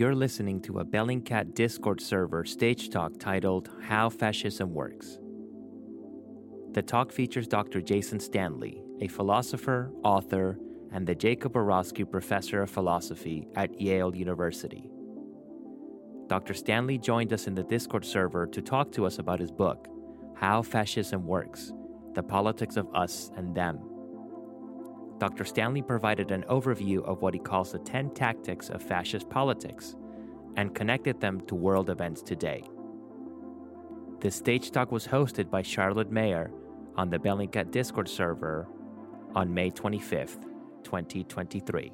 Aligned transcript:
You're 0.00 0.14
listening 0.14 0.62
to 0.62 0.78
a 0.78 0.84
Bellingcat 0.86 1.52
Discord 1.52 2.00
server 2.00 2.46
stage 2.46 2.88
talk 2.88 3.18
titled 3.18 3.68
How 3.82 4.08
Fascism 4.08 4.72
Works. 4.72 5.18
The 6.72 6.80
talk 6.80 7.12
features 7.12 7.46
Dr. 7.46 7.82
Jason 7.82 8.18
Stanley, 8.18 8.82
a 9.02 9.08
philosopher, 9.08 9.92
author, 10.02 10.58
and 10.90 11.06
the 11.06 11.14
Jacob 11.14 11.52
Urowsky 11.52 12.10
Professor 12.10 12.62
of 12.62 12.70
Philosophy 12.70 13.46
at 13.56 13.78
Yale 13.78 14.16
University. 14.16 14.90
Dr. 16.28 16.54
Stanley 16.54 16.96
joined 16.96 17.34
us 17.34 17.46
in 17.46 17.54
the 17.54 17.62
Discord 17.62 18.06
server 18.06 18.46
to 18.46 18.62
talk 18.62 18.92
to 18.92 19.04
us 19.04 19.18
about 19.18 19.38
his 19.38 19.50
book, 19.50 19.86
How 20.34 20.62
Fascism 20.62 21.26
Works 21.26 21.74
The 22.14 22.22
Politics 22.22 22.78
of 22.78 22.88
Us 22.94 23.30
and 23.36 23.54
Them. 23.54 23.89
Dr. 25.20 25.44
Stanley 25.44 25.82
provided 25.82 26.30
an 26.30 26.46
overview 26.48 27.04
of 27.04 27.20
what 27.20 27.34
he 27.34 27.40
calls 27.40 27.72
the 27.72 27.78
10 27.78 28.14
tactics 28.14 28.70
of 28.70 28.82
fascist 28.82 29.28
politics 29.28 29.94
and 30.56 30.74
connected 30.74 31.20
them 31.20 31.42
to 31.42 31.54
world 31.54 31.90
events 31.90 32.22
today. 32.22 32.64
This 34.20 34.34
stage 34.34 34.70
talk 34.70 34.90
was 34.90 35.06
hosted 35.06 35.50
by 35.50 35.60
Charlotte 35.60 36.10
Mayer 36.10 36.50
on 36.96 37.10
the 37.10 37.18
Bellingcat 37.18 37.70
Discord 37.70 38.08
server 38.08 38.66
on 39.34 39.52
May 39.52 39.70
25th, 39.70 40.42
2023. 40.84 41.92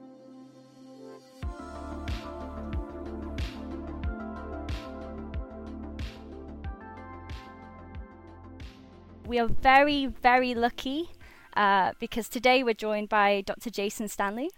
We 9.26 9.40
are 9.40 9.48
very, 9.48 10.06
very 10.06 10.54
lucky 10.54 11.10
uh, 11.56 11.92
because 11.98 12.28
today 12.28 12.62
we're 12.62 12.74
joined 12.74 13.08
by 13.08 13.40
Dr. 13.40 13.70
Jason 13.70 14.08
Stanley, 14.08 14.50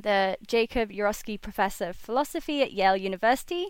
the 0.00 0.36
Jacob 0.46 0.90
Urowsky 0.90 1.40
Professor 1.40 1.90
of 1.90 1.96
Philosophy 1.96 2.62
at 2.62 2.72
Yale 2.72 2.96
University. 2.96 3.68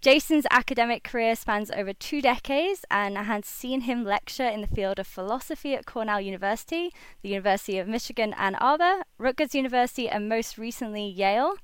Jason's 0.00 0.46
academic 0.50 1.02
career 1.02 1.34
spans 1.34 1.70
over 1.70 1.94
two 1.94 2.20
decades, 2.20 2.84
and 2.90 3.16
I 3.16 3.22
had 3.22 3.44
seen 3.44 3.82
him 3.82 4.04
lecture 4.04 4.46
in 4.46 4.60
the 4.60 4.66
field 4.66 4.98
of 4.98 5.06
philosophy 5.06 5.74
at 5.74 5.86
Cornell 5.86 6.20
University, 6.20 6.92
the 7.22 7.30
University 7.30 7.78
of 7.78 7.88
Michigan 7.88 8.34
Ann 8.34 8.54
Arbor, 8.56 9.04
Rutgers 9.16 9.54
University, 9.54 10.08
and 10.08 10.28
most 10.28 10.58
recently 10.58 11.06
Yale. 11.06 11.54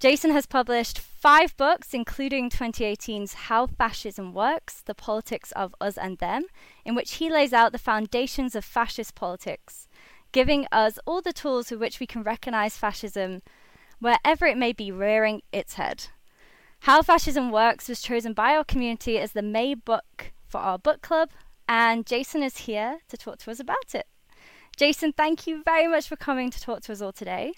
Jason 0.00 0.30
has 0.30 0.46
published 0.46 0.98
five 0.98 1.54
books, 1.58 1.92
including 1.92 2.48
2018's 2.48 3.34
How 3.34 3.66
Fascism 3.66 4.32
Works 4.32 4.80
The 4.80 4.94
Politics 4.94 5.52
of 5.52 5.74
Us 5.78 5.98
and 5.98 6.16
Them, 6.16 6.44
in 6.86 6.94
which 6.94 7.16
he 7.16 7.28
lays 7.28 7.52
out 7.52 7.72
the 7.72 7.78
foundations 7.78 8.54
of 8.54 8.64
fascist 8.64 9.14
politics, 9.14 9.88
giving 10.32 10.66
us 10.72 10.98
all 11.04 11.20
the 11.20 11.34
tools 11.34 11.70
with 11.70 11.80
which 11.80 12.00
we 12.00 12.06
can 12.06 12.22
recognize 12.22 12.78
fascism 12.78 13.42
wherever 13.98 14.46
it 14.46 14.56
may 14.56 14.72
be 14.72 14.90
rearing 14.90 15.42
its 15.52 15.74
head. 15.74 16.06
How 16.84 17.02
Fascism 17.02 17.50
Works 17.50 17.86
was 17.86 18.00
chosen 18.00 18.32
by 18.32 18.56
our 18.56 18.64
community 18.64 19.18
as 19.18 19.32
the 19.32 19.42
May 19.42 19.74
book 19.74 20.32
for 20.48 20.62
our 20.62 20.78
book 20.78 21.02
club, 21.02 21.28
and 21.68 22.06
Jason 22.06 22.42
is 22.42 22.56
here 22.56 23.00
to 23.10 23.18
talk 23.18 23.36
to 23.40 23.50
us 23.50 23.60
about 23.60 23.94
it. 23.94 24.06
Jason, 24.78 25.12
thank 25.12 25.46
you 25.46 25.62
very 25.62 25.86
much 25.86 26.08
for 26.08 26.16
coming 26.16 26.48
to 26.48 26.58
talk 26.58 26.80
to 26.84 26.92
us 26.92 27.02
all 27.02 27.12
today 27.12 27.52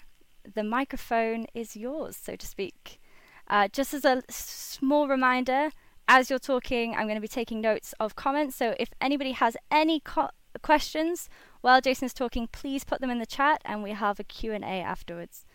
the 0.51 0.63
microphone 0.63 1.45
is 1.53 1.75
yours, 1.75 2.15
so 2.15 2.35
to 2.35 2.45
speak. 2.45 2.99
Uh, 3.47 3.67
just 3.67 3.93
as 3.93 4.05
a 4.05 4.23
small 4.29 5.07
reminder, 5.07 5.69
as 6.07 6.29
you're 6.29 6.39
talking, 6.39 6.95
I'm 6.95 7.03
going 7.03 7.15
to 7.15 7.21
be 7.21 7.27
taking 7.27 7.61
notes 7.61 7.93
of 7.99 8.15
comments. 8.15 8.55
So 8.55 8.75
if 8.79 8.89
anybody 9.01 9.31
has 9.31 9.57
any 9.71 9.99
co- 9.99 10.29
questions 10.61 11.29
while 11.61 11.81
Jason's 11.81 12.13
talking, 12.13 12.47
please 12.47 12.83
put 12.83 13.01
them 13.01 13.09
in 13.09 13.19
the 13.19 13.25
chat, 13.25 13.61
and 13.65 13.83
we 13.83 13.91
have 13.91 14.19
a 14.19 14.23
Q&A 14.23 14.59
afterwards. 14.59 15.45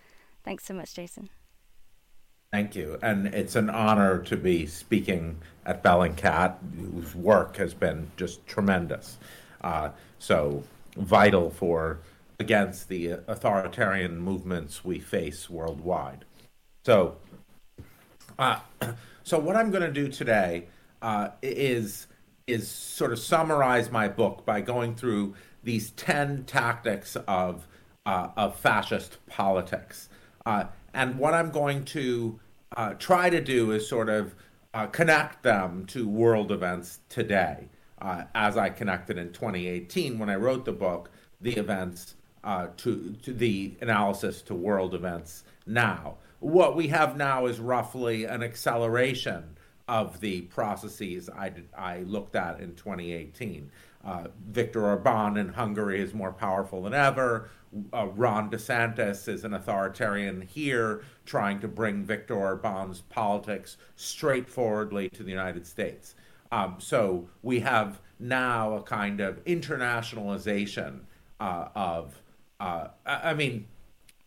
Thanks 0.44 0.64
so 0.64 0.74
much, 0.74 0.94
Jason. 0.94 1.30
Thank 2.50 2.74
you. 2.74 2.98
And 3.02 3.26
it's 3.28 3.56
an 3.56 3.68
honor 3.68 4.18
to 4.22 4.36
be 4.36 4.66
speaking 4.66 5.38
at 5.66 5.82
Bellingcat, 5.82 6.56
whose 6.76 7.14
work 7.14 7.56
has 7.56 7.74
been 7.74 8.10
just 8.16 8.46
tremendous. 8.46 9.18
Uh, 9.60 9.90
so 10.18 10.62
vital 10.96 11.50
for 11.50 11.98
against 12.38 12.88
the 12.88 13.10
authoritarian 13.26 14.18
movements 14.18 14.84
we 14.84 14.98
face 14.98 15.50
worldwide. 15.50 16.24
So, 16.84 17.16
uh, 18.38 18.60
so 19.24 19.38
what 19.38 19.56
I'm 19.56 19.70
going 19.70 19.82
to 19.82 19.92
do 19.92 20.08
today 20.08 20.66
uh, 21.02 21.30
is 21.42 22.06
is 22.46 22.66
sort 22.66 23.12
of 23.12 23.18
summarize 23.18 23.90
my 23.90 24.08
book 24.08 24.46
by 24.46 24.60
going 24.60 24.94
through 24.94 25.34
these 25.62 25.90
ten 25.90 26.44
tactics 26.44 27.16
of 27.26 27.66
uh, 28.06 28.28
of 28.36 28.58
fascist 28.58 29.18
politics, 29.26 30.08
uh, 30.46 30.64
and 30.94 31.18
what 31.18 31.34
I'm 31.34 31.50
going 31.50 31.84
to 31.86 32.40
uh, 32.76 32.94
try 32.94 33.28
to 33.28 33.40
do 33.40 33.72
is 33.72 33.88
sort 33.88 34.08
of 34.08 34.34
uh, 34.72 34.86
connect 34.86 35.42
them 35.42 35.84
to 35.86 36.08
world 36.08 36.52
events 36.52 37.00
today, 37.08 37.68
as 38.00 38.56
I 38.56 38.70
connected 38.70 39.18
in 39.18 39.32
2018 39.32 40.18
when 40.18 40.30
I 40.30 40.36
wrote 40.36 40.64
the 40.64 40.72
book, 40.72 41.10
the 41.40 41.56
events 41.56 42.14
uh, 42.48 42.68
to, 42.78 43.14
to 43.22 43.34
the 43.34 43.76
analysis 43.82 44.40
to 44.40 44.54
world 44.54 44.94
events 44.94 45.44
now. 45.66 46.14
What 46.40 46.76
we 46.76 46.88
have 46.88 47.14
now 47.14 47.44
is 47.44 47.60
roughly 47.60 48.24
an 48.24 48.42
acceleration 48.42 49.58
of 49.86 50.20
the 50.20 50.42
processes 50.42 51.28
I, 51.28 51.50
did, 51.50 51.68
I 51.76 51.98
looked 51.98 52.36
at 52.36 52.60
in 52.60 52.74
2018. 52.74 53.70
Uh, 54.02 54.28
Viktor 54.48 54.86
Orban 54.86 55.36
in 55.36 55.50
Hungary 55.50 56.00
is 56.00 56.14
more 56.14 56.32
powerful 56.32 56.84
than 56.84 56.94
ever. 56.94 57.50
Uh, 57.92 58.06
Ron 58.06 58.50
DeSantis 58.50 59.28
is 59.28 59.44
an 59.44 59.52
authoritarian 59.52 60.40
here, 60.40 61.02
trying 61.26 61.60
to 61.60 61.68
bring 61.68 62.02
Viktor 62.02 62.34
Orban's 62.34 63.02
politics 63.10 63.76
straightforwardly 63.94 65.10
to 65.10 65.22
the 65.22 65.30
United 65.30 65.66
States. 65.66 66.14
Um, 66.50 66.76
so 66.78 67.28
we 67.42 67.60
have 67.60 68.00
now 68.18 68.72
a 68.72 68.82
kind 68.82 69.20
of 69.20 69.44
internationalization 69.44 71.00
uh, 71.40 71.68
of 71.74 72.22
uh, 72.60 72.88
I 73.06 73.34
mean, 73.34 73.66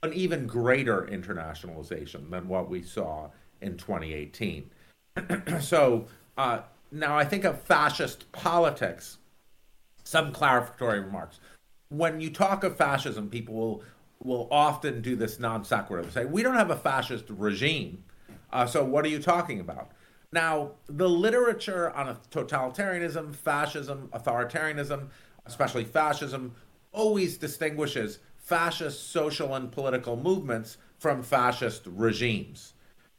an 0.03 0.13
even 0.13 0.47
greater 0.47 1.03
internationalization 1.03 2.29
than 2.29 2.47
what 2.47 2.69
we 2.69 2.81
saw 2.81 3.29
in 3.61 3.77
2018. 3.77 4.69
so 5.59 6.07
uh, 6.37 6.61
now 6.91 7.17
I 7.17 7.25
think 7.25 7.43
of 7.43 7.61
fascist 7.61 8.31
politics. 8.31 9.17
Some 10.03 10.33
clarificatory 10.33 11.03
remarks. 11.03 11.39
When 11.89 12.19
you 12.21 12.29
talk 12.29 12.63
of 12.63 12.77
fascism, 12.77 13.29
people 13.29 13.55
will 13.55 13.83
will 14.23 14.47
often 14.51 15.01
do 15.01 15.15
this 15.15 15.39
non 15.39 15.63
sequitur. 15.63 16.09
Say, 16.11 16.25
"We 16.25 16.43
don't 16.43 16.55
have 16.55 16.71
a 16.71 16.75
fascist 16.75 17.25
regime." 17.29 18.03
Uh, 18.51 18.65
so 18.65 18.83
what 18.83 19.05
are 19.05 19.09
you 19.09 19.19
talking 19.19 19.59
about? 19.59 19.91
Now, 20.33 20.71
the 20.87 21.09
literature 21.09 21.91
on 21.91 22.17
totalitarianism, 22.31 23.35
fascism, 23.35 24.09
authoritarianism, 24.13 25.09
especially 25.45 25.83
fascism, 25.83 26.55
always 26.91 27.37
distinguishes 27.37 28.19
fascist 28.37 29.09
social 29.11 29.55
and 29.55 29.71
political 29.71 30.15
movements 30.15 30.77
from 30.97 31.23
fascist 31.23 31.83
regimes. 31.85 32.73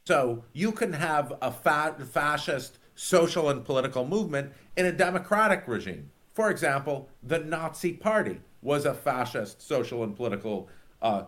So 0.05 0.43
you 0.53 0.71
can 0.71 0.93
have 0.93 1.33
a 1.41 1.51
fa- 1.51 1.95
fascist 2.11 2.77
social 2.95 3.49
and 3.49 3.63
political 3.63 4.05
movement 4.05 4.53
in 4.77 4.85
a 4.85 4.91
democratic 4.91 5.63
regime. 5.67 6.11
For 6.33 6.49
example, 6.49 7.09
the 7.21 7.39
Nazi 7.39 7.93
Party 7.93 8.41
was 8.61 8.85
a 8.85 8.93
fascist 8.93 9.61
social 9.61 10.03
and 10.03 10.15
political 10.15 10.69
uh, 11.01 11.23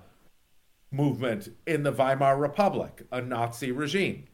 movement 0.92 1.50
in 1.66 1.84
the 1.84 1.92
Weimar 1.92 2.38
Republic, 2.38 3.06
a 3.12 3.22
Nazi 3.22 3.72
regime. 3.72 4.26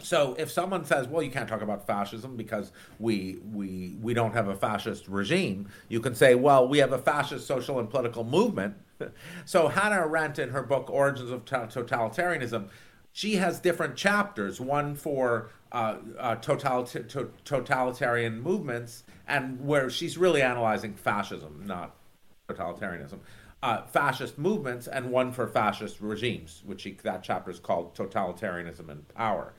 So 0.00 0.34
if 0.38 0.50
someone 0.50 0.84
says, 0.84 1.08
"Well, 1.08 1.22
you 1.22 1.30
can't 1.30 1.48
talk 1.48 1.62
about 1.62 1.86
fascism 1.86 2.36
because 2.36 2.72
we 2.98 3.38
we 3.52 3.96
we 4.00 4.12
don't 4.12 4.32
have 4.34 4.48
a 4.48 4.54
fascist 4.54 5.08
regime," 5.08 5.68
you 5.88 6.00
can 6.00 6.14
say, 6.14 6.34
"Well, 6.34 6.68
we 6.68 6.78
have 6.78 6.92
a 6.92 6.98
fascist 6.98 7.46
social 7.46 7.78
and 7.78 7.88
political 7.88 8.24
movement." 8.24 8.76
so 9.44 9.68
Hannah 9.68 10.02
Arendt, 10.06 10.38
in 10.38 10.50
her 10.50 10.62
book 10.62 10.90
*Origins 10.90 11.30
of 11.30 11.44
Totalitarianism*, 11.44 12.68
she 13.12 13.36
has 13.36 13.60
different 13.60 13.96
chapters. 13.96 14.60
One 14.60 14.94
for 14.94 15.50
uh, 15.72 15.96
uh, 16.18 16.34
to- 16.36 17.30
totalitarian 17.44 18.40
movements, 18.40 19.04
and 19.26 19.64
where 19.64 19.88
she's 19.88 20.18
really 20.18 20.42
analyzing 20.42 20.94
fascism, 20.94 21.62
not 21.66 21.94
totalitarianism. 22.48 23.18
Uh, 23.62 23.86
fascist 23.86 24.36
movements, 24.36 24.86
and 24.86 25.10
one 25.10 25.32
for 25.32 25.46
fascist 25.46 26.00
regimes, 26.00 26.62
which 26.66 26.86
that 27.02 27.22
chapter 27.22 27.50
is 27.50 27.58
called 27.58 27.94
"Totalitarianism 27.94 28.88
and 28.90 29.08
Power." 29.14 29.54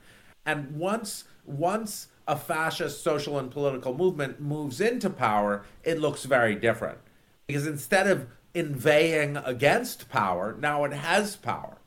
And 0.46 0.76
once 0.76 1.24
once 1.44 2.08
a 2.26 2.36
fascist 2.36 3.02
social 3.04 3.38
and 3.38 3.50
political 3.50 3.94
movement 3.94 4.40
moves 4.40 4.80
into 4.80 5.10
power, 5.10 5.64
it 5.84 6.00
looks 6.00 6.24
very 6.24 6.54
different. 6.54 6.98
Because 7.46 7.66
instead 7.66 8.06
of 8.06 8.26
inveighing 8.54 9.36
against 9.36 10.08
power, 10.08 10.56
now 10.58 10.84
it 10.84 10.92
has 10.92 11.36
power. 11.36 11.78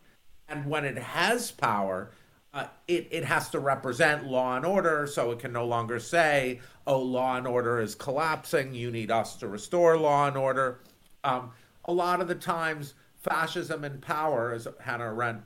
And 0.48 0.66
when 0.66 0.86
it 0.86 0.98
has 0.98 1.52
power, 1.52 2.12
uh, 2.54 2.68
it, 2.88 3.08
it 3.12 3.26
has 3.26 3.50
to 3.50 3.60
represent 3.60 4.26
law 4.26 4.56
and 4.56 4.66
order, 4.66 5.06
so 5.08 5.32
it 5.32 5.40
can 5.40 5.52
no 5.52 5.66
longer 5.66 6.00
say, 6.00 6.62
oh, 6.88 7.00
law 7.00 7.36
and 7.36 7.46
order 7.46 7.80
is 7.80 7.94
collapsing, 7.94 8.74
you 8.74 8.90
need 8.92 9.12
us 9.12 9.36
to 9.36 9.48
restore 9.48 9.98
law 9.98 10.28
and 10.28 10.38
order. 10.38 10.80
Um, 11.24 11.52
a 11.86 11.94
lot 11.94 12.22
of 12.22 12.28
the 12.28 12.36
times, 12.36 12.94
fascism 13.18 13.84
and 13.84 14.02
power, 14.02 14.54
as 14.54 14.68
Hannah 14.80 15.14
Arendt 15.14 15.44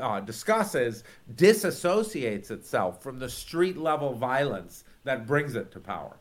uh, 0.00 0.20
discusses 0.20 1.04
disassociates 1.34 2.50
itself 2.50 3.02
from 3.02 3.18
the 3.18 3.28
street 3.28 3.76
level 3.76 4.14
violence 4.14 4.84
that 5.04 5.26
brings 5.26 5.54
it 5.54 5.70
to 5.72 5.80
power. 5.80 6.16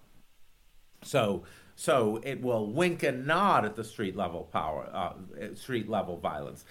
So, 1.04 1.44
so 1.76 2.20
it 2.24 2.42
will 2.42 2.72
wink 2.72 3.04
and 3.04 3.28
nod 3.28 3.66
at 3.66 3.76
the 3.76 3.84
street 3.84 4.16
level 4.16 4.44
power, 4.52 4.90
uh, 4.94 5.56
street 5.56 5.90
level 5.90 6.18
violence. 6.18 6.66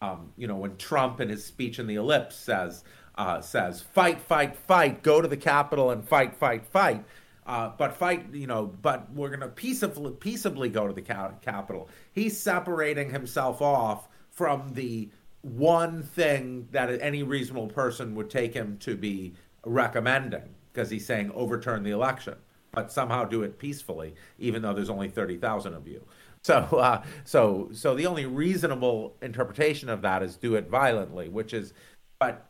Um, 0.00 0.32
you 0.36 0.46
know, 0.46 0.56
when 0.56 0.76
Trump 0.76 1.20
in 1.20 1.28
his 1.28 1.44
speech 1.44 1.78
in 1.78 1.86
the 1.86 1.96
ellipse 1.96 2.36
says, 2.36 2.84
uh, 3.16 3.40
says, 3.40 3.82
fight, 3.82 4.20
fight, 4.20 4.56
fight, 4.56 5.02
go 5.02 5.20
to 5.20 5.26
the 5.26 5.36
Capitol 5.36 5.90
and 5.90 6.06
fight, 6.06 6.36
fight, 6.36 6.64
fight. 6.66 7.04
Uh, 7.46 7.72
but 7.78 7.96
fight, 7.96 8.26
you 8.32 8.46
know, 8.46 8.66
but 8.82 9.10
we're 9.12 9.28
going 9.28 9.40
to 9.40 9.48
peaceably, 9.48 10.12
peaceably 10.12 10.68
go 10.68 10.86
to 10.86 10.92
the 10.92 11.02
Capitol. 11.02 11.88
He's 12.12 12.38
separating 12.38 13.10
himself 13.10 13.62
off 13.62 14.06
from 14.30 14.74
the 14.74 15.08
one 15.42 16.02
thing 16.02 16.68
that 16.72 16.90
any 17.00 17.22
reasonable 17.22 17.68
person 17.68 18.14
would 18.14 18.30
take 18.30 18.54
him 18.54 18.76
to 18.78 18.96
be 18.96 19.34
recommending, 19.64 20.54
because 20.72 20.90
he's 20.90 21.06
saying 21.06 21.30
overturn 21.34 21.82
the 21.82 21.90
election, 21.90 22.34
but 22.72 22.92
somehow 22.92 23.24
do 23.24 23.42
it 23.42 23.58
peacefully, 23.58 24.14
even 24.38 24.62
though 24.62 24.74
there's 24.74 24.90
only 24.90 25.08
30,000 25.08 25.74
of 25.74 25.86
you. 25.86 26.04
So, 26.44 26.56
uh, 26.56 27.02
so, 27.24 27.68
so 27.72 27.94
the 27.94 28.06
only 28.06 28.24
reasonable 28.26 29.16
interpretation 29.20 29.88
of 29.88 30.02
that 30.02 30.22
is 30.22 30.36
do 30.36 30.54
it 30.54 30.68
violently, 30.68 31.28
which 31.28 31.52
is, 31.52 31.72
but 32.18 32.46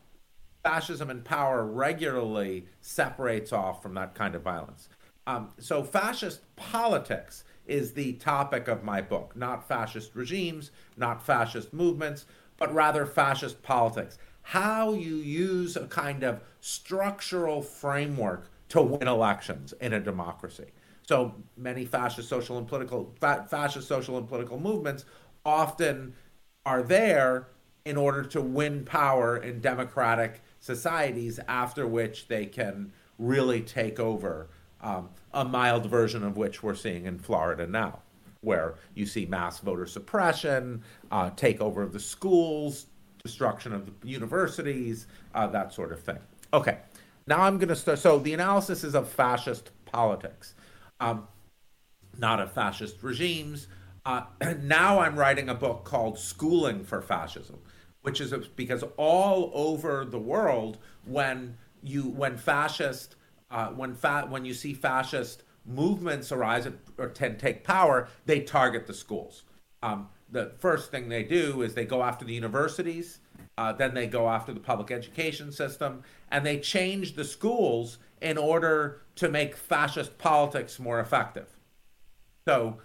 fascism 0.63 1.09
in 1.09 1.21
power 1.21 1.65
regularly 1.65 2.67
separates 2.81 3.51
off 3.51 3.81
from 3.81 3.95
that 3.95 4.13
kind 4.15 4.35
of 4.35 4.41
violence. 4.41 4.89
Um, 5.27 5.49
so, 5.59 5.83
fascist 5.83 6.41
politics 6.55 7.43
is 7.67 7.93
the 7.93 8.13
topic 8.13 8.67
of 8.67 8.83
my 8.83 9.01
book, 9.01 9.35
not 9.35 9.67
fascist 9.67 10.15
regimes, 10.15 10.71
not 10.97 11.25
fascist 11.25 11.71
movements, 11.71 12.25
but 12.59 12.73
rather 12.73 13.05
fascist 13.05 13.63
politics. 13.63 14.17
How 14.41 14.93
you 14.93 15.15
use 15.15 15.75
a 15.75 15.87
kind 15.87 16.23
of 16.23 16.41
structural 16.59 17.61
framework 17.61 18.49
to 18.69 18.81
win 18.81 19.07
elections 19.07 19.73
in 19.81 19.93
a 19.93 19.99
democracy. 19.99 20.67
So 21.07 21.35
many 21.57 21.85
fascist 21.85 22.29
social 22.29 22.57
and 22.57 22.67
political 22.67 23.15
fa- 23.19 23.47
fascist 23.49 23.87
social 23.87 24.17
and 24.17 24.27
political 24.27 24.59
movements 24.59 25.05
often 25.45 26.13
are 26.65 26.83
there 26.83 27.47
in 27.85 27.97
order 27.97 28.23
to 28.23 28.41
win 28.41 28.85
power 28.85 29.37
in 29.37 29.61
democratic 29.61 30.41
societies 30.59 31.39
after 31.47 31.87
which 31.87 32.27
they 32.27 32.45
can 32.45 32.91
really 33.17 33.61
take 33.61 33.99
over 33.99 34.49
um, 34.81 35.09
a 35.33 35.43
mild 35.43 35.85
version 35.85 36.23
of 36.23 36.37
which 36.37 36.61
we're 36.61 36.75
seeing 36.75 37.05
in 37.05 37.19
Florida 37.19 37.65
now, 37.67 37.99
where 38.41 38.75
you 38.95 39.05
see 39.05 39.25
mass 39.25 39.59
voter 39.59 39.85
suppression, 39.85 40.81
uh, 41.11 41.29
takeover 41.31 41.83
of 41.83 41.91
the 41.91 41.99
schools, 41.99 42.85
destruction 43.21 43.73
of 43.73 43.85
the 43.85 44.07
universities, 44.07 45.07
uh, 45.35 45.47
that 45.47 45.73
sort 45.73 45.91
of 45.91 45.99
thing. 45.99 46.19
Okay, 46.53 46.77
now 47.27 47.41
I'm 47.41 47.57
going 47.57 47.69
to 47.69 47.75
start. 47.75 47.99
So 47.99 48.19
the 48.19 48.33
analysis 48.33 48.83
is 48.83 48.95
of 48.95 49.09
fascist 49.09 49.71
politics, 49.85 50.55
um, 50.99 51.27
not 52.17 52.39
of 52.39 52.51
fascist 52.53 53.03
regimes. 53.03 53.67
Uh, 54.05 54.23
now 54.61 54.99
I'm 54.99 55.15
writing 55.15 55.49
a 55.49 55.55
book 55.55 55.83
called 55.83 56.17
Schooling 56.17 56.83
for 56.83 57.01
Fascism, 57.01 57.59
which 58.01 58.21
is 58.21 58.33
because 58.55 58.83
all 58.97 59.51
over 59.53 60.05
the 60.05 60.19
world, 60.19 60.77
when 61.05 61.57
you 61.83 62.03
when 62.03 62.37
fascist 62.37 63.15
uh, 63.51 63.67
when 63.67 63.93
fa- 63.93 64.27
when 64.29 64.45
you 64.45 64.53
see 64.53 64.73
fascist 64.73 65.43
movements 65.69 66.31
arise 66.31 66.67
or 66.97 67.09
tend 67.09 67.39
take 67.39 67.63
power, 67.63 68.07
they 68.25 68.41
target 68.41 68.87
the 68.87 68.93
schools. 68.93 69.43
Um, 69.83 70.09
the 70.31 70.51
first 70.59 70.91
thing 70.91 71.09
they 71.09 71.23
do 71.23 71.61
is 71.61 71.73
they 71.73 71.85
go 71.85 72.03
after 72.03 72.25
the 72.25 72.33
universities, 72.33 73.19
uh, 73.57 73.73
then 73.73 73.93
they 73.93 74.07
go 74.07 74.29
after 74.29 74.53
the 74.53 74.59
public 74.59 74.91
education 74.91 75.51
system, 75.51 76.03
and 76.31 76.45
they 76.45 76.59
change 76.59 77.15
the 77.15 77.23
schools 77.23 77.97
in 78.21 78.37
order 78.37 79.01
to 79.15 79.29
make 79.29 79.55
fascist 79.55 80.17
politics 80.17 80.79
more 80.79 80.99
effective. 80.99 81.47
So 82.47 82.77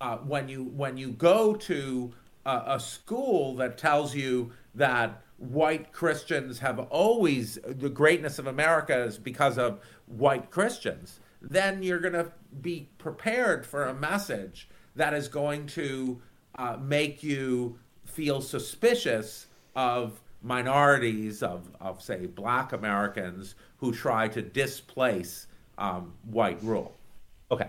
uh, 0.00 0.18
when 0.18 0.48
you 0.48 0.64
when 0.64 0.96
you 0.96 1.10
go 1.10 1.54
to 1.54 2.12
a, 2.46 2.62
a 2.66 2.80
school 2.80 3.56
that 3.56 3.78
tells 3.78 4.14
you 4.14 4.52
that 4.74 5.22
white 5.38 5.92
Christians 5.92 6.58
have 6.58 6.78
always 6.78 7.58
the 7.64 7.88
greatness 7.88 8.38
of 8.38 8.46
America 8.46 9.04
is 9.04 9.18
because 9.18 9.58
of 9.58 9.80
white 10.06 10.50
Christians, 10.50 11.20
then 11.40 11.82
you're 11.82 12.00
going 12.00 12.14
to 12.14 12.32
be 12.60 12.88
prepared 12.98 13.64
for 13.64 13.84
a 13.84 13.94
message 13.94 14.68
that 14.96 15.14
is 15.14 15.28
going 15.28 15.66
to 15.66 16.20
uh, 16.56 16.76
make 16.80 17.22
you 17.22 17.78
feel 18.04 18.40
suspicious 18.40 19.46
of 19.76 20.20
minorities, 20.42 21.42
of, 21.42 21.70
of 21.80 22.02
say, 22.02 22.26
black 22.26 22.72
Americans 22.72 23.54
who 23.76 23.92
try 23.92 24.26
to 24.28 24.42
displace 24.42 25.46
um, 25.76 26.12
white 26.24 26.62
rule. 26.62 26.96
Okay. 27.50 27.68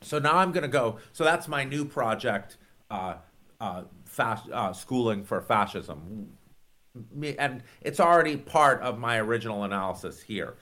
So 0.00 0.18
now 0.18 0.36
I'm 0.36 0.52
going 0.52 0.62
to 0.62 0.68
go. 0.68 0.98
So 1.12 1.24
that's 1.24 1.48
my 1.48 1.64
new 1.64 1.84
project, 1.84 2.56
uh, 2.90 3.14
uh, 3.60 3.82
fast, 4.04 4.48
uh, 4.50 4.72
Schooling 4.72 5.24
for 5.24 5.40
Fascism 5.40 6.28
and 7.38 7.62
it's 7.80 8.00
already 8.00 8.36
part 8.36 8.80
of 8.82 8.98
my 8.98 9.18
original 9.18 9.64
analysis 9.64 10.22
here. 10.22 10.54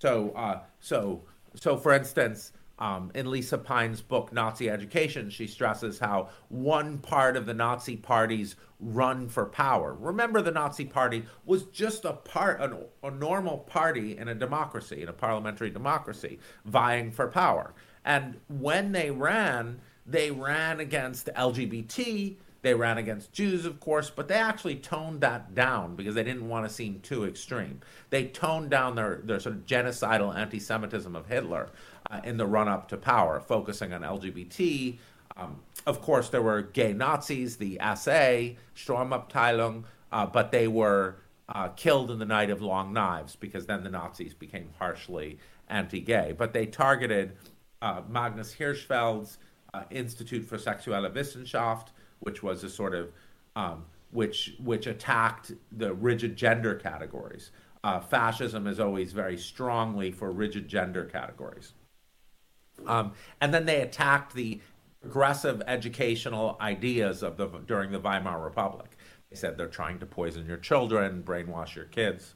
So, 0.00 0.30
uh, 0.30 0.60
so, 0.80 1.22
so 1.60 1.76
for 1.76 1.92
instance, 1.92 2.52
um, 2.78 3.10
in 3.14 3.30
Lisa 3.30 3.58
Pine's 3.58 4.00
book 4.00 4.32
Nazi 4.32 4.70
Education, 4.70 5.30
she 5.30 5.46
stresses 5.46 5.98
how 5.98 6.28
one 6.48 6.98
part 6.98 7.36
of 7.36 7.44
the 7.44 7.54
Nazi 7.54 7.96
Party's 7.96 8.54
run 8.78 9.28
for 9.28 9.46
power. 9.46 9.96
Remember, 9.98 10.40
the 10.40 10.52
Nazi 10.52 10.84
Party 10.84 11.24
was 11.44 11.64
just 11.64 12.04
a 12.04 12.12
part, 12.12 12.60
a, 12.60 12.78
a 13.02 13.10
normal 13.10 13.58
party 13.58 14.16
in 14.16 14.28
a 14.28 14.34
democracy, 14.34 15.02
in 15.02 15.08
a 15.08 15.12
parliamentary 15.12 15.70
democracy, 15.70 16.38
vying 16.64 17.10
for 17.10 17.26
power. 17.26 17.74
And 18.04 18.38
when 18.48 18.92
they 18.92 19.10
ran, 19.10 19.80
they 20.06 20.30
ran 20.30 20.78
against 20.78 21.28
LGBT 21.36 22.36
they 22.62 22.74
ran 22.74 22.98
against 22.98 23.32
Jews, 23.32 23.64
of 23.64 23.78
course, 23.78 24.10
but 24.10 24.28
they 24.28 24.34
actually 24.34 24.76
toned 24.76 25.20
that 25.20 25.54
down 25.54 25.94
because 25.94 26.14
they 26.14 26.24
didn't 26.24 26.48
want 26.48 26.66
to 26.66 26.74
seem 26.74 27.00
too 27.00 27.24
extreme. 27.24 27.80
They 28.10 28.24
toned 28.24 28.70
down 28.70 28.96
their, 28.96 29.20
their 29.22 29.38
sort 29.38 29.54
of 29.54 29.64
genocidal 29.64 30.34
anti 30.36 30.58
Semitism 30.58 31.14
of 31.14 31.26
Hitler 31.26 31.70
uh, 32.10 32.20
in 32.24 32.36
the 32.36 32.46
run 32.46 32.68
up 32.68 32.88
to 32.88 32.96
power, 32.96 33.40
focusing 33.40 33.92
on 33.92 34.02
LGBT. 34.02 34.98
Um, 35.36 35.60
of 35.86 36.02
course, 36.02 36.30
there 36.30 36.42
were 36.42 36.62
gay 36.62 36.92
Nazis, 36.92 37.58
the 37.58 37.78
SA, 37.94 38.54
Sturmabteilung, 38.74 39.84
uh, 40.10 40.26
but 40.26 40.50
they 40.50 40.66
were 40.66 41.16
uh, 41.48 41.68
killed 41.68 42.10
in 42.10 42.18
the 42.18 42.26
night 42.26 42.50
of 42.50 42.60
long 42.60 42.92
knives 42.92 43.36
because 43.36 43.66
then 43.66 43.84
the 43.84 43.90
Nazis 43.90 44.34
became 44.34 44.70
harshly 44.78 45.38
anti 45.68 46.00
gay. 46.00 46.34
But 46.36 46.52
they 46.52 46.66
targeted 46.66 47.36
uh, 47.80 48.02
Magnus 48.08 48.56
Hirschfeld's 48.56 49.38
uh, 49.72 49.84
Institute 49.90 50.44
for 50.44 50.58
Sexuelle 50.58 51.08
Wissenschaft 51.10 51.88
which 52.20 52.42
was 52.42 52.64
a 52.64 52.70
sort 52.70 52.94
of 52.94 53.10
um, 53.56 53.84
which 54.10 54.54
which 54.62 54.86
attacked 54.86 55.52
the 55.72 55.92
rigid 55.94 56.36
gender 56.36 56.74
categories. 56.74 57.50
Uh, 57.84 58.00
fascism 58.00 58.66
is 58.66 58.80
always 58.80 59.12
very 59.12 59.36
strongly 59.36 60.10
for 60.10 60.30
rigid 60.32 60.68
gender 60.68 61.04
categories. 61.04 61.74
Um, 62.86 63.12
and 63.40 63.52
then 63.52 63.66
they 63.66 63.80
attacked 63.80 64.34
the 64.34 64.60
progressive 65.00 65.62
educational 65.66 66.56
ideas 66.60 67.22
of 67.22 67.36
the 67.36 67.46
during 67.46 67.92
the 67.92 68.00
Weimar 68.00 68.42
Republic. 68.42 68.96
They 69.30 69.36
said 69.36 69.58
they're 69.58 69.68
trying 69.68 69.98
to 70.00 70.06
poison 70.06 70.46
your 70.46 70.56
children, 70.56 71.22
brainwash 71.22 71.74
your 71.74 71.84
kids. 71.84 72.34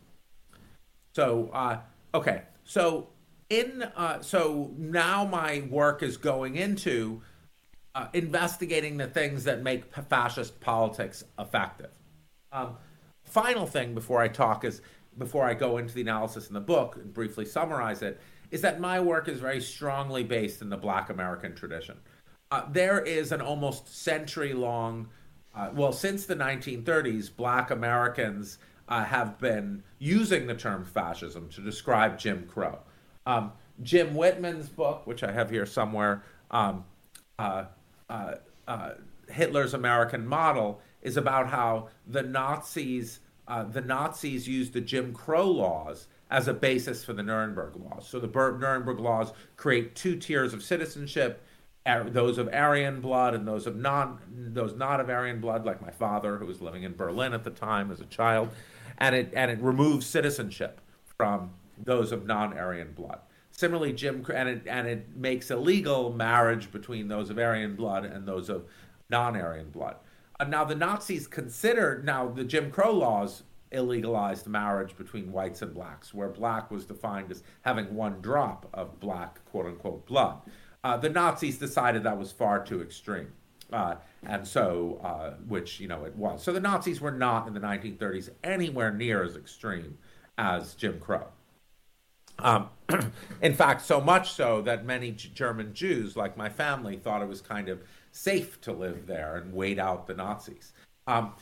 So 1.15 1.51
uh, 1.53 1.81
okay, 2.15 2.43
so 2.65 3.09
in 3.51 3.83
uh, 3.97 4.21
so 4.21 4.73
now 4.77 5.25
my 5.25 5.65
work 5.71 6.03
is 6.03 6.17
going 6.17 6.57
into 6.57 7.23
uh, 7.95 8.07
investigating 8.13 8.97
the 8.97 9.07
things 9.07 9.45
that 9.45 9.63
make 9.63 9.85
fascist 10.09 10.61
politics 10.61 11.25
effective. 11.39 11.91
Um, 12.51 12.77
final 13.25 13.67
thing 13.67 13.95
before 13.95 14.21
I 14.21 14.29
talk 14.29 14.65
is 14.65 14.83
before 15.19 15.45
I 15.45 15.55
go 15.55 15.79
into 15.79 15.95
the 15.95 16.01
analysis 16.01 16.49
in 16.49 16.55
the 16.55 16.61
book 16.61 16.97
and 16.97 17.13
briefly 17.13 17.45
summarize 17.45 18.03
it 18.03 18.21
is 18.51 18.61
that 18.63 18.81
my 18.81 19.01
work 19.01 19.29
is 19.29 19.41
very 19.41 19.61
strongly 19.61 20.23
based 20.23 20.63
in 20.63 20.69
the 20.69 20.77
Black 20.77 21.11
American 21.11 21.55
tradition. 21.55 21.99
Uh, 22.51 22.63
there 22.71 23.01
is 23.01 23.33
an 23.33 23.41
almost 23.41 23.95
century 23.95 24.53
long, 24.53 25.09
uh, 25.55 25.71
well, 25.73 25.93
since 25.93 26.27
the 26.27 26.37
1930s, 26.37 27.35
Black 27.35 27.71
Americans 27.71 28.59
uh, 28.89 29.05
have 29.05 29.39
been 29.39 29.83
using 29.99 30.47
the 30.47 30.55
term 30.55 30.85
fascism 30.85 31.49
to 31.49 31.63
describe 31.63 32.19
Jim 32.19 32.47
Crow. 32.47 32.79
Um, 33.25 33.53
Jim 33.83 34.15
Whitman's 34.15 34.69
book, 34.69 35.07
which 35.07 35.23
I 35.23 35.33
have 35.33 35.49
here 35.49 35.65
somewhere, 35.65 36.25
um, 36.51 36.85
uh, 37.39 37.65
uh, 38.13 38.35
uh, 38.69 38.91
Hitler's 39.29 39.73
American 39.73 40.27
model 40.27 40.81
is 41.01 41.17
about 41.17 41.49
how 41.49 41.89
the 42.07 42.23
Nazis 42.23 43.21
uh, 43.49 43.65
the 43.65 43.81
Nazis 43.81 44.47
used 44.47 44.73
the 44.73 44.81
Jim 44.81 45.13
Crow 45.13 45.51
laws 45.51 46.07
as 46.31 46.47
a 46.47 46.55
basis 46.55 47.05
for 47.05 47.13
the 47.13 47.23
Nuremberg 47.23 47.75
laws. 47.77 48.07
So 48.07 48.21
the 48.21 48.29
Nuremberg 48.29 49.01
laws 49.01 49.33
create 49.57 49.97
two 49.97 50.17
tiers 50.17 50.55
of 50.55 50.63
citizenship. 50.63 51.43
those 51.85 52.39
of 52.39 52.49
Aryan 52.53 53.01
blood 53.01 53.35
and 53.35 53.49
those 53.49 53.67
of 53.67 53.77
non 53.77 54.19
those 54.31 54.75
not 54.77 55.01
of 55.01 55.09
Aryan 55.09 55.41
blood, 55.41 55.65
like 55.65 55.81
my 55.81 55.91
father, 55.91 56.37
who 56.37 56.47
was 56.47 56.61
living 56.61 56.83
in 56.83 56.95
Berlin 56.95 57.33
at 57.33 57.45
the 57.45 57.51
time 57.51 57.91
as 57.91 58.01
a 58.01 58.07
child, 58.07 58.51
and 58.99 59.15
it 59.15 59.33
and 59.35 59.51
it 59.51 59.61
removes 59.61 60.07
citizenship 60.07 60.81
from 61.17 61.51
those 61.83 62.13
of 62.13 62.27
non-Aryan 62.27 62.93
blood. 62.93 63.21
Similarly, 63.63 63.93
Jim 63.93 64.27
and 64.35 64.49
it 64.49 64.63
and 64.67 64.89
it 64.89 65.15
makes 65.15 65.49
illegal 65.53 66.13
marriage 66.13 66.73
between 66.73 67.07
those 67.07 67.31
of 67.31 67.39
Aryan 67.39 67.77
blood 67.77 68.05
and 68.05 68.27
those 68.27 68.49
of 68.49 68.65
non-Aryan 69.09 69.71
blood. 69.71 69.95
Uh, 70.41 70.47
now 70.47 70.65
the 70.65 70.75
Nazis 70.75 71.29
considered 71.29 72.05
now 72.05 72.27
the 72.27 72.43
Jim 72.43 72.73
Crow 72.73 72.91
laws 72.91 73.45
illegalized 73.71 74.49
marriage 74.49 74.97
between 74.97 75.31
whites 75.31 75.63
and 75.63 75.73
blacks, 75.73 76.13
where 76.13 76.29
black 76.29 76.73
was 76.73 76.87
defined 76.87 77.31
as 77.31 77.45
having 77.61 77.95
one 77.95 78.21
drop 78.21 78.69
of 78.75 78.99
black 78.99 79.39
quote 79.45 79.67
unquote 79.67 80.07
blood. 80.07 80.39
Uh, 80.83 80.97
the 80.97 81.09
Nazis 81.09 81.57
decided 81.57 82.03
that 82.03 82.19
was 82.19 82.33
far 82.33 82.65
too 82.65 82.83
extreme. 82.83 83.29
Uh, 83.73 83.95
and 84.25 84.45
so, 84.45 85.01
uh, 85.05 85.35
which, 85.47 85.79
you 85.79 85.87
know, 85.87 86.05
it 86.05 86.17
was. 86.17 86.43
So 86.43 86.53
the 86.53 86.59
Nazis 86.59 87.01
were 87.01 87.13
not 87.13 87.47
in 87.47 87.55
the 87.55 87.61
1930s 87.61 88.29
anywhere 88.43 88.91
near 88.91 89.23
as 89.23 89.37
extreme 89.37 89.99
as 90.37 90.75
Jim 90.75 90.99
Crow. 90.99 91.29
Um, 92.43 92.69
in 93.43 93.55
fact, 93.55 93.83
so 93.83 94.01
much 94.01 94.33
so 94.33 94.61
that 94.63 94.85
many 94.85 95.13
G- 95.13 95.31
German 95.35 95.73
Jews, 95.73 96.17
like 96.17 96.37
my 96.37 96.49
family, 96.49 96.97
thought 96.97 97.23
it 97.23 97.29
was 97.29 97.41
kind 97.41 97.69
of 97.69 97.83
safe 98.11 98.61
to 98.63 98.73
live 98.73 99.07
there 99.07 99.37
and 99.37 99.53
wait 99.53 99.79
out 99.79 100.07
the 100.07 100.15
Nazis. 100.15 100.73
Um, 101.07 101.33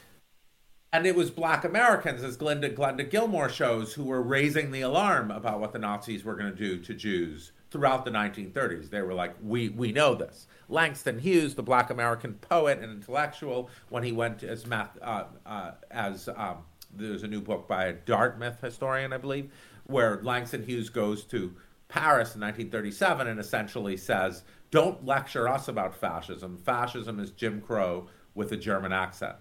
and 0.92 1.06
it 1.06 1.14
was 1.14 1.30
black 1.30 1.64
Americans, 1.64 2.22
as 2.22 2.36
Glenda, 2.36 2.74
Glenda 2.74 3.08
Gilmore 3.08 3.48
shows, 3.48 3.92
who 3.92 4.04
were 4.04 4.22
raising 4.22 4.72
the 4.72 4.80
alarm 4.80 5.30
about 5.30 5.60
what 5.60 5.72
the 5.72 5.78
Nazis 5.78 6.24
were 6.24 6.34
going 6.34 6.50
to 6.50 6.56
do 6.56 6.78
to 6.78 6.94
Jews 6.94 7.52
throughout 7.70 8.04
the 8.04 8.10
1930s. 8.10 8.90
They 8.90 9.02
were 9.02 9.14
like, 9.14 9.34
we, 9.42 9.68
we 9.68 9.92
know 9.92 10.14
this. 10.14 10.48
Langston 10.68 11.20
Hughes, 11.20 11.54
the 11.54 11.62
black 11.62 11.90
American 11.90 12.34
poet 12.34 12.80
and 12.80 12.90
intellectual, 12.90 13.70
when 13.88 14.02
he 14.02 14.10
went 14.10 14.42
as 14.42 14.66
math, 14.66 14.98
uh, 15.00 15.24
uh, 15.46 15.72
as 15.92 16.28
um, 16.36 16.58
there's 16.96 17.22
a 17.22 17.28
new 17.28 17.40
book 17.40 17.68
by 17.68 17.86
a 17.86 17.92
Dartmouth 17.92 18.60
historian, 18.60 19.12
I 19.12 19.18
believe, 19.18 19.50
where 19.90 20.20
Langston 20.22 20.62
Hughes 20.62 20.88
goes 20.88 21.24
to 21.24 21.54
Paris 21.88 22.34
in 22.34 22.40
1937 22.40 23.26
and 23.26 23.40
essentially 23.40 23.96
says, 23.96 24.42
don't 24.70 25.04
lecture 25.04 25.48
us 25.48 25.68
about 25.68 25.94
fascism. 25.94 26.56
Fascism 26.56 27.18
is 27.18 27.30
Jim 27.30 27.60
Crow 27.60 28.08
with 28.34 28.52
a 28.52 28.56
German 28.56 28.92
accent, 28.92 29.36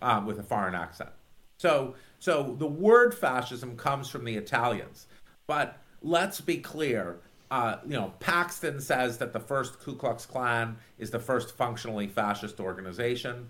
um, 0.00 0.26
with 0.26 0.38
a 0.38 0.44
foreign 0.44 0.74
accent. 0.74 1.10
So, 1.58 1.96
so 2.20 2.54
the 2.58 2.68
word 2.68 3.14
fascism 3.14 3.76
comes 3.76 4.08
from 4.08 4.24
the 4.24 4.36
Italians. 4.36 5.08
But 5.46 5.78
let's 6.02 6.40
be 6.40 6.58
clear 6.58 7.20
uh, 7.50 7.76
you 7.86 7.94
know, 7.94 8.12
Paxton 8.20 8.80
says 8.80 9.18
that 9.18 9.32
the 9.32 9.40
first 9.40 9.80
Ku 9.80 9.94
Klux 9.94 10.26
Klan 10.26 10.76
is 10.98 11.10
the 11.10 11.18
first 11.18 11.56
functionally 11.56 12.06
fascist 12.06 12.60
organization. 12.60 13.48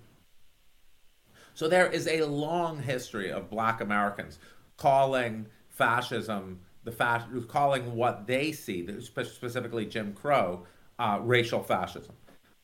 So 1.54 1.66
there 1.66 1.90
is 1.90 2.06
a 2.06 2.22
long 2.22 2.80
history 2.80 3.32
of 3.32 3.50
Black 3.50 3.80
Americans 3.80 4.38
calling 4.76 5.46
fascism 5.78 6.60
the 6.84 6.92
fas- 6.92 7.24
calling 7.48 7.94
what 7.94 8.26
they 8.26 8.52
see, 8.52 8.86
specifically 9.00 9.86
Jim 9.86 10.14
Crow, 10.14 10.64
uh, 10.98 11.18
racial 11.22 11.62
fascism. 11.62 12.14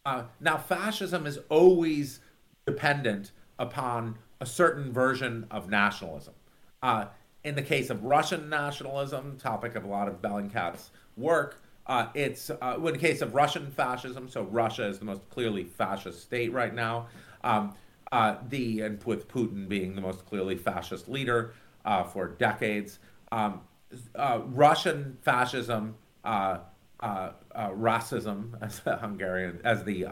Uh, 0.04 0.24
now, 0.40 0.56
fascism 0.56 1.26
is 1.26 1.38
always 1.48 2.20
dependent 2.66 3.32
upon 3.58 4.16
a 4.40 4.46
certain 4.46 4.92
version 4.92 5.46
of 5.50 5.68
nationalism. 5.68 6.34
Uh, 6.82 7.06
in 7.44 7.54
the 7.54 7.62
case 7.62 7.90
of 7.90 8.02
Russian 8.04 8.48
nationalism, 8.48 9.36
topic 9.38 9.74
of 9.74 9.84
a 9.84 9.88
lot 9.88 10.08
of 10.08 10.22
Bellingcat's 10.22 10.90
work. 11.16 11.60
Uh, 11.86 12.06
it's 12.14 12.48
uh, 12.50 12.76
in 12.78 12.84
the 12.84 12.98
case 12.98 13.20
of 13.20 13.34
Russian 13.34 13.70
fascism. 13.70 14.28
So 14.28 14.44
Russia 14.44 14.86
is 14.86 14.98
the 14.98 15.04
most 15.04 15.28
clearly 15.28 15.64
fascist 15.64 16.22
state 16.22 16.52
right 16.52 16.74
now. 16.74 17.08
Um, 17.42 17.74
uh, 18.10 18.36
the 18.48 18.80
and 18.80 19.02
with 19.04 19.28
Putin 19.28 19.68
being 19.68 19.94
the 19.94 20.00
most 20.00 20.24
clearly 20.24 20.56
fascist 20.56 21.08
leader 21.08 21.52
uh, 21.84 22.04
for 22.04 22.28
decades. 22.28 22.98
Um, 23.32 23.60
uh, 24.14 24.40
Russian 24.46 25.18
fascism, 25.22 25.96
uh, 26.24 26.58
racism, 27.02 28.54
as 28.62 28.80
the 28.80 28.96
Hungarian, 28.96 29.60
as 29.64 29.84
the 29.84 30.06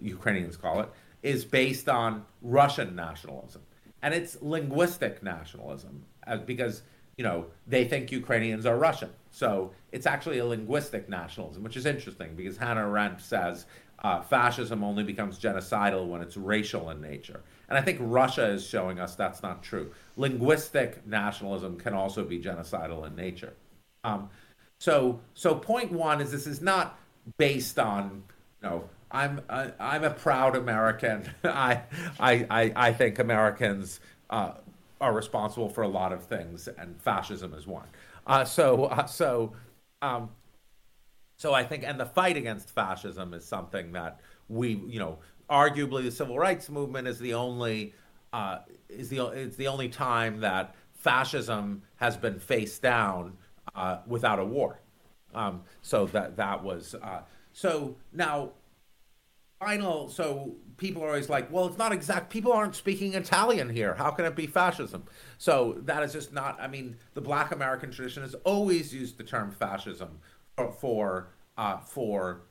Ukrainians 0.00 0.56
call 0.56 0.80
it, 0.80 0.88
is 1.22 1.44
based 1.44 1.88
on 1.88 2.24
Russian 2.42 2.94
nationalism, 2.94 3.62
and 4.02 4.14
it's 4.14 4.40
linguistic 4.40 5.22
nationalism 5.22 6.04
because 6.46 6.82
you 7.16 7.24
know 7.24 7.46
they 7.66 7.84
think 7.84 8.12
Ukrainians 8.12 8.64
are 8.66 8.76
Russian. 8.78 9.10
So 9.30 9.72
it's 9.92 10.06
actually 10.06 10.38
a 10.38 10.46
linguistic 10.46 11.08
nationalism, 11.08 11.62
which 11.62 11.76
is 11.76 11.86
interesting 11.86 12.34
because 12.34 12.56
Hannah 12.56 12.88
Arendt 12.88 13.20
says 13.20 13.66
uh, 14.02 14.22
fascism 14.22 14.84
only 14.84 15.02
becomes 15.02 15.38
genocidal 15.38 16.06
when 16.06 16.22
it's 16.22 16.36
racial 16.36 16.90
in 16.90 17.00
nature. 17.00 17.42
And 17.68 17.76
I 17.76 17.82
think 17.82 17.98
Russia 18.00 18.46
is 18.46 18.66
showing 18.66 18.98
us 18.98 19.14
that's 19.14 19.42
not 19.42 19.62
true. 19.62 19.92
Linguistic 20.16 21.06
nationalism 21.06 21.78
can 21.78 21.94
also 21.94 22.24
be 22.24 22.40
genocidal 22.40 23.06
in 23.06 23.14
nature. 23.14 23.54
Um, 24.04 24.30
so, 24.78 25.20
so 25.34 25.54
point 25.54 25.92
one 25.92 26.20
is 26.20 26.30
this 26.30 26.46
is 26.46 26.62
not 26.62 26.98
based 27.36 27.78
on, 27.78 28.22
you 28.62 28.68
know, 28.68 28.84
I'm 29.10 29.40
I, 29.48 29.72
I'm 29.80 30.04
a 30.04 30.10
proud 30.10 30.54
American. 30.54 31.28
I, 31.44 31.82
I 32.20 32.46
I 32.50 32.72
I 32.76 32.92
think 32.92 33.18
Americans 33.18 34.00
uh, 34.28 34.52
are 35.00 35.12
responsible 35.12 35.68
for 35.68 35.82
a 35.82 35.88
lot 35.88 36.12
of 36.12 36.24
things, 36.24 36.68
and 36.68 37.00
fascism 37.00 37.54
is 37.54 37.66
one. 37.66 37.86
Uh, 38.26 38.44
so, 38.44 38.84
uh, 38.84 39.06
so, 39.06 39.54
um, 40.02 40.28
so 41.38 41.54
I 41.54 41.64
think, 41.64 41.84
and 41.84 41.98
the 41.98 42.06
fight 42.06 42.36
against 42.36 42.70
fascism 42.70 43.32
is 43.32 43.44
something 43.44 43.92
that 43.92 44.20
we, 44.48 44.74
you 44.86 44.98
know, 44.98 45.18
arguably 45.50 46.02
the 46.02 46.10
civil 46.10 46.38
rights 46.38 46.68
movement 46.68 47.08
is 47.08 47.18
the 47.18 47.34
only 47.34 47.94
uh, 48.32 48.58
is 48.88 49.08
the 49.08 49.26
it's 49.28 49.56
the 49.56 49.68
only 49.68 49.88
time 49.88 50.40
that 50.40 50.74
fascism 50.92 51.82
has 51.96 52.16
been 52.16 52.38
faced 52.38 52.82
down 52.82 53.36
uh, 53.74 53.98
without 54.06 54.38
a 54.38 54.44
war. 54.44 54.80
Um, 55.34 55.62
so 55.82 56.06
that 56.06 56.36
that 56.36 56.62
was 56.62 56.94
uh, 56.94 57.22
so 57.52 57.96
now 58.12 58.52
final. 59.58 60.08
So 60.08 60.56
people 60.76 61.02
are 61.02 61.08
always 61.08 61.28
like, 61.28 61.50
well, 61.50 61.66
it's 61.66 61.78
not 61.78 61.92
exact. 61.92 62.30
People 62.30 62.52
aren't 62.52 62.74
speaking 62.74 63.14
Italian 63.14 63.68
here. 63.68 63.94
How 63.94 64.10
can 64.10 64.24
it 64.24 64.36
be 64.36 64.46
fascism? 64.46 65.04
So 65.38 65.78
that 65.84 66.02
is 66.02 66.12
just 66.12 66.32
not. 66.32 66.58
I 66.60 66.68
mean, 66.68 66.96
the 67.14 67.20
Black 67.20 67.52
American 67.52 67.90
tradition 67.90 68.22
has 68.22 68.34
always 68.44 68.94
used 68.94 69.18
the 69.18 69.24
term 69.24 69.50
fascism 69.50 70.18
for 70.56 70.72
for 70.72 71.28
uh, 71.58 71.78
for, 71.78 72.42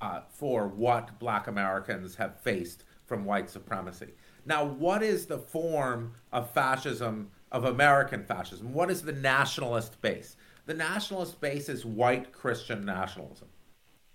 uh, 0.00 0.20
for 0.28 0.68
what 0.68 1.18
Black 1.18 1.46
Americans 1.46 2.16
have 2.16 2.40
faced 2.40 2.84
from 3.06 3.24
white 3.24 3.48
supremacy. 3.48 4.12
Now, 4.44 4.64
what 4.64 5.02
is 5.02 5.26
the 5.26 5.38
form 5.38 6.12
of 6.32 6.50
fascism 6.50 7.30
of 7.52 7.64
American 7.64 8.24
fascism? 8.24 8.72
What 8.72 8.90
is 8.90 9.02
the 9.02 9.12
nationalist 9.12 10.00
base? 10.00 10.36
The 10.66 10.74
nationalist 10.74 11.40
base 11.40 11.68
is 11.68 11.84
white 11.84 12.32
Christian 12.32 12.84
nationalism. 12.84 13.48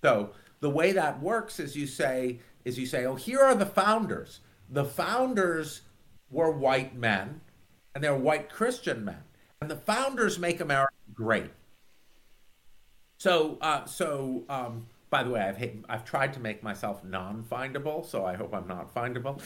So 0.03 0.31
the 0.59 0.69
way 0.69 0.91
that 0.91 1.21
works 1.21 1.59
is 1.59 1.75
you 1.75 1.87
say 1.87 2.39
is 2.65 2.77
you 2.77 2.85
say, 2.85 3.05
oh, 3.05 3.15
here 3.15 3.39
are 3.39 3.55
the 3.55 3.65
founders. 3.65 4.41
The 4.69 4.85
founders 4.85 5.81
were 6.29 6.51
white 6.51 6.95
men, 6.95 7.41
and 7.93 8.03
they're 8.03 8.15
white 8.15 8.49
Christian 8.49 9.03
men, 9.03 9.23
and 9.59 9.69
the 9.69 9.75
founders 9.75 10.39
make 10.39 10.61
America 10.61 10.93
great. 11.13 11.51
So, 13.17 13.57
uh, 13.61 13.85
so 13.85 14.43
um, 14.49 14.87
by 15.11 15.23
the 15.23 15.29
way, 15.29 15.41
I've 15.41 15.83
I've 15.89 16.05
tried 16.05 16.33
to 16.33 16.39
make 16.39 16.63
myself 16.63 17.03
non-findable, 17.03 18.05
so 18.05 18.25
I 18.25 18.33
hope 18.35 18.55
I'm 18.55 18.67
not 18.67 18.95
findable. 18.95 19.39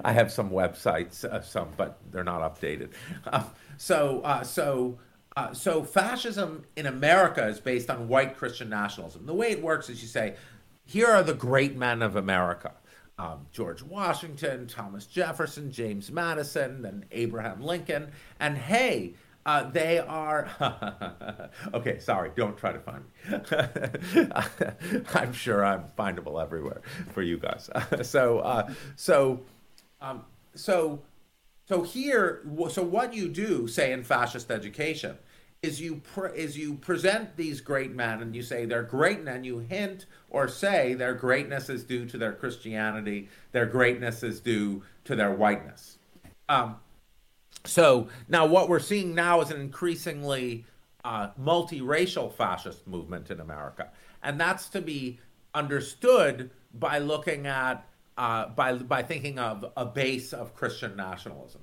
I 0.04 0.12
have 0.12 0.30
some 0.30 0.50
websites, 0.50 1.24
uh, 1.24 1.40
some, 1.40 1.68
but 1.76 1.98
they're 2.10 2.24
not 2.24 2.42
updated. 2.42 2.90
Uh, 3.26 3.44
so, 3.78 4.20
uh, 4.20 4.42
so. 4.44 4.98
So 5.52 5.82
fascism 5.82 6.64
in 6.76 6.86
America 6.86 7.44
is 7.48 7.58
based 7.58 7.90
on 7.90 8.06
white 8.06 8.36
Christian 8.36 8.68
nationalism. 8.68 9.26
The 9.26 9.34
way 9.34 9.50
it 9.50 9.60
works 9.60 9.90
is 9.90 10.00
you 10.00 10.06
say 10.06 10.36
here 10.84 11.08
are 11.08 11.24
the 11.24 11.34
great 11.34 11.76
men 11.76 12.02
of 12.02 12.14
America. 12.14 12.72
Um, 13.18 13.46
George 13.52 13.82
Washington, 13.82 14.66
Thomas 14.66 15.06
Jefferson, 15.06 15.70
James 15.70 16.10
Madison, 16.10 16.84
and 16.84 17.04
Abraham 17.12 17.62
Lincoln. 17.62 18.10
And 18.40 18.56
hey, 18.58 19.14
uh, 19.46 19.70
they 19.70 19.98
are. 19.98 20.48
okay, 21.74 21.98
sorry, 21.98 22.30
don't 22.34 22.56
try 22.56 22.72
to 22.72 22.78
find 22.80 23.04
me. 23.04 24.28
I'm 25.14 25.32
sure 25.32 25.64
I'm 25.64 25.84
findable 25.98 26.42
everywhere 26.42 26.80
for 27.12 27.22
you 27.22 27.38
guys. 27.38 27.68
so, 28.02 28.38
uh, 28.40 28.72
so, 28.96 29.42
um, 30.00 30.24
so, 30.54 31.02
so 31.66 31.82
here, 31.82 32.46
so 32.70 32.82
what 32.82 33.12
you 33.14 33.28
do, 33.28 33.68
say 33.68 33.92
in 33.92 34.02
fascist 34.02 34.50
education, 34.50 35.18
is 35.62 35.80
you 35.80 35.96
pre- 35.96 36.36
is 36.36 36.58
you 36.58 36.74
present 36.74 37.36
these 37.36 37.60
great 37.60 37.94
men 37.94 38.20
and 38.20 38.36
you 38.36 38.42
say 38.42 38.66
they're 38.66 38.82
great 38.82 39.20
and 39.20 39.46
you 39.46 39.58
hint 39.60 40.04
or 40.28 40.46
say 40.46 40.92
their 40.92 41.14
greatness 41.14 41.70
is 41.70 41.84
due 41.84 42.04
to 42.06 42.18
their 42.18 42.32
Christianity, 42.32 43.28
their 43.52 43.64
greatness 43.64 44.22
is 44.22 44.40
due 44.40 44.82
to 45.04 45.16
their 45.16 45.32
whiteness. 45.32 45.96
Um, 46.50 46.76
so 47.64 48.08
now 48.28 48.46
what 48.46 48.68
we're 48.68 48.78
seeing 48.78 49.14
now 49.14 49.40
is 49.40 49.50
an 49.50 49.60
increasingly 49.60 50.64
uh, 51.04 51.30
multiracial 51.40 52.32
fascist 52.32 52.86
movement 52.86 53.30
in 53.30 53.40
America, 53.40 53.90
and 54.22 54.40
that's 54.40 54.68
to 54.70 54.80
be 54.80 55.18
understood 55.54 56.50
by 56.74 56.98
looking 56.98 57.46
at 57.46 57.86
uh, 58.16 58.48
by 58.48 58.74
by 58.74 59.02
thinking 59.02 59.38
of 59.38 59.64
a 59.76 59.84
base 59.84 60.32
of 60.32 60.54
Christian 60.54 60.96
nationalism. 60.96 61.60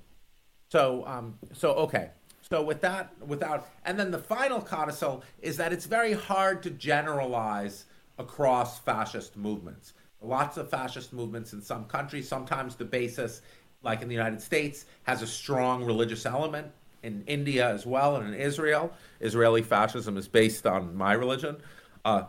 So 0.69 1.03
um, 1.07 1.37
so 1.53 1.71
okay. 1.73 2.11
So 2.51 2.61
with 2.61 2.81
that, 2.81 3.13
without, 3.25 3.69
and 3.85 3.97
then 3.97 4.11
the 4.11 4.19
final 4.19 4.59
codicil 4.59 5.23
is 5.41 5.55
that 5.55 5.71
it's 5.71 5.85
very 5.85 6.11
hard 6.11 6.61
to 6.63 6.69
generalize 6.69 7.85
across 8.17 8.79
fascist 8.79 9.37
movements. 9.37 9.93
Lots 10.21 10.57
of 10.57 10.69
fascist 10.69 11.13
movements 11.13 11.53
in 11.53 11.61
some 11.61 11.85
countries. 11.85 12.27
Sometimes 12.27 12.75
the 12.75 12.83
basis, 12.83 13.41
like 13.83 14.01
in 14.01 14.07
the 14.07 14.15
United 14.15 14.41
States, 14.41 14.85
has 15.03 15.21
a 15.21 15.27
strong 15.27 15.83
religious 15.83 16.25
element. 16.25 16.71
In 17.03 17.23
India 17.25 17.67
as 17.67 17.83
well, 17.83 18.17
and 18.17 18.31
in 18.31 18.39
Israel, 18.39 18.93
Israeli 19.19 19.63
fascism 19.63 20.17
is 20.17 20.27
based 20.27 20.67
on 20.67 20.95
my 20.95 21.13
religion. 21.13 21.57
Uh, 22.05 22.25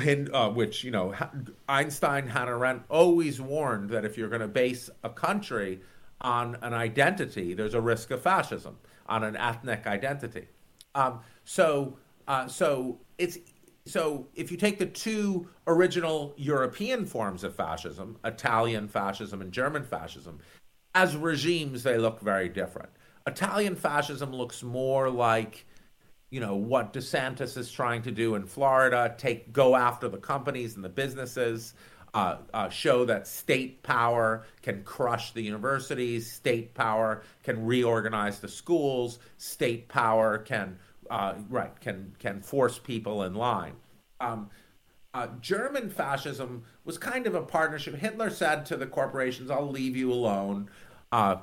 in, 0.00 0.32
uh, 0.34 0.48
which 0.48 0.84
you 0.84 0.90
know 0.90 1.14
Einstein, 1.68 2.26
Hannah 2.26 2.56
Arendt 2.56 2.82
always 2.88 3.40
warned 3.40 3.90
that 3.90 4.04
if 4.04 4.16
you're 4.18 4.28
going 4.28 4.40
to 4.40 4.48
base 4.48 4.90
a 5.04 5.10
country 5.10 5.80
on 6.20 6.56
an 6.62 6.74
identity, 6.74 7.54
there's 7.54 7.74
a 7.74 7.80
risk 7.80 8.10
of 8.10 8.22
fascism 8.22 8.78
on 9.06 9.24
an 9.24 9.36
ethnic 9.36 9.86
identity. 9.86 10.46
Um, 10.94 11.20
so, 11.44 11.96
uh, 12.26 12.48
so 12.48 12.98
it's 13.16 13.38
so 13.88 14.26
if 14.34 14.50
you 14.50 14.56
take 14.56 14.78
the 14.78 14.86
two 14.86 15.48
original 15.66 16.34
European 16.36 17.06
forms 17.06 17.44
of 17.44 17.54
fascism, 17.54 18.16
Italian 18.24 18.88
fascism 18.88 19.40
and 19.40 19.52
German 19.52 19.84
fascism, 19.84 20.38
as 20.94 21.16
regimes 21.16 21.82
they 21.82 21.98
look 21.98 22.20
very 22.20 22.48
different. 22.48 22.90
Italian 23.26 23.76
fascism 23.76 24.32
looks 24.32 24.62
more 24.62 25.10
like 25.10 25.66
you 26.30 26.40
know 26.40 26.56
what 26.56 26.92
DeSantis 26.92 27.56
is 27.56 27.70
trying 27.70 28.02
to 28.02 28.10
do 28.10 28.34
in 28.34 28.44
Florida, 28.44 29.14
take 29.16 29.52
go 29.52 29.74
after 29.74 30.08
the 30.08 30.18
companies 30.18 30.76
and 30.76 30.84
the 30.84 30.88
businesses, 30.88 31.74
uh, 32.14 32.36
uh, 32.52 32.68
show 32.68 33.04
that 33.04 33.26
state 33.26 33.82
power 33.82 34.44
can 34.62 34.82
crush 34.82 35.32
the 35.32 35.42
universities, 35.42 36.30
state 36.30 36.74
power 36.74 37.22
can 37.42 37.64
reorganize 37.64 38.40
the 38.40 38.48
schools, 38.48 39.18
state 39.38 39.88
power 39.88 40.38
can 40.38 40.78
uh, 41.10 41.34
right 41.48 41.78
can 41.80 42.14
can 42.18 42.40
force 42.40 42.78
people 42.78 43.22
in 43.22 43.34
line. 43.34 43.74
Um, 44.20 44.50
uh, 45.14 45.28
German 45.40 45.90
fascism 45.90 46.64
was 46.84 46.98
kind 46.98 47.26
of 47.26 47.34
a 47.34 47.42
partnership. 47.42 47.94
Hitler 47.94 48.30
said 48.30 48.66
to 48.66 48.76
the 48.76 48.86
corporations, 48.86 49.50
"I'll 49.50 49.70
leave 49.70 49.96
you 49.96 50.12
alone." 50.12 50.70
Uh, 51.10 51.36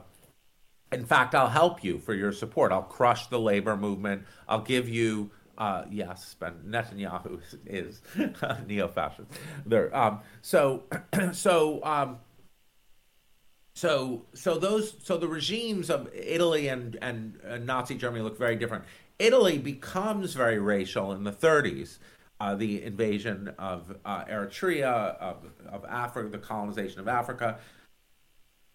in 0.91 1.05
fact, 1.05 1.36
I'll 1.36 1.50
help 1.50 1.84
you 1.84 2.00
for 2.00 2.13
your 2.13 2.31
support. 2.31 2.72
I'll 2.72 2.84
crush 2.84 3.27
the 3.27 3.39
labor 3.39 3.75
movement. 3.75 4.24
I'll 4.48 4.62
give 4.62 4.88
you, 4.88 5.31
uh, 5.57 5.84
yes, 5.89 6.36
Netanyahu 6.39 7.41
is, 7.65 8.01
neo-fascist. 8.67 9.29
There, 9.65 9.95
um, 9.95 10.22
so, 10.41 10.84
so, 11.34 11.84
um, 11.84 12.19
so, 13.74 14.25
so 14.34 14.57
those, 14.57 14.95
so 15.03 15.17
the 15.17 15.27
regimes 15.27 15.89
of 15.89 16.10
Italy 16.13 16.69
and 16.69 16.98
and 17.01 17.39
uh, 17.45 17.57
Nazi 17.57 17.95
Germany 17.95 18.24
look 18.24 18.38
very 18.38 18.55
different. 18.55 18.86
Italy 19.19 19.57
becomes 19.57 20.34
very 20.34 20.60
racial 20.60 21.12
in 21.12 21.24
the 21.24 21.31
30s. 21.31 22.00
Uh, 22.39 22.53
the 22.53 22.84
invasion 22.84 23.53
of 23.57 23.95
uh, 24.03 24.25
Eritrea, 24.25 25.17
of, 25.19 25.38
of 25.69 25.86
Africa, 25.86 26.27
the 26.29 26.38
colonization 26.38 27.00
of 27.00 27.07
Africa, 27.07 27.60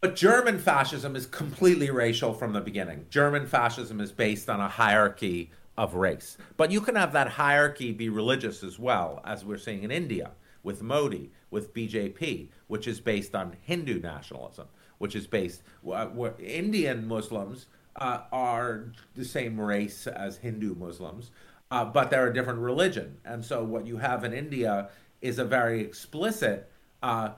but 0.01 0.17
German 0.17 0.59
fascism 0.59 1.15
is 1.15 1.27
completely 1.27 1.91
racial 1.91 2.33
from 2.33 2.55
the 2.55 2.61
beginning. 2.63 3.05
German 3.11 3.47
fascism 3.47 4.01
is 4.01 4.13
based 4.13 4.49
on 4.49 4.59
a 4.59 4.69
hierarchy 4.69 5.51
of 5.77 5.95
race. 5.95 6.39
But 6.57 6.71
you 6.71 6.81
can 6.81 6.95
have 6.95 7.13
that 7.13 7.29
hierarchy 7.29 7.93
be 7.93 8.09
religious 8.09 8.65
as 8.65 8.79
well, 8.79 9.21
as 9.27 9.45
we're 9.45 9.59
seeing 9.59 9.83
in 9.83 9.91
India 9.91 10.31
with 10.63 10.83
Modi, 10.83 11.31
with 11.51 11.75
BJP, 11.75 12.49
which 12.67 12.89
is 12.89 12.99
based 12.99 13.35
on 13.35 13.57
Hindu 13.61 14.01
nationalism, 14.01 14.69
which 14.97 15.15
is 15.15 15.27
based 15.27 15.63
where 15.83 16.35
Indian 16.39 17.07
Muslims 17.07 17.67
uh, 17.97 18.21
are 18.33 18.93
the 19.15 19.25
same 19.25 19.61
race 19.61 20.07
as 20.07 20.37
Hindu 20.37 20.75
Muslims, 20.75 21.31
uh, 21.71 21.85
but 21.85 22.11
they're 22.11 22.29
a 22.29 22.35
different 22.35 22.61
religion. 22.61 23.19
And 23.25 23.45
so 23.45 23.65
what 23.65 23.87
you 23.87 23.97
have 23.99 24.25
in 24.25 24.33
India 24.33 24.91
is 25.21 25.39
a 25.39 25.45
very 25.45 25.81
explicit 25.81 26.71
uh, 27.03 27.31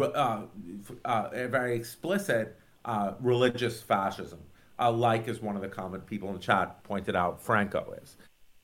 uh, 0.00 0.42
uh, 1.04 1.28
very 1.48 1.76
explicit 1.76 2.58
uh, 2.84 3.12
religious 3.20 3.80
fascism, 3.80 4.40
like 4.80 5.28
as 5.28 5.40
one 5.40 5.56
of 5.56 5.62
the 5.62 5.68
comment 5.68 6.04
people 6.06 6.28
in 6.28 6.34
the 6.34 6.40
chat 6.40 6.82
pointed 6.82 7.14
out, 7.14 7.40
Franco 7.40 7.94
is. 8.02 8.16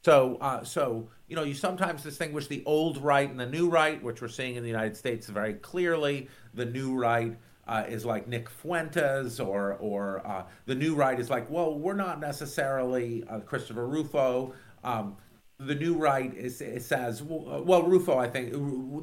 So, 0.04 0.36
uh, 0.40 0.64
so 0.64 1.08
you 1.28 1.36
know, 1.36 1.44
you 1.44 1.54
sometimes 1.54 2.02
distinguish 2.02 2.48
the 2.48 2.62
old 2.66 2.98
right 2.98 3.30
and 3.30 3.38
the 3.38 3.46
new 3.46 3.68
right, 3.68 4.02
which 4.02 4.20
we're 4.20 4.28
seeing 4.28 4.56
in 4.56 4.62
the 4.62 4.68
United 4.68 4.96
States 4.96 5.28
very 5.28 5.54
clearly. 5.54 6.28
The 6.54 6.66
new 6.66 6.94
right 6.94 7.36
uh, 7.72 7.84
is 7.88 8.04
like 8.04 8.28
Nick 8.28 8.50
Fuentes, 8.50 9.40
or 9.40 9.78
or 9.80 10.20
uh, 10.26 10.44
the 10.66 10.74
new 10.74 10.94
right 10.94 11.18
is 11.18 11.30
like, 11.30 11.48
well, 11.48 11.74
we're 11.78 11.94
not 11.94 12.20
necessarily 12.20 13.24
uh, 13.30 13.40
Christopher 13.40 13.86
Rufo. 13.86 14.52
Um, 14.84 15.16
the 15.58 15.74
new 15.74 15.94
right 15.94 16.34
is 16.34 16.62
says 16.84 17.22
well 17.22 17.84
Rufo 17.84 18.18
I 18.18 18.28
think 18.28 18.50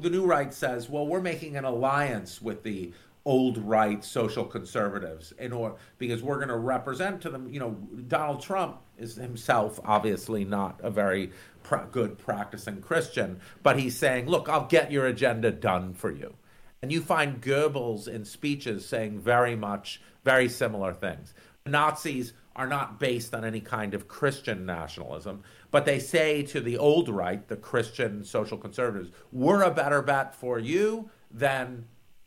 the 0.02 0.10
new 0.10 0.26
right 0.26 0.52
says 0.52 0.90
well 0.90 1.06
we're 1.06 1.22
making 1.22 1.56
an 1.56 1.64
alliance 1.64 2.42
with 2.42 2.62
the 2.64 2.92
old 3.24 3.56
right 3.56 4.04
social 4.04 4.44
conservatives 4.44 5.32
in 5.38 5.54
order 5.54 5.76
because 5.96 6.22
we're 6.22 6.36
going 6.36 6.48
to 6.48 6.58
represent 6.58 7.22
to 7.22 7.30
them 7.30 7.48
you 7.48 7.60
know 7.60 7.70
Donald 8.08 8.42
Trump 8.42 8.78
is 8.98 9.16
himself 9.16 9.80
obviously 9.86 10.44
not 10.44 10.78
a 10.82 10.90
very 10.90 11.32
pra- 11.62 11.88
good 11.90 12.18
practicing 12.18 12.82
Christian 12.82 13.40
but 13.62 13.78
he's 13.78 13.96
saying 13.96 14.26
look 14.26 14.46
I'll 14.46 14.66
get 14.66 14.92
your 14.92 15.06
agenda 15.06 15.50
done 15.50 15.94
for 15.94 16.12
you 16.12 16.34
and 16.82 16.90
you 16.90 17.00
find 17.00 17.42
Goebbels 17.42 18.08
in 18.08 18.24
speeches 18.24 18.86
saying 18.86 19.20
very 19.20 19.56
much 19.56 20.00
very 20.24 20.48
similar 20.48 20.92
things 20.92 21.34
Nazis 21.66 22.32
are 22.56 22.66
not 22.66 22.98
based 22.98 23.34
on 23.34 23.44
any 23.44 23.60
kind 23.60 23.94
of 23.94 24.08
Christian 24.08 24.66
nationalism 24.66 25.42
but 25.70 25.84
they 25.84 25.98
say 25.98 26.42
to 26.44 26.60
the 26.60 26.76
old 26.78 27.08
right, 27.08 27.46
the 27.46 27.56
Christian 27.56 28.24
social 28.24 28.58
conservatives, 28.58 29.10
we're 29.32 29.62
a 29.62 29.70
better 29.70 30.02
bet 30.02 30.34
for 30.34 30.58
you 30.58 31.10
than 31.30 31.86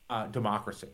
uh, 0.10 0.28
democracy. 0.28 0.88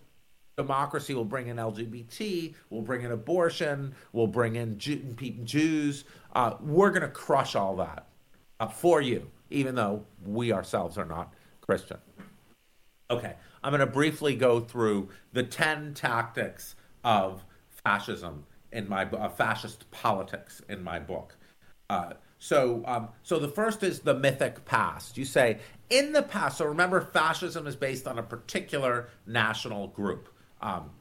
Democracy 0.58 1.13
will 1.13 1.26
bring 1.26 1.48
in 1.48 1.58
LGBT, 1.58 2.54
will 2.69 2.82
bring 2.82 3.04
in 3.04 3.12
abortion, 3.12 3.93
will 4.12 4.28
bring 4.28 4.56
in 4.56 4.78
Jew- 4.78 5.15
Jews. 5.43 6.06
Uh, 6.34 6.56
we're 6.60 6.89
going 6.89 7.02
to 7.02 7.08
crush 7.08 7.56
all 7.56 7.76
that 7.78 8.08
uh, 8.60 8.67
for 8.67 9.02
you, 9.02 9.30
even 9.52 9.76
though 9.76 10.06
we 10.26 10.52
ourselves 10.52 10.98
are 10.98 11.06
not 11.06 11.34
Christian. 11.62 11.98
Okay, 13.12 13.36
I'm 13.63 13.72
going 13.72 13.80
to 13.80 13.86
briefly 13.86 14.36
go 14.36 14.60
through 14.60 15.10
the 15.34 15.43
10 15.43 15.93
tactics 15.93 16.76
of 17.04 17.43
fascism 17.84 18.45
in 18.72 18.88
my 18.88 19.06
uh, 19.06 19.30
fascist 19.30 19.89
politics 19.91 20.62
in 20.69 20.84
my 20.84 21.00
book. 21.00 21.36
Uh, 21.89 22.13
so, 22.38 22.84
um, 22.86 23.10
so 23.24 23.39
the 23.39 23.48
first 23.48 23.84
is 23.84 24.00
the 24.00 24.13
mythic 24.13 24.63
past. 24.65 25.17
You 25.17 25.26
say 25.26 25.60
in 25.89 26.13
the 26.13 26.22
past. 26.22 26.58
So 26.58 26.65
remember, 26.65 27.02
fascism 27.02 27.67
is 27.67 27.76
based 27.76 28.08
on 28.08 28.17
a 28.19 28.24
particular 28.24 29.10
national 29.26 29.88
group. 29.88 30.30
Um, 30.62 30.91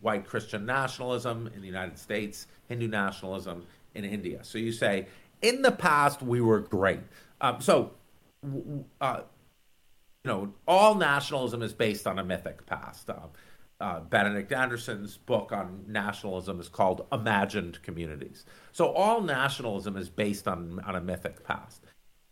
white 0.00 0.26
Christian 0.26 0.66
nationalism 0.66 1.50
in 1.54 1.60
the 1.60 1.66
United 1.66 1.98
States, 1.98 2.46
Hindu 2.68 2.88
nationalism 2.88 3.64
in 3.94 4.04
India. 4.04 4.40
So 4.42 4.58
you 4.58 4.72
say 4.72 5.06
in 5.42 5.62
the 5.62 5.72
past 5.72 6.22
we 6.22 6.40
were 6.40 6.60
great. 6.60 7.00
Um, 7.40 7.60
so, 7.60 7.92
uh, 9.00 9.20
you 10.26 10.32
know, 10.32 10.52
all 10.66 10.96
nationalism 10.96 11.62
is 11.62 11.72
based 11.72 12.04
on 12.04 12.18
a 12.18 12.24
mythic 12.24 12.66
past. 12.66 13.08
Um, 13.08 13.30
uh, 13.80 14.00
Benedict 14.00 14.52
Anderson's 14.52 15.16
book 15.16 15.52
on 15.52 15.84
nationalism 15.86 16.58
is 16.58 16.68
called 16.68 17.06
Imagined 17.12 17.80
Communities. 17.82 18.44
So 18.72 18.90
all 18.92 19.20
nationalism 19.20 19.96
is 19.96 20.08
based 20.08 20.48
on, 20.48 20.80
on 20.84 20.96
a 20.96 21.00
mythic 21.00 21.44
past. 21.44 21.84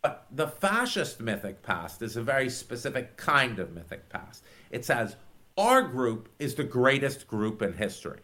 But 0.02 0.26
the 0.32 0.48
fascist 0.48 1.20
mythic 1.20 1.62
past 1.62 2.02
is 2.02 2.16
a 2.16 2.22
very 2.22 2.50
specific 2.50 3.16
kind 3.16 3.60
of 3.60 3.72
mythic 3.72 4.08
past. 4.08 4.42
It 4.72 4.84
says, 4.84 5.14
our 5.56 5.82
group 5.82 6.28
is 6.40 6.56
the 6.56 6.64
greatest 6.64 7.28
group 7.28 7.62
in 7.62 7.74
history. 7.74 8.20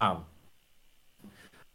Um, 0.00 0.24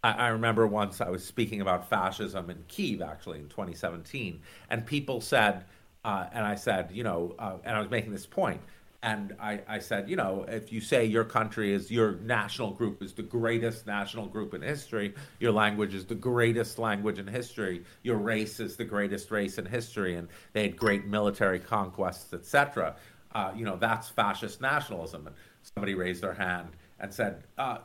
I, 0.05 0.11
I 0.11 0.27
remember 0.29 0.65
once 0.67 1.01
I 1.01 1.09
was 1.09 1.25
speaking 1.25 1.59
about 1.59 1.89
fascism 1.89 2.49
in 2.49 2.63
Kiev, 2.69 3.01
actually, 3.01 3.39
in 3.39 3.49
2017, 3.49 4.39
and 4.69 4.85
people 4.85 5.19
said, 5.19 5.65
uh, 6.03 6.27
and 6.31 6.45
I 6.45 6.55
said, 6.55 6.91
you 6.93 7.03
know, 7.03 7.35
uh, 7.39 7.57
and 7.63 7.75
I 7.75 7.79
was 7.79 7.89
making 7.89 8.11
this 8.11 8.25
point 8.25 8.61
and 9.01 9.33
I, 9.39 9.61
I 9.67 9.79
said, 9.79 10.09
you 10.09 10.17
know, 10.17 10.45
if 10.47 10.73
you 10.73 10.81
say 10.81 11.05
your 11.05 11.23
country 11.23 11.73
is 11.73 11.89
your 11.89 12.15
national 12.17 12.71
group 12.71 13.01
is 13.01 13.13
the 13.13 13.23
greatest 13.23 13.87
national 13.87 14.27
group 14.27 14.53
in 14.53 14.61
history, 14.61 15.13
your 15.39 15.53
language 15.53 15.93
is 15.93 16.05
the 16.05 16.15
greatest 16.15 16.77
language 16.77 17.17
in 17.17 17.25
history, 17.25 17.85
your 18.03 18.17
race 18.17 18.59
is 18.59 18.75
the 18.75 18.83
greatest 18.83 19.31
race 19.31 19.57
in 19.57 19.65
history, 19.65 20.15
and 20.15 20.27
they 20.51 20.63
had 20.63 20.75
great 20.75 21.05
military 21.05 21.59
conquests, 21.59 22.33
etc. 22.33 22.95
Uh, 23.33 23.53
you 23.55 23.63
know, 23.63 23.77
that's 23.77 24.09
fascist 24.09 24.59
nationalism. 24.59 25.27
And 25.27 25.35
somebody 25.61 25.95
raised 25.95 26.21
their 26.21 26.33
hand 26.33 26.67
and 26.99 27.13
said, 27.13 27.43
uh, 27.57 27.77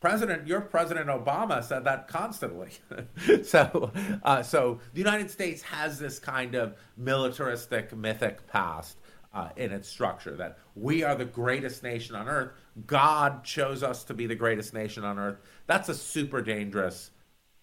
President, 0.00 0.46
your 0.46 0.62
President 0.62 1.08
Obama 1.08 1.62
said 1.62 1.84
that 1.84 2.08
constantly. 2.08 2.70
so, 3.44 3.92
uh, 4.22 4.42
so 4.42 4.80
the 4.94 4.98
United 4.98 5.30
States 5.30 5.60
has 5.62 5.98
this 5.98 6.18
kind 6.18 6.54
of 6.54 6.74
militaristic, 6.96 7.94
mythic 7.94 8.46
past 8.48 8.96
uh, 9.34 9.50
in 9.56 9.72
its 9.72 9.88
structure 9.88 10.36
that 10.36 10.58
we 10.74 11.04
are 11.04 11.14
the 11.14 11.26
greatest 11.26 11.82
nation 11.82 12.16
on 12.16 12.28
earth. 12.28 12.52
God 12.86 13.44
chose 13.44 13.82
us 13.82 14.02
to 14.04 14.14
be 14.14 14.26
the 14.26 14.34
greatest 14.34 14.72
nation 14.72 15.04
on 15.04 15.18
earth. 15.18 15.38
That's 15.66 15.90
a 15.90 15.94
super 15.94 16.40
dangerous 16.40 17.10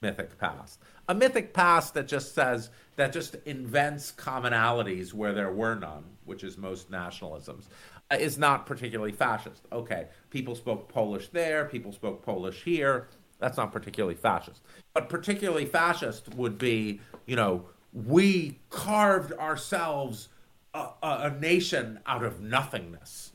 mythic 0.02 0.38
past. 0.38 0.80
A 1.10 1.16
mythic 1.16 1.54
past 1.54 1.96
that 1.96 2.08
just 2.08 2.36
says, 2.36 2.70
that 2.98 3.14
just 3.14 3.36
invents 3.46 4.12
commonalities 4.12 5.14
where 5.14 5.34
there 5.34 5.52
were 5.52 5.76
none, 5.76 6.04
which 6.26 6.44
is 6.44 6.58
most 6.58 6.92
nationalisms, 6.92 7.66
is 8.12 8.38
not 8.38 8.66
particularly 8.66 9.12
fascist. 9.12 9.64
Okay, 9.72 10.08
people 10.30 10.56
spoke 10.56 10.88
Polish 10.88 11.30
there, 11.30 11.66
people 11.66 11.92
spoke 11.92 12.24
Polish 12.24 12.64
here. 12.64 13.08
That's 13.40 13.58
not 13.58 13.72
particularly 13.72 14.16
fascist. 14.16 14.62
But 14.94 15.10
particularly 15.10 15.66
fascist 15.66 16.34
would 16.36 16.58
be, 16.58 17.02
you 17.26 17.36
know, 17.36 17.66
we 17.94 18.60
carved 18.70 19.32
ourselves 19.34 20.30
a, 20.74 20.88
a, 21.04 21.32
a 21.34 21.40
nation 21.40 22.00
out 22.06 22.24
of 22.24 22.42
nothingness. 22.42 23.34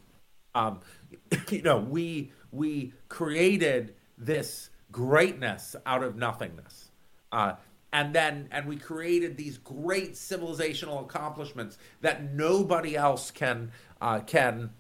Um, 0.55 0.81
you 1.51 1.63
know, 1.63 1.79
we 1.79 2.33
we 2.51 2.93
created 3.09 3.95
this 4.19 4.71
greatness 4.91 5.75
out 5.87 6.03
of 6.03 6.17
nothingness. 6.17 6.91
Uh, 7.31 7.55
and 7.93 8.15
then 8.15 8.49
and 8.51 8.67
we 8.67 8.77
created 8.77 9.37
these 9.37 9.59
great 9.59 10.15
civilizational 10.15 11.03
accomplishments 11.03 11.79
that 12.01 12.33
nobody 12.33 12.97
else 12.97 13.31
can 13.31 13.71
uh, 14.01 14.21
can 14.21 14.71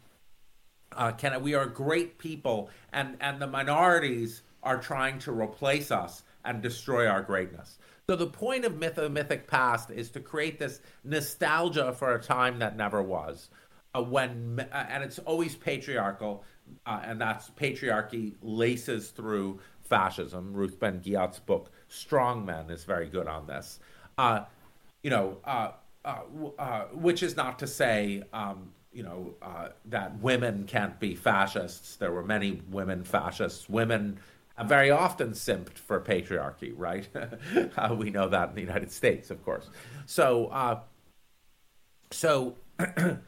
uh, 0.92 1.12
can. 1.12 1.42
We 1.42 1.54
are 1.54 1.66
great 1.66 2.18
people 2.18 2.70
and 2.92 3.16
and 3.20 3.40
the 3.40 3.46
minorities 3.46 4.42
are 4.62 4.80
trying 4.80 5.18
to 5.20 5.32
replace 5.32 5.90
us 5.90 6.22
and 6.44 6.62
destroy 6.62 7.06
our 7.06 7.22
greatness. 7.22 7.78
So 8.08 8.16
the 8.16 8.26
point 8.26 8.64
of 8.64 8.78
myth 8.78 8.98
mythic 9.10 9.46
past 9.46 9.90
is 9.90 10.10
to 10.10 10.20
create 10.20 10.58
this 10.58 10.80
nostalgia 11.04 11.92
for 11.92 12.14
a 12.14 12.22
time 12.22 12.58
that 12.58 12.76
never 12.76 13.02
was 13.02 13.50
uh, 13.94 14.02
when 14.02 14.66
uh, 14.72 14.86
and 14.88 15.04
it's 15.04 15.18
always 15.20 15.54
patriarchal 15.54 16.44
uh, 16.86 17.00
and 17.04 17.20
that's 17.20 17.50
patriarchy 17.50 18.34
laces 18.40 19.10
through 19.10 19.60
fascism. 19.82 20.52
Ruth 20.54 20.78
ben-ghiat's 20.78 21.38
book 21.38 21.70
strong 21.92 22.44
men 22.44 22.70
is 22.70 22.84
very 22.84 23.06
good 23.06 23.28
on 23.28 23.46
this. 23.46 23.78
Uh, 24.18 24.44
you 25.02 25.10
know, 25.10 25.38
uh, 25.44 25.72
uh, 26.04 26.20
uh, 26.58 26.84
which 26.92 27.22
is 27.22 27.36
not 27.36 27.58
to 27.58 27.66
say, 27.66 28.22
um, 28.32 28.70
you 28.92 29.02
know, 29.02 29.34
uh, 29.42 29.68
that 29.86 30.18
women 30.20 30.64
can't 30.66 30.98
be 30.98 31.14
fascists. 31.14 31.96
There 31.96 32.12
were 32.12 32.24
many 32.24 32.62
women 32.70 33.04
fascists. 33.04 33.68
Women 33.68 34.18
very 34.64 34.90
often 34.90 35.30
simped 35.30 35.78
for 35.78 36.00
patriarchy, 36.00 36.72
right? 36.76 37.08
Uh, 37.76 37.94
we 37.98 38.10
know 38.10 38.28
that 38.28 38.50
in 38.50 38.54
the 38.54 38.60
United 38.60 38.90
States, 38.92 39.30
of 39.30 39.42
course. 39.44 39.68
So, 40.06 40.82
so, 42.10 42.56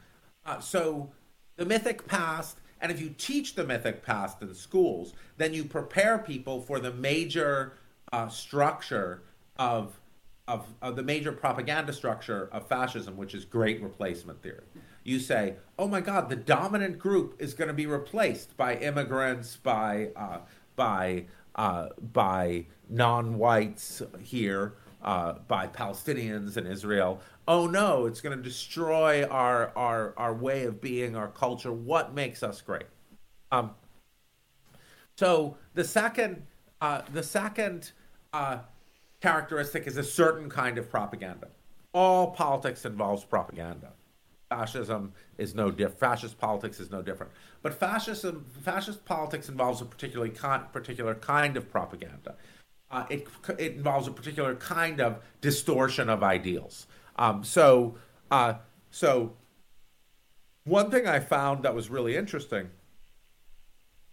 so 0.59 1.09
the 1.57 1.65
mythic 1.65 2.07
past. 2.07 2.57
And 2.81 2.91
if 2.91 3.01
you 3.01 3.13
teach 3.17 3.55
the 3.55 3.65
mythic 3.65 4.03
past 4.03 4.41
in 4.41 4.53
schools, 4.53 5.13
then 5.37 5.53
you 5.53 5.63
prepare 5.63 6.19
people 6.19 6.61
for 6.61 6.79
the 6.79 6.93
major 6.93 7.73
uh, 8.15 8.29
structure 8.29 9.23
of, 9.57 9.99
of, 10.47 10.65
of 10.81 10.95
the 10.95 11.03
major 11.03 11.33
propaganda 11.33 11.91
structure 11.91 12.47
of 12.53 12.65
fascism, 12.67 13.17
which 13.17 13.33
is 13.35 13.43
great 13.43 13.81
replacement 13.81 14.41
theory. 14.41 14.63
You 15.03 15.19
say, 15.19 15.55
oh 15.77 15.87
my 15.87 16.01
God, 16.01 16.29
the 16.29 16.35
dominant 16.35 16.97
group 16.97 17.35
is 17.39 17.53
going 17.53 17.67
to 17.67 17.73
be 17.73 17.85
replaced 17.85 18.55
by 18.55 18.77
immigrants, 18.77 19.57
by 19.57 20.09
uh, 20.15 20.39
by 20.75 21.25
uh, 21.55 21.89
by 22.13 22.65
non-whites 22.89 24.01
here, 24.19 24.73
uh, 25.01 25.33
by 25.47 25.67
Palestinians 25.67 26.57
in 26.57 26.65
Israel. 26.65 27.21
Oh 27.47 27.67
no, 27.67 28.05
it's 28.07 28.21
going 28.21 28.35
to 28.35 28.43
destroy 28.43 29.25
our 29.25 29.71
our 29.75 30.13
our 30.17 30.33
way 30.33 30.63
of 30.63 30.79
being, 30.79 31.15
our 31.15 31.27
culture. 31.27 31.73
What 31.73 32.15
makes 32.15 32.41
us 32.41 32.61
great? 32.61 32.87
Um, 33.51 33.71
so 35.17 35.57
the 35.75 35.83
second 35.83 36.47
uh, 36.81 37.01
the 37.13 37.23
second 37.23 37.91
uh, 38.35 38.59
characteristic 39.21 39.87
is 39.87 39.97
a 39.97 40.03
certain 40.03 40.49
kind 40.49 40.77
of 40.77 40.89
propaganda. 40.89 41.47
All 41.93 42.31
politics 42.31 42.83
involves 42.83 43.23
propaganda. 43.23 43.93
Fascism 44.49 45.13
is 45.37 45.55
no 45.55 45.71
different. 45.71 45.99
Fascist 45.99 46.37
politics 46.37 46.79
is 46.79 46.91
no 46.91 47.01
different. 47.01 47.31
But 47.61 47.73
fascism, 47.73 48.45
fascist 48.61 49.05
politics 49.05 49.47
involves 49.47 49.81
a 49.81 49.85
particularly 49.85 50.31
con- 50.31 50.65
particular 50.73 51.15
kind 51.15 51.55
of 51.55 51.71
propaganda. 51.71 52.35
Uh, 52.91 53.05
it, 53.09 53.27
it 53.57 53.73
involves 53.73 54.07
a 54.07 54.11
particular 54.11 54.55
kind 54.55 54.99
of 54.99 55.21
distortion 55.41 56.09
of 56.09 56.21
ideals. 56.21 56.87
Um, 57.17 57.43
so, 57.43 57.95
uh, 58.29 58.55
so 58.91 59.33
one 60.65 60.91
thing 60.91 61.07
I 61.07 61.19
found 61.19 61.63
that 61.63 61.73
was 61.73 61.89
really 61.89 62.15
interesting 62.17 62.69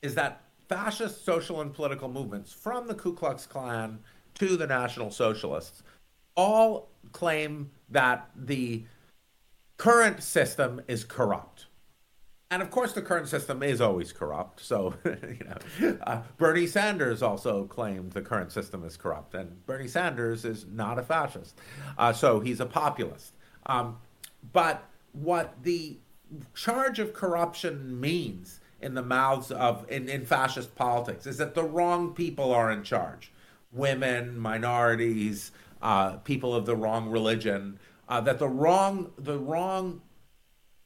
is 0.01 0.15
that 0.15 0.43
fascist 0.69 1.25
social 1.25 1.61
and 1.61 1.75
political 1.75 2.09
movements, 2.09 2.51
from 2.53 2.87
the 2.87 2.95
Ku 2.95 3.13
Klux 3.13 3.47
Klan 3.47 3.99
to 4.35 4.57
the 4.57 4.67
National 4.67 5.11
Socialists, 5.11 5.83
all 6.37 6.89
claim 7.13 7.71
that 7.91 8.31
the 8.35 8.85
current 9.77 10.23
system 10.23 10.81
is 10.89 11.05
corrupt. 11.05 11.67
And 12.51 12.61
of 12.61 12.71
course, 12.71 12.93
the 12.93 13.01
current 13.01 13.29
system 13.29 13.63
is 13.63 13.81
always 13.81 14.13
corrupt. 14.13 14.61
So, 14.61 14.95
you 15.05 15.47
know, 15.47 15.99
uh, 16.07 16.23
Bernie 16.37 16.67
Sanders 16.67 17.23
also 17.23 17.65
claimed 17.65 18.13
the 18.13 18.21
current 18.21 18.53
system 18.53 18.85
is 18.85 18.97
corrupt, 18.97 19.35
and 19.35 19.65
Bernie 19.65 19.89
Sanders 19.89 20.45
is 20.45 20.67
not 20.71 20.99
a 20.99 21.03
fascist. 21.03 21.59
Uh, 21.97 22.13
so 22.13 22.41
he's 22.41 22.61
a 22.61 22.67
populist. 22.67 23.33
Um, 23.67 23.97
but 24.53 24.87
what 25.13 25.63
the 25.63 25.97
charge 26.55 26.99
of 26.99 27.13
corruption 27.13 28.01
means 28.01 28.61
in 28.81 28.95
the 28.95 29.03
mouths 29.03 29.51
of 29.51 29.91
in, 29.91 30.09
in 30.09 30.27
fascist 30.27 30.75
politics 30.75 31.27
is 31.27 31.39
that 31.39 31.55
the 31.55 31.63
wrong 31.63 32.13
people 32.13 32.53
are 32.53 32.71
in 32.71 32.83
charge 32.83 33.33
women 33.73 34.39
minorities 34.39 35.53
uh, 35.81 36.17
people 36.19 36.55
of 36.55 36.67
the 36.67 36.77
wrong 36.77 37.09
religion 37.09 37.79
uh, 38.09 38.21
that 38.21 38.39
the 38.39 38.49
wrong 38.49 39.11
the 39.19 39.39
wrong 39.39 40.01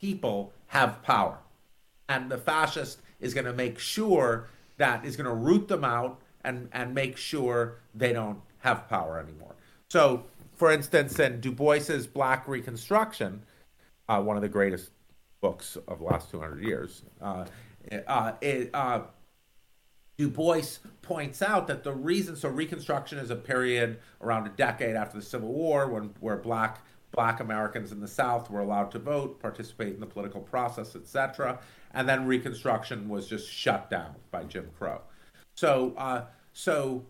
people 0.01 0.53
have 0.68 1.03
power. 1.03 1.38
And 2.09 2.31
the 2.31 2.38
fascist 2.38 3.01
is 3.20 3.35
going 3.35 3.46
to 3.46 3.53
make 3.53 3.79
sure 3.79 4.49
that 4.77 5.05
is 5.05 5.16
going 5.16 5.29
to 5.29 5.35
root 5.35 5.68
them 5.68 5.85
out 5.85 6.20
and 6.44 6.68
and 6.72 6.94
make 6.94 7.16
sure 7.16 7.79
they 7.94 8.12
don't 8.12 8.40
have 8.59 8.88
power 8.88 9.18
anymore. 9.18 9.55
So 9.88 10.25
for 10.55 10.70
instance 10.70 11.18
in 11.18 11.40
du 11.40 11.53
bois's 11.53 12.07
black 12.07 12.49
reconstruction 12.49 13.42
uh, 14.09 14.20
one 14.20 14.37
of 14.37 14.42
the 14.42 14.49
greatest 14.49 14.90
books 15.40 15.77
of 15.87 15.99
the 15.99 16.05
last 16.05 16.31
200 16.31 16.64
years 16.64 17.03
uh, 17.20 17.44
uh, 18.07 18.33
it, 18.40 18.70
uh, 18.72 19.03
Du 20.16 20.31
Bois 20.31 20.79
points 21.07 21.42
out 21.42 21.66
that 21.69 21.85
the 21.85 21.92
reason 21.92 22.37
so 22.37 22.49
Reconstruction 22.49 23.19
is 23.19 23.31
a 23.31 23.37
period 23.37 23.99
around 24.21 24.47
a 24.47 24.51
decade 24.51 24.97
after 24.97 25.19
the 25.19 25.25
Civil 25.25 25.53
War 25.53 25.88
when 25.88 26.14
where 26.21 26.37
black 26.37 26.85
black 27.12 27.40
Americans 27.40 27.92
in 27.92 28.01
the 28.01 28.09
South 28.09 28.51
were 28.51 28.61
allowed 28.61 28.90
to 28.90 28.99
vote, 28.99 29.40
participate 29.40 29.95
in 29.95 30.01
the 30.01 30.07
political 30.07 30.40
process, 30.40 30.97
etc. 30.97 31.59
And 31.95 32.09
then 32.09 32.27
Reconstruction 32.27 33.09
was 33.09 33.29
just 33.29 33.51
shut 33.51 33.88
down 33.88 34.16
by 34.31 34.45
Jim 34.45 34.69
Crow. 34.79 35.01
So 35.55 35.95
uh, 35.97 36.25
so 36.53 37.05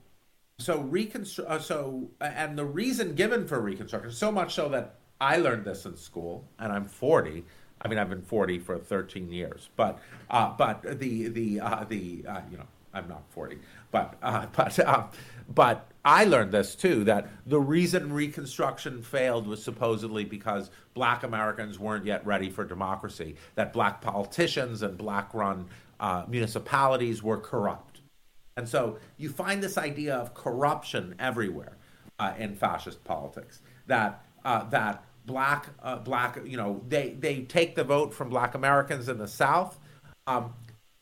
so 0.58 0.82
reconstru- 0.82 1.48
uh, 1.48 1.58
so 1.58 2.10
and 2.20 2.58
the 2.58 2.64
reason 2.64 3.14
given 3.14 3.46
for 3.46 3.60
Reconstruction 3.60 4.12
so 4.12 4.30
much 4.30 4.54
so 4.54 4.68
that 4.68 4.96
I 5.20 5.38
learned 5.38 5.64
this 5.64 5.86
in 5.86 5.96
school, 5.96 6.46
and 6.58 6.72
I'm 6.72 6.84
40 6.84 7.44
I 7.80 7.88
mean, 7.88 7.98
I've 7.98 8.08
been 8.08 8.22
40 8.22 8.58
for 8.60 8.78
13 8.78 9.30
years, 9.30 9.68
but 9.76 9.98
uh, 10.30 10.52
but 10.56 10.98
the 10.98 11.28
the 11.28 11.60
uh, 11.60 11.84
the 11.84 12.24
uh, 12.26 12.40
you 12.50 12.56
know 12.56 12.66
I'm 12.96 13.08
not 13.08 13.22
40, 13.30 13.58
but 13.90 14.16
uh, 14.22 14.46
but 14.56 14.78
uh, 14.78 15.06
but 15.48 15.90
I 16.04 16.24
learned 16.24 16.52
this 16.52 16.74
too 16.74 17.04
that 17.04 17.28
the 17.46 17.60
reason 17.60 18.12
Reconstruction 18.12 19.02
failed 19.02 19.46
was 19.46 19.62
supposedly 19.62 20.24
because 20.24 20.70
Black 20.94 21.22
Americans 21.22 21.78
weren't 21.78 22.06
yet 22.06 22.24
ready 22.26 22.50
for 22.50 22.64
democracy. 22.64 23.36
That 23.54 23.72
Black 23.72 24.00
politicians 24.00 24.82
and 24.82 24.96
Black-run 24.96 25.66
uh, 26.00 26.24
municipalities 26.28 27.22
were 27.22 27.38
corrupt, 27.38 28.00
and 28.56 28.68
so 28.68 28.98
you 29.16 29.28
find 29.28 29.62
this 29.62 29.76
idea 29.76 30.16
of 30.16 30.34
corruption 30.34 31.14
everywhere 31.18 31.76
in 32.38 32.54
fascist 32.54 33.04
politics. 33.04 33.60
That 33.86 34.24
that 34.44 35.04
black 35.26 35.66
uh, 35.82 35.96
black 35.96 36.38
you 36.44 36.56
know 36.56 36.80
they 36.88 37.10
they 37.18 37.40
take 37.42 37.74
the 37.74 37.82
vote 37.82 38.14
from 38.14 38.28
black 38.28 38.54
americans 38.54 39.08
in 39.08 39.18
the 39.18 39.26
south 39.26 39.76
um, 40.28 40.54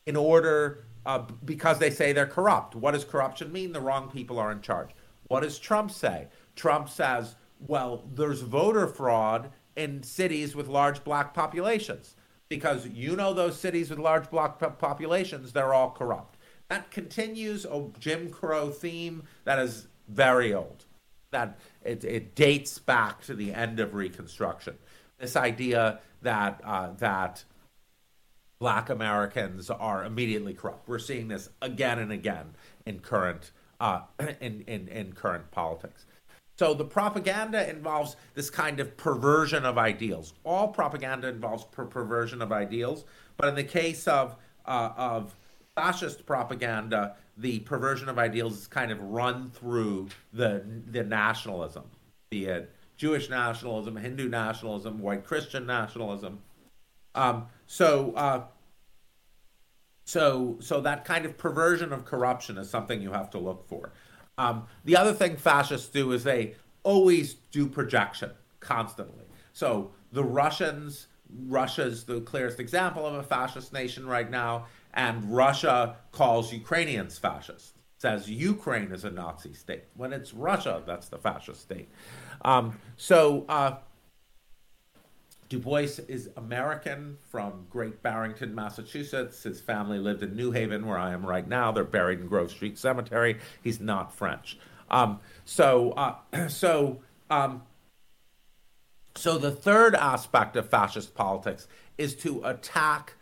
in 0.07 0.16
order 0.16 0.85
uh, 1.07 1.27
because 1.45 1.79
they 1.79 1.90
say 1.90 2.12
they're 2.12 2.27
corrupt. 2.27 2.75
What 2.75 2.93
does 2.93 3.05
corruption 3.05 3.53
mean? 3.53 3.73
The 3.73 3.81
wrong 3.81 4.11
people 4.11 4.38
are 4.38 4.53
in 4.53 4.61
charge. 4.61 4.90
What 5.29 5.40
does 5.40 5.59
trump 5.59 5.90
say? 5.90 6.29
Trump 6.57 6.88
says 6.88 7.37
well 7.67 8.05
there's 8.14 8.40
voter 8.40 8.87
fraud 8.87 9.51
in 9.77 10.03
cities 10.03 10.55
with 10.55 10.69
large 10.69 11.03
black 11.05 11.35
populations. 11.35 12.14
Because 12.49 12.87
you 12.88 13.17
know 13.17 13.33
those 13.33 13.59
cities 13.59 13.90
with 13.90 13.99
large 13.99 14.31
black 14.31 14.59
populations 14.79 15.53
they're 15.53 15.75
all 15.75 15.90
corrupt. 15.90 16.38
That 16.69 16.90
continues 16.90 17.64
a 17.64 17.88
Jim 17.99 18.31
Crow 18.31 18.71
theme 18.71 19.25
that 19.45 19.59
is 19.59 19.88
very 20.09 20.55
old. 20.55 20.85
That 21.31 21.59
it, 21.83 22.05
it 22.05 22.35
dates 22.35 22.79
back 22.79 23.23
to 23.25 23.35
the 23.35 23.53
end 23.53 23.81
of 23.81 23.95
Reconstruction. 23.95 24.75
This 25.19 25.37
idea 25.37 26.01
that 26.23 26.61
uh, 26.64 26.90
that 26.99 27.45
Black 28.59 28.88
Americans 28.90 29.71
are 29.71 30.05
immediately 30.05 30.55
corrupt. 30.55 30.88
We're 30.88 30.99
seeing 30.99 31.29
this 31.29 31.51
again 31.61 31.99
and 31.99 32.12
again 32.12 32.55
in 32.87 33.01
current 33.01 33.51
uh, 33.81 34.03
in, 34.40 34.62
in 34.67 34.88
in 34.88 35.12
current 35.12 35.51
politics. 35.51 36.07
So 36.57 36.73
the 36.73 36.85
propaganda 36.85 37.69
involves 37.69 38.17
this 38.35 38.49
kind 38.49 38.79
of 38.79 38.97
perversion 38.97 39.64
of 39.64 39.77
ideals. 39.77 40.35
All 40.45 40.69
propaganda 40.69 41.29
involves 41.29 41.64
per- 41.64 41.85
perversion 41.85 42.40
of 42.40 42.53
ideals, 42.53 43.05
but 43.37 43.49
in 43.49 43.57
the 43.57 43.64
case 43.64 44.07
of 44.07 44.37
uh, 44.64 44.90
of 44.97 45.35
fascist 45.75 46.25
propaganda, 46.25 47.17
the 47.37 47.59
perversion 47.61 48.09
of 48.09 48.19
ideals 48.19 48.57
is 48.57 48.67
kind 48.69 48.93
of 48.93 49.01
run 49.03 49.51
through 49.51 50.09
the 50.33 50.64
the 50.90 51.03
nationalism, 51.03 51.85
be 52.31 52.47
it 52.47 52.73
Jewish 52.97 53.29
nationalism, 53.29 53.97
Hindu 53.97 54.29
nationalism, 54.29 55.01
white 55.01 55.25
Christian 55.25 55.67
nationalism. 55.67 56.38
Um, 57.14 57.46
so, 57.66 58.12
uh, 58.16 58.44
so, 60.05 60.59
so 60.61 60.81
that 60.81 61.05
kind 61.05 61.24
of 61.24 61.38
perversion 61.38 61.92
of 61.92 62.05
corruption 62.05 62.59
is 62.59 62.68
something 62.68 63.00
you 63.00 63.12
have 63.12 63.31
to 63.31 63.38
look 63.38 63.66
for. 63.68 63.92
Um, 64.37 64.66
the 64.85 64.96
other 64.96 65.12
thing 65.12 65.37
fascists 65.37 65.88
do 65.88 66.12
is 66.12 66.24
they 66.24 66.55
always 66.83 67.35
do 67.35 67.66
projection 67.66 68.31
constantly. 68.61 69.24
So 69.53 69.92
the 70.12 70.24
Russians, 70.24 71.07
Russia's 71.46 72.05
the 72.05 72.20
clearest 72.20 72.61
example 72.61 73.07
of 73.07 73.14
a 73.14 73.22
fascist 73.22 73.72
nation 73.72 74.07
right 74.07 74.31
now, 74.31 74.66
and 74.92 75.24
Russia 75.35 75.96
calls 76.12 76.53
Ukrainians 76.53 77.18
fascist. 77.18 77.74
Says 77.98 78.29
Ukraine 78.29 78.92
is 78.92 79.05
a 79.05 79.11
Nazi 79.11 79.55
state 79.55 79.85
when 79.94 80.12
it's 80.12 80.35
Russia 80.35 80.83
that's 80.87 81.09
the 81.09 81.16
fascist 81.16 81.62
state. 81.62 81.88
Um, 82.44 82.79
so 82.96 83.46
uh, 83.48 83.77
Du 85.48 85.59
Bois 85.59 85.98
is 86.09 86.30
American 86.37 87.18
from 87.30 87.66
Great 87.70 88.02
Barrington, 88.02 88.54
Massachusetts. 88.54 89.42
His 89.42 89.61
family 89.61 89.98
lived 89.98 90.22
in 90.22 90.35
New 90.35 90.52
Haven, 90.52 90.87
where 90.87 90.98
I 90.98 91.12
am 91.12 91.24
right 91.24 91.46
now. 91.46 91.70
They're 91.70 91.85
buried 91.85 92.20
in 92.20 92.26
Grove 92.26 92.50
Street 92.50 92.78
Cemetery. 92.78 93.38
He's 93.62 93.80
not 93.80 94.14
French. 94.14 94.59
Um, 94.90 95.20
so, 95.44 95.92
uh, 95.92 96.16
so, 96.48 97.00
um, 97.30 97.62
so 99.14 99.38
the 99.38 99.50
third 99.50 99.94
aspect 99.94 100.57
of 100.57 100.68
fascist 100.68 101.14
politics 101.14 101.68
is 101.98 102.14
to 102.16 102.42
attack 102.44 103.14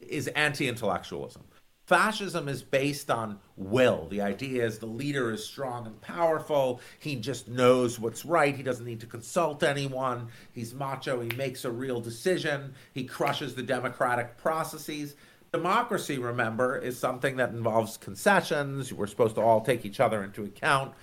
is 0.00 0.28
anti-intellectualism. 0.28 1.42
Fascism 1.90 2.48
is 2.48 2.62
based 2.62 3.10
on 3.10 3.40
will. 3.56 4.06
The 4.10 4.20
idea 4.20 4.64
is 4.64 4.78
the 4.78 4.86
leader 4.86 5.32
is 5.32 5.44
strong 5.44 5.88
and 5.88 6.00
powerful. 6.00 6.80
He 7.00 7.16
just 7.16 7.48
knows 7.48 7.98
what's 7.98 8.24
right. 8.24 8.54
He 8.54 8.62
doesn't 8.62 8.86
need 8.86 9.00
to 9.00 9.06
consult 9.06 9.64
anyone. 9.64 10.28
He's 10.52 10.72
macho. 10.72 11.20
He 11.20 11.34
makes 11.34 11.64
a 11.64 11.70
real 11.72 12.00
decision. 12.00 12.74
He 12.94 13.02
crushes 13.02 13.56
the 13.56 13.64
democratic 13.64 14.36
processes. 14.36 15.16
Democracy, 15.50 16.16
remember, 16.16 16.78
is 16.78 16.96
something 16.96 17.34
that 17.38 17.50
involves 17.50 17.96
concessions. 17.96 18.92
We're 18.92 19.08
supposed 19.08 19.34
to 19.34 19.40
all 19.40 19.60
take 19.60 19.84
each 19.84 19.98
other 19.98 20.22
into 20.22 20.44
account. 20.44 20.94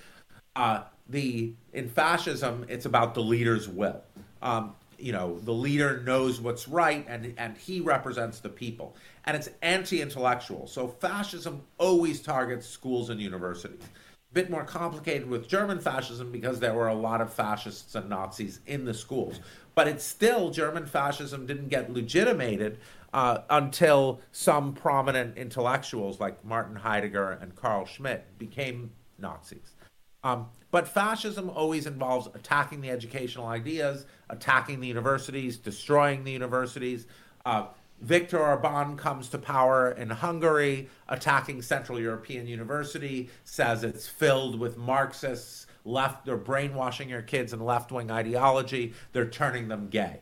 Uh, 0.56 0.84
the 1.10 1.52
in 1.74 1.90
fascism, 1.90 2.66
it's 2.70 2.86
about 2.86 3.14
the 3.14 3.24
leader's 3.24 3.68
will. 3.68 4.04
Um, 4.42 4.74
you 4.98 5.12
know, 5.12 5.40
the 5.40 5.54
leader 5.54 6.02
knows 6.04 6.42
what's 6.42 6.68
right, 6.68 7.06
and 7.08 7.34
and 7.38 7.58
he 7.58 7.82
represents 7.82 8.40
the 8.40 8.50
people 8.50 8.96
and 9.28 9.36
it's 9.36 9.50
anti-intellectual. 9.62 10.66
So 10.68 10.88
fascism 10.88 11.62
always 11.78 12.22
targets 12.22 12.66
schools 12.66 13.10
and 13.10 13.22
universities. 13.22 13.82
A 13.84 14.34
bit 14.34 14.50
more 14.50 14.64
complicated 14.64 15.30
with 15.30 15.50
German 15.50 15.80
fascism 15.80 16.32
because 16.32 16.60
there 16.62 16.74
were 16.74 16.88
a 16.88 16.96
lot 16.96 17.20
of 17.20 17.32
fascists 17.32 17.94
and 17.94 18.10
Nazis 18.10 18.62
in 18.66 18.86
the 18.86 18.94
schools. 18.94 19.42
But 19.76 19.90
it's 19.90 20.06
still 20.06 20.50
German 20.50 20.86
fascism 20.86 21.46
didn't 21.46 21.68
get 21.68 21.92
legitimated 21.92 22.80
uh, 23.14 23.40
until 23.50 24.22
some 24.32 24.74
prominent 24.74 25.38
intellectuals 25.38 26.22
like 26.22 26.44
Martin 26.46 26.78
Heidegger 26.78 27.38
and 27.42 27.54
Carl 27.54 27.86
Schmitt 27.86 28.26
became 28.40 28.92
Nazis. 29.20 29.76
Um, 30.24 30.48
but 30.72 30.88
fascism 30.88 31.50
always 31.50 31.86
involves 31.86 32.28
attacking 32.34 32.82
the 32.82 32.90
educational 32.90 33.48
ideas, 33.48 34.06
attacking 34.30 34.80
the 34.80 34.88
universities, 34.88 35.58
destroying 35.58 36.24
the 36.24 36.32
universities. 36.32 37.08
Uh, 37.46 37.68
Viktor 38.02 38.38
Orban 38.38 38.96
comes 38.98 39.30
to 39.30 39.38
power 39.38 39.92
in 39.92 40.10
Hungary, 40.10 40.90
attacking 41.08 41.62
Central 41.62 42.00
European 42.00 42.46
University, 42.46 43.30
says 43.44 43.84
it's 43.84 44.08
filled 44.08 44.60
with 44.60 44.78
Marxists, 44.78 45.66
left, 45.84 46.26
they're 46.26 46.38
brainwashing 46.38 47.10
your 47.10 47.22
kids 47.22 47.54
in 47.54 47.60
left 47.60 47.92
wing 47.92 48.12
ideology, 48.12 48.94
they're 49.14 49.30
turning 49.30 49.68
them 49.68 49.88
gay. 49.88 50.20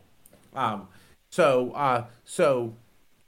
Um, 0.54 0.88
so, 1.30 1.72
uh, 1.72 2.06
so, 2.24 2.78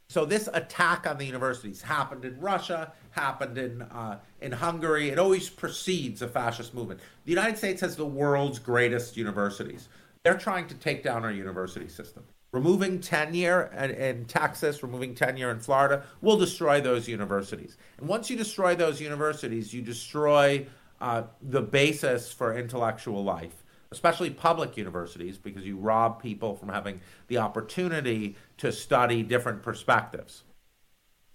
so 0.10 0.24
this 0.24 0.48
attack 0.54 1.06
on 1.06 1.18
the 1.18 1.26
universities 1.26 1.82
happened 1.82 2.24
in 2.24 2.40
Russia, 2.40 2.94
happened 3.12 3.58
in 3.58 3.82
uh, 3.82 4.20
in 4.42 4.54
Hungary. 4.54 5.10
It 5.10 5.20
always 5.20 5.50
precedes 5.50 6.22
a 6.22 6.28
fascist 6.28 6.74
movement. 6.74 7.02
The 7.26 7.32
United 7.32 7.58
States 7.58 7.82
has 7.82 7.96
the 7.96 8.06
world's 8.06 8.60
greatest 8.60 9.18
universities. 9.18 9.90
They're 10.24 10.38
trying 10.38 10.68
to 10.68 10.76
take 10.76 11.04
down 11.04 11.26
our 11.26 11.32
university 11.32 11.90
system. 11.90 12.24
Removing 12.54 13.02
tenure 13.02 13.70
in, 13.78 13.92
in 13.92 14.26
Texas, 14.26 14.82
removing 14.82 15.14
tenure 15.14 15.52
in 15.52 15.60
Florida 15.60 16.04
will 16.22 16.38
destroy 16.38 16.80
those 16.80 17.08
universities. 17.10 17.78
And 17.98 18.08
once 18.08 18.30
you 18.30 18.38
destroy 18.38 18.76
those 18.76 19.02
universities, 19.02 19.74
you 19.74 19.82
destroy 19.82 20.66
uh, 21.02 21.24
the 21.42 21.62
basis 21.62 22.32
for 22.32 22.58
intellectual 22.58 23.24
life, 23.26 23.64
especially 23.92 24.30
public 24.30 24.78
universities, 24.78 25.38
because 25.38 25.66
you 25.66 25.78
rob 25.78 26.22
people 26.22 26.56
from 26.56 26.70
having 26.70 27.02
the 27.28 27.38
opportunity 27.38 28.38
to 28.58 28.72
study 28.72 29.24
different 29.24 29.64
perspectives. 29.64 30.44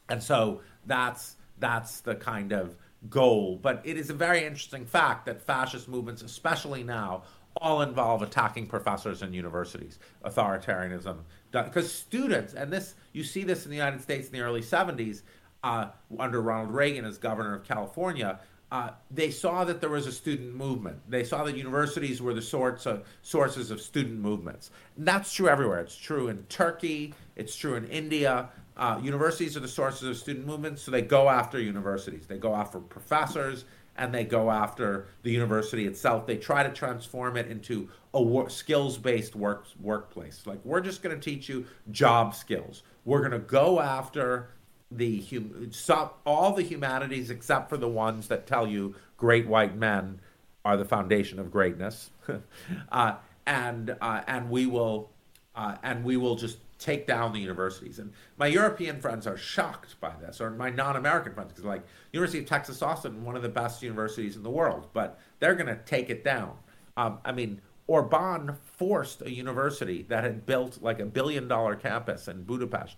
And 0.09 0.23
so 0.23 0.61
that's 0.87 1.37
that's 1.59 2.01
the 2.01 2.15
kind 2.15 2.53
of 2.53 2.77
goal. 3.09 3.59
But 3.61 3.81
it 3.85 3.97
is 3.97 4.11
a 4.11 4.15
very 4.15 4.45
interesting 4.45 4.85
fact 4.85 5.27
that 5.27 5.41
fascist 5.41 5.89
movements, 5.89 6.23
especially 6.23 6.83
now, 6.83 7.23
all 7.57 7.83
involve 7.83 8.23
attacking 8.23 8.67
professors 8.67 9.23
and 9.23 9.35
universities, 9.35 9.99
authoritarianism. 10.25 11.19
Because 11.51 11.93
students, 11.93 12.55
and 12.55 12.73
this 12.73 12.95
you 13.13 13.25
see 13.25 13.45
this 13.45 13.65
in 13.65 13.71
the 13.71 13.77
United 13.77 14.03
States 14.03 14.27
in 14.27 14.33
the 14.33 14.41
early 14.41 14.63
70s 14.63 15.23
uh, 15.63 15.89
under 16.19 16.41
Ronald 16.41 16.75
Reagan 16.75 17.05
as 17.05 17.19
governor 17.19 17.55
of 17.55 17.65
California. 17.65 18.41
Uh, 18.73 18.89
they 19.11 19.31
saw 19.31 19.65
that 19.65 19.83
there 19.83 19.91
was 19.91 20.07
a 20.07 20.13
student 20.13 20.55
movement. 20.55 20.99
They 21.07 21.25
saw 21.25 21.45
that 21.45 21.59
universities 21.59 22.23
were 22.23 22.33
the 22.33 22.41
sorts 22.41 22.87
of 22.87 23.07
sources 23.21 23.71
of 23.71 23.83
student 23.83 24.19
movements. 24.19 24.71
And 24.97 25.07
that's 25.07 25.31
true 25.31 25.51
everywhere. 25.51 25.81
It's 25.81 25.95
true 25.95 26.29
in 26.29 26.45
Turkey. 26.45 27.13
It's 27.37 27.55
true 27.55 27.75
in 27.75 27.87
India. 27.89 28.49
Uh, 28.75 28.99
universities 29.03 29.59
are 29.59 29.61
the 29.61 29.69
sources 29.69 30.09
of 30.09 30.17
student 30.17 30.47
movements, 30.47 30.81
so 30.81 30.91
they 30.91 31.03
go 31.03 31.29
after 31.29 31.61
universities. 31.61 32.27
They 32.27 32.39
go 32.39 32.55
after 32.55 32.81
professors 32.81 33.67
and 33.97 34.15
they 34.15 34.25
go 34.25 34.51
after 34.51 35.09
the 35.23 35.31
university 35.31 35.87
itself. 35.87 36.27
They 36.27 36.39
try 36.39 36.63
to 36.63 36.71
transform 36.71 37.37
it 37.37 37.49
into 37.49 37.91
a 38.15 38.45
skills-based 38.49 39.37
work 39.37 39.67
workplace. 39.81 40.47
Like 40.47 40.65
we're 40.65 40.81
just 40.81 41.03
going 41.03 41.15
to 41.15 41.21
teach 41.21 41.47
you 41.47 41.67
job 41.91 42.35
skills. 42.35 42.85
We're 43.05 43.21
going 43.21 43.33
to 43.33 43.39
go 43.39 43.81
after 43.81 44.49
the 44.97 45.21
hum- 45.23 46.11
all 46.27 46.53
the 46.53 46.63
humanities 46.63 47.31
except 47.31 47.69
for 47.69 47.77
the 47.77 47.89
ones 47.89 48.29
that 48.29 48.47
tell 48.47 48.67
you 48.67 48.95
great 49.17 49.47
white 49.47 49.77
men 49.77 50.21
are 50.65 50.77
the 50.77 50.85
foundation 50.85 51.39
of 51.39 51.51
greatness, 51.51 52.11
uh, 52.93 53.15
and 53.47 53.97
uh, 54.01 54.23
and 54.27 54.51
we 54.51 54.67
will 54.67 55.11
uh, 55.55 55.77
and 55.83 56.05
we 56.05 56.17
will 56.17 56.37
just 56.37 56.59
take 56.79 57.07
down 57.07 57.33
the 57.33 57.39
universities. 57.39 57.99
And 57.99 58.13
my 58.37 58.47
European 58.47 59.01
friends 59.01 59.27
are 59.27 59.37
shocked 59.37 60.01
by 60.01 60.13
this, 60.21 60.41
or 60.41 60.51
my 60.51 60.71
non-American 60.71 61.33
friends, 61.35 61.53
because 61.53 61.65
like 61.65 61.83
University 62.13 62.41
of 62.41 62.47
Texas 62.47 62.83
Austin, 62.83 63.25
one 63.25 63.37
of 63.37 63.43
the 63.43 63.49
best 63.49 63.83
universities 63.83 64.37
in 64.37 64.43
the 64.43 64.51
world, 64.51 64.89
but 64.93 65.21
they're 65.39 65.55
going 65.55 65.69
to 65.69 65.81
take 65.85 66.11
it 66.11 66.25
down. 66.25 66.57
Um, 66.97 67.19
I 67.25 67.33
mean, 67.33 67.61
Orban 67.87 68.57
forced 68.65 69.23
a 69.23 69.31
university 69.31 70.05
that 70.09 70.25
had 70.25 70.45
built 70.45 70.83
like 70.83 70.99
a 70.99 71.07
billion-dollar 71.07 71.77
campus 71.77 72.27
in 72.27 72.43
Budapest 72.43 72.97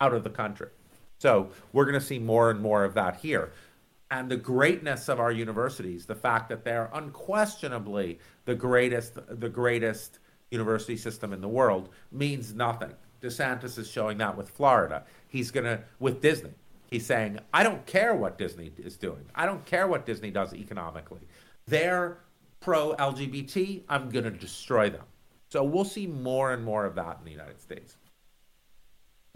out 0.00 0.14
of 0.14 0.24
the 0.24 0.30
country. 0.30 0.68
So 1.18 1.50
we're 1.72 1.84
going 1.84 1.98
to 1.98 2.06
see 2.06 2.18
more 2.18 2.50
and 2.50 2.60
more 2.60 2.84
of 2.84 2.94
that 2.94 3.16
here. 3.16 3.52
And 4.10 4.30
the 4.30 4.36
greatness 4.36 5.08
of 5.08 5.18
our 5.18 5.32
universities, 5.32 6.06
the 6.06 6.14
fact 6.14 6.48
that 6.50 6.64
they're 6.64 6.90
unquestionably 6.94 8.20
the 8.44 8.54
greatest, 8.54 9.18
the 9.28 9.48
greatest 9.48 10.20
university 10.50 10.96
system 10.96 11.32
in 11.32 11.40
the 11.40 11.48
world, 11.48 11.88
means 12.12 12.54
nothing 12.54 12.94
DeSantis 13.22 13.78
is 13.78 13.90
showing 13.90 14.18
that 14.18 14.36
with 14.36 14.48
Florida. 14.48 15.04
He's 15.28 15.50
going 15.50 15.64
to, 15.64 15.82
with 15.98 16.20
Disney, 16.20 16.52
he's 16.90 17.06
saying, 17.06 17.40
I 17.52 17.62
don't 17.62 17.84
care 17.86 18.14
what 18.14 18.38
Disney 18.38 18.72
is 18.78 18.96
doing. 18.96 19.24
I 19.34 19.46
don't 19.46 19.64
care 19.64 19.86
what 19.86 20.06
Disney 20.06 20.30
does 20.30 20.54
economically. 20.54 21.20
They're 21.66 22.18
pro 22.60 22.94
LGBT. 22.96 23.82
I'm 23.88 24.10
going 24.10 24.24
to 24.24 24.30
destroy 24.30 24.90
them. 24.90 25.04
So 25.48 25.62
we'll 25.62 25.84
see 25.84 26.06
more 26.06 26.52
and 26.52 26.64
more 26.64 26.84
of 26.84 26.94
that 26.96 27.18
in 27.18 27.24
the 27.24 27.30
United 27.30 27.60
States. 27.60 27.96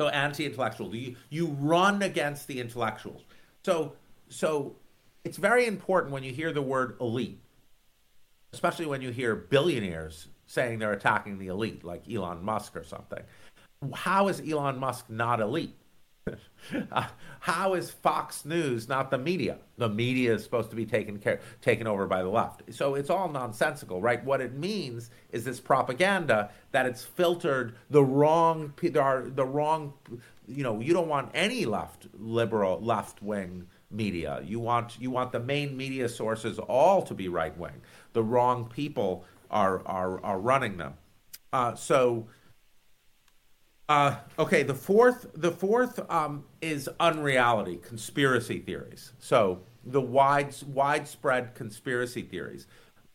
So 0.01 0.09
anti 0.09 0.47
intellectual, 0.47 0.97
you, 0.97 1.15
you 1.29 1.49
run 1.61 2.01
against 2.01 2.47
the 2.47 2.59
intellectuals. 2.59 3.21
So, 3.67 3.93
so 4.31 4.77
it's 5.25 5.37
very 5.37 5.67
important 5.67 6.11
when 6.11 6.23
you 6.23 6.33
hear 6.33 6.55
the 6.55 6.63
word 6.63 6.97
elite, 7.03 7.39
especially 8.55 8.87
when 8.87 9.03
you 9.03 9.11
hear 9.11 9.37
billionaires 9.37 10.29
saying 10.47 10.79
they're 10.79 10.95
attacking 10.95 11.39
the 11.39 11.49
elite, 11.49 11.85
like 11.85 12.11
Elon 12.11 12.43
Musk 12.43 12.77
or 12.77 12.83
something. 12.83 13.23
How 13.93 14.29
is 14.29 14.41
Elon 14.41 14.79
Musk 14.79 15.11
not 15.11 15.39
elite? 15.39 15.77
how 17.41 17.75
is 17.75 17.91
Fox 17.91 18.45
News 18.45 18.89
not 18.89 19.11
the 19.11 19.19
media? 19.19 19.59
The 19.79 19.89
media 19.89 20.35
is 20.35 20.45
supposed 20.45 20.71
to 20.71 20.77
be 20.77 20.87
taken 20.87 21.19
care, 21.19 21.41
taken 21.61 21.87
over 21.87 22.07
by 22.07 22.23
the 22.23 22.29
left. 22.29 22.63
So 22.75 22.95
it's 22.95 23.11
all 23.11 23.29
nonsensical, 23.29 24.01
right? 24.01 24.25
What 24.25 24.41
it 24.41 24.55
means 24.55 25.11
is 25.33 25.45
this 25.45 25.61
propaganda 25.61 26.51
that 26.73 26.87
it's 26.87 27.03
filtered 27.05 27.77
the 27.89 28.05
wrong, 28.05 28.73
the 28.81 29.47
wrong, 29.47 29.95
you 30.47 30.63
know, 30.63 30.81
you 30.81 30.93
don't 30.93 31.09
want 31.09 31.31
any 31.35 31.65
left 31.65 32.07
liberal 32.19 32.81
left 32.81 33.23
wing 33.23 33.67
media. 33.91 34.41
You 34.45 34.61
want 34.61 35.01
you 35.01 35.11
want 35.11 35.33
the 35.33 35.41
main 35.41 35.77
media 35.77 36.09
sources 36.09 36.59
all 36.59 37.03
to 37.03 37.15
be 37.15 37.29
right 37.29 37.57
wing. 37.57 37.81
The 38.13 38.23
wrong 38.23 38.67
people 38.67 39.25
are 39.51 39.87
are 39.87 40.23
are 40.25 40.39
running 40.39 40.77
them. 40.77 40.95
Uh, 41.53 41.75
so 41.75 42.29
uh, 43.91 44.15
okay, 44.39 44.63
the 44.63 44.75
fourth, 44.75 45.27
the 45.35 45.51
fourth 45.51 45.99
um, 46.09 46.45
is 46.61 46.89
unreality, 47.01 47.77
conspiracy 47.77 48.61
theories. 48.61 49.13
So 49.19 49.63
the 49.85 50.01
wide, 50.01 50.55
widespread 50.69 51.57
conspiracy 51.57 52.23
theories, 52.23 52.69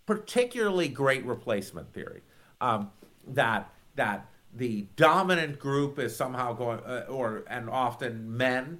particularly 0.05 0.89
Great 0.89 1.25
Replacement 1.25 1.93
theory, 1.93 2.23
um, 2.59 2.91
that 3.25 3.71
that 3.95 4.29
the 4.53 4.85
dominant 4.97 5.59
group 5.59 5.97
is 5.97 6.13
somehow 6.13 6.51
going, 6.51 6.81
uh, 6.81 7.05
or 7.07 7.45
and 7.47 7.69
often 7.69 8.35
men. 8.35 8.79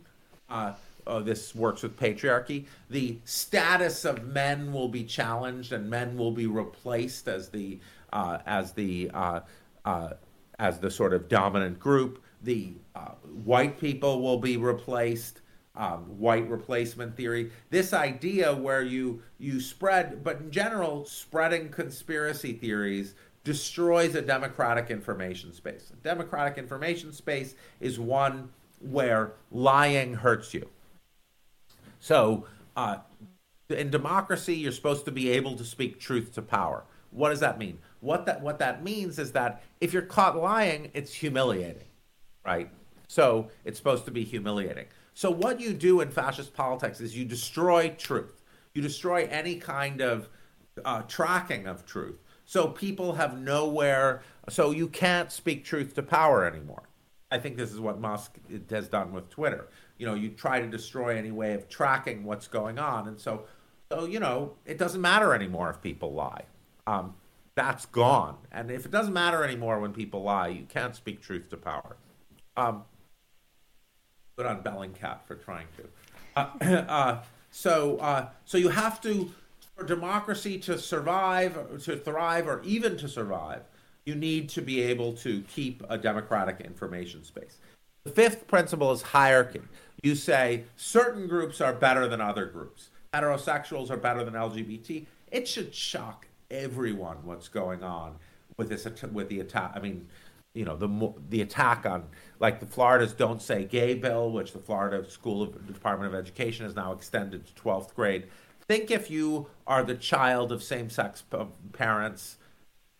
Uh, 0.50 0.74
uh, 1.08 1.22
this 1.22 1.56
works 1.56 1.82
with 1.82 1.98
patriarchy. 1.98 2.66
The 2.90 3.20
status 3.24 4.04
of 4.04 4.26
men 4.26 4.74
will 4.74 4.90
be 4.90 5.06
challenged, 5.06 5.72
and 5.72 5.90
men 5.90 6.18
will 6.18 6.32
be 6.32 6.46
replaced 6.46 7.30
as 7.30 7.48
the 7.48 7.80
uh, 8.12 8.40
as 8.46 8.74
the 8.74 9.12
uh, 9.14 9.40
uh, 9.86 10.10
as 10.60 10.80
the 10.80 10.92
sort 10.92 11.14
of 11.14 11.28
dominant 11.28 11.80
group. 11.80 12.24
The 12.44 12.74
uh, 12.96 13.12
white 13.44 13.80
people 13.80 14.22
will 14.22 14.38
be 14.40 14.58
replaced. 14.58 15.42
Um, 15.78 16.04
white 16.18 16.50
replacement 16.50 17.18
theory. 17.18 17.52
This 17.70 17.92
idea 17.92 18.56
where 18.56 18.82
you 18.82 19.22
you 19.38 19.60
spread, 19.60 20.24
but 20.24 20.40
in 20.40 20.50
general, 20.50 21.04
spreading 21.04 21.68
conspiracy 21.68 22.54
theories 22.54 23.14
destroys 23.44 24.16
a 24.16 24.22
democratic 24.22 24.90
information 24.90 25.54
space. 25.54 25.92
A 25.94 25.98
democratic 25.98 26.58
information 26.58 27.14
space 27.14 27.56
is 27.80 28.00
one 28.00 28.50
where 28.80 29.34
lying 29.52 30.16
hurts 30.16 30.54
you. 30.54 30.68
So, 32.00 32.46
uh, 32.76 32.98
in 33.70 33.90
democracy, 33.90 34.56
you're 34.56 34.72
supposed 34.72 35.06
to 35.06 35.12
be 35.12 35.30
able 35.30 35.56
to 35.56 35.64
speak 35.64 36.00
truth 36.00 36.34
to 36.34 36.42
power. 36.42 36.84
What 37.12 37.30
does 37.30 37.40
that 37.40 37.58
mean? 37.58 37.80
What 38.06 38.28
that 38.28 38.42
what 38.42 38.60
that 38.60 38.84
means 38.84 39.18
is 39.18 39.32
that 39.32 39.64
if 39.82 39.92
you're 39.92 40.04
caught 40.04 40.38
lying, 40.38 40.92
it's 40.94 41.12
humiliating, 41.12 41.88
right? 42.46 42.70
So 43.08 43.50
it's 43.64 43.80
supposed 43.80 44.06
to 44.06 44.12
be 44.12 44.24
humiliating. 44.24 44.86
So 45.16 45.32
what 45.32 45.60
you 45.60 45.74
do 45.74 46.02
in 46.02 46.12
fascist 46.12 46.54
politics 46.54 47.02
is 47.02 47.18
you 47.18 47.26
destroy 47.26 47.90
truth. 47.98 48.44
You 48.76 48.84
destroy 48.84 49.28
any 49.32 49.56
kind 49.56 50.02
of 50.02 50.30
uh, 50.84 51.02
tracking 51.04 51.66
of 51.66 51.86
truth. 51.86 52.22
So 52.46 52.68
people 52.68 53.14
have 53.14 53.40
nowhere. 53.40 54.22
So 54.50 54.70
you 54.70 54.88
can't 54.88 55.32
speak 55.32 55.66
truth 55.66 55.96
to 55.96 56.04
power 56.04 56.46
anymore. 56.46 56.84
I 57.32 57.40
think 57.40 57.58
this 57.58 57.74
is 57.74 57.80
what 57.80 58.00
Musk 58.00 58.38
has 58.70 58.88
done 58.88 59.14
with 59.14 59.30
Twitter. 59.32 59.68
You 59.98 60.06
know, 60.06 60.14
you 60.14 60.30
try 60.30 60.60
to 60.60 60.68
destroy 60.68 61.18
any 61.18 61.32
way 61.32 61.54
of 61.54 61.68
tracking 61.70 62.24
what's 62.24 62.48
going 62.48 62.78
on, 62.78 63.08
and 63.08 63.20
so, 63.20 63.46
so 63.92 64.06
you 64.06 64.20
know, 64.20 64.54
it 64.66 64.78
doesn't 64.78 65.02
matter 65.02 65.34
anymore 65.34 65.72
if 65.72 65.82
people 65.82 66.14
lie. 66.14 66.44
Um, 66.86 67.16
that's 67.56 67.86
gone. 67.88 68.38
And 68.52 68.70
if 68.70 68.86
it 68.86 68.92
doesn't 68.92 69.14
matter 69.14 69.44
anymore 69.44 69.80
when 69.80 69.94
people 69.94 70.24
lie, 70.24 70.50
you 70.50 70.66
can't 70.68 70.96
speak 70.96 71.22
truth 71.22 71.50
to 71.50 71.58
power. 71.58 71.96
Um, 72.58 72.84
good 74.38 74.46
on 74.46 74.62
Bellingcat 74.62 75.20
for 75.26 75.36
trying 75.36 75.68
to. 75.78 75.88
Uh, 76.36 76.66
uh, 76.90 77.24
so, 77.52 77.98
uh, 77.98 78.30
so 78.44 78.58
you 78.58 78.70
have 78.70 79.02
to, 79.02 79.32
for 79.76 79.86
democracy 79.86 80.60
to 80.60 80.78
survive, 80.78 81.82
to 81.84 81.98
thrive, 81.98 82.48
or 82.48 82.62
even 82.64 82.98
to 82.98 83.08
survive, 83.08 83.62
you 84.06 84.16
need 84.16 84.50
to 84.50 84.62
be 84.62 84.82
able 84.82 85.14
to 85.14 85.42
keep 85.44 85.82
a 85.90 85.98
democratic 85.98 86.62
information 86.62 87.24
space. 87.24 87.58
The 88.04 88.12
fifth 88.12 88.48
principle 88.48 88.92
is 88.92 89.02
hierarchy. 89.02 89.62
You 90.04 90.16
say 90.16 90.66
certain 90.76 91.28
groups 91.28 91.62
are 91.62 91.74
better 91.74 92.08
than 92.08 92.22
other 92.22 92.46
groups. 92.46 92.90
Heterosexuals 93.14 93.90
are 93.90 93.98
better 93.98 94.24
than 94.24 94.34
LGBT. 94.34 95.06
It 95.32 95.48
should 95.48 95.74
shock 95.74 96.28
everyone 96.50 97.18
what's 97.24 97.48
going 97.48 97.84
on 97.84 98.16
with 98.58 98.70
this 98.70 98.88
with 99.12 99.30
the 99.30 99.40
attack. 99.40 99.74
I 99.76 99.80
mean, 99.80 100.08
you 100.54 100.66
know, 100.66 100.76
the 100.76 101.14
the 101.30 101.42
attack 101.42 101.86
on 101.86 102.06
like 102.40 102.60
the 102.60 102.66
Florida's 102.66 103.14
"Don't 103.14 103.42
Say 103.42 103.66
Gay" 103.66 103.94
bill, 103.94 104.32
which 104.32 104.54
the 104.54 104.60
Florida 104.60 105.08
School 105.10 105.44
of 105.44 105.68
Department 105.68 106.14
of 106.14 106.20
Education 106.20 106.66
has 106.66 106.76
now 106.76 106.94
extended 106.94 107.46
to 107.46 107.62
12th 107.62 107.94
grade. 107.94 108.28
Think 108.68 108.90
if 108.90 109.12
you 109.12 109.48
are 109.68 109.84
the 109.84 109.96
child 109.96 110.52
of 110.52 110.64
same-sex 110.64 111.24
parents, 111.74 112.38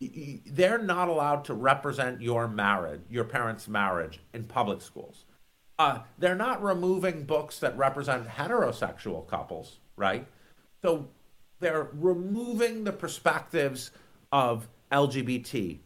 they're 0.00 0.78
not 0.78 1.08
allowed 1.08 1.44
to 1.46 1.54
represent 1.54 2.20
your 2.20 2.46
marriage, 2.46 3.00
your 3.10 3.24
parents' 3.24 3.66
marriage 3.66 4.20
in 4.32 4.44
public 4.44 4.80
schools. 4.80 5.24
Uh, 5.78 6.00
they're 6.18 6.36
not 6.36 6.62
removing 6.62 7.24
books 7.24 7.58
that 7.58 7.76
represent 7.76 8.28
heterosexual 8.28 9.26
couples, 9.26 9.78
right? 9.96 10.26
So 10.82 11.08
they're 11.60 11.88
removing 11.94 12.84
the 12.84 12.92
perspectives 12.92 13.90
of 14.32 14.68
LGBT 14.92 15.78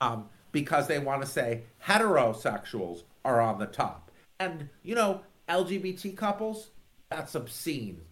um, 0.00 0.26
because 0.52 0.86
they 0.86 0.98
want 0.98 1.22
to 1.22 1.26
say 1.26 1.62
heterosexuals 1.84 3.02
are 3.24 3.40
on 3.40 3.58
the 3.58 3.66
top. 3.66 4.10
And, 4.38 4.68
you 4.82 4.94
know, 4.94 5.20
LGBT 5.48 6.16
couples, 6.16 6.70
that's 7.10 7.34
obscene. 7.34 8.02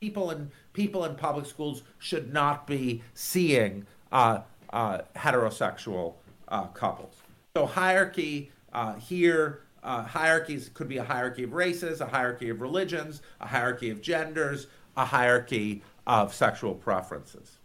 People 0.00 0.30
in 0.30 0.50
people 0.72 1.04
in 1.04 1.14
public 1.14 1.46
schools 1.46 1.82
should 1.98 2.32
not 2.32 2.66
be 2.66 3.02
seeing 3.14 3.86
uh, 4.12 4.40
uh, 4.70 4.98
heterosexual 5.14 6.14
uh, 6.48 6.66
couples. 6.66 7.14
So 7.56 7.66
hierarchy 7.66 8.50
uh, 8.72 8.94
here, 8.94 9.62
uh, 9.82 10.02
hierarchies 10.02 10.70
could 10.74 10.88
be 10.88 10.98
a 10.98 11.04
hierarchy 11.04 11.44
of 11.44 11.54
races, 11.54 12.00
a 12.00 12.06
hierarchy 12.06 12.50
of 12.50 12.60
religions, 12.60 13.22
a 13.40 13.46
hierarchy 13.46 13.90
of 13.90 14.02
genders, 14.02 14.66
a 14.96 15.04
hierarchy 15.04 15.82
of 16.06 16.34
sexual 16.34 16.74
preferences. 16.74 17.58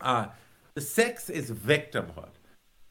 Uh, 0.00 0.26
the 0.74 0.80
sixth 0.80 1.30
is 1.30 1.50
victimhood. 1.50 2.30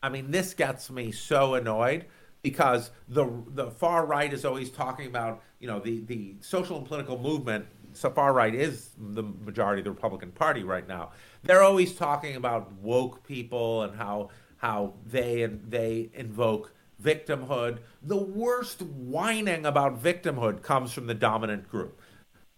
I 0.02 0.10
mean, 0.10 0.32
this 0.32 0.54
gets 0.54 0.90
me 0.90 1.12
so 1.12 1.56
annoyed 1.56 2.06
because 2.42 2.92
the 3.08 3.28
the 3.48 3.70
far 3.70 4.06
right 4.06 4.32
is 4.32 4.46
always 4.46 4.70
talking 4.70 5.08
about 5.08 5.42
you 5.60 5.68
know 5.68 5.80
the 5.80 6.02
the 6.02 6.36
social 6.42 6.78
and 6.78 6.86
political 6.86 7.20
movement. 7.20 7.66
So 7.92 8.10
far 8.12 8.34
right 8.34 8.54
is 8.54 8.92
the 8.98 9.24
majority 9.24 9.82
of 9.82 9.86
the 9.86 9.92
Republican 9.92 10.32
Party 10.32 10.64
right 10.64 10.88
now. 10.88 11.12
They're 11.44 11.64
always 11.64 11.96
talking 11.96 12.36
about 12.36 12.72
woke 12.74 13.26
people 13.26 13.84
and 13.84 13.96
how 13.96 14.30
how 14.58 14.94
they 15.06 15.44
and 15.44 15.70
they 15.70 16.10
invoke 16.14 16.74
victimhood. 17.04 17.80
The 18.04 18.18
worst 18.18 18.82
whining 18.82 19.66
about 19.66 20.02
victimhood 20.02 20.62
comes 20.62 20.92
from 20.94 21.08
the 21.08 21.14
dominant 21.14 21.70
group. 21.70 21.99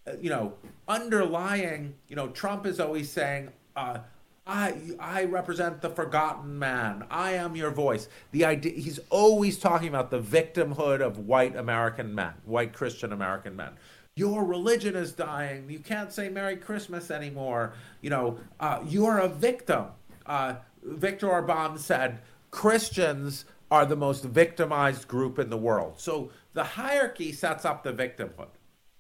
Uh, 0.08 0.14
you 0.20 0.30
know, 0.30 0.54
underlying, 0.88 1.94
you 2.08 2.16
know, 2.16 2.30
Trump 2.30 2.66
is 2.66 2.80
always 2.80 3.10
saying, 3.10 3.50
uh, 3.76 4.00
I 4.48 4.76
I 5.00 5.26
represent 5.26 5.82
the 5.82 5.90
forgotten 5.90 6.58
man. 6.58 7.06
I 7.12 7.34
am 7.34 7.56
your 7.56 7.70
voice. 7.70 8.10
The 8.32 8.46
idea 8.46 8.74
he's 8.74 9.00
always 9.10 9.60
talking 9.60 9.88
about 9.88 10.10
the 10.10 10.20
victimhood 10.20 11.02
of 11.02 11.20
white 11.20 11.56
American 11.56 12.16
men, 12.16 12.34
white 12.46 12.74
Christian 12.74 13.14
American 13.14 13.56
men. 13.56 13.74
Your 14.16 14.44
religion 14.44 14.96
is 14.96 15.14
dying. 15.14 15.70
You 15.70 15.80
can't 15.80 16.12
say 16.12 16.28
Merry 16.28 16.58
Christmas 16.58 17.12
anymore. 17.12 17.74
You 18.02 18.10
know, 18.10 18.40
uh, 18.60 18.84
you're 18.86 19.20
a 19.20 19.30
victim. 19.30 19.86
Uh, 20.26 20.56
Viktor 20.84 21.30
Orban 21.30 21.78
said 21.78 22.20
Christians 22.50 23.46
are 23.70 23.86
the 23.86 23.96
most 23.96 24.26
victimized 24.26 25.08
group 25.08 25.40
in 25.40 25.50
the 25.50 25.58
world. 25.58 25.94
So 25.98 26.32
the 26.54 26.64
hierarchy 26.64 27.32
sets 27.32 27.64
up 27.64 27.84
the 27.84 27.94
victimhood. 27.94 28.50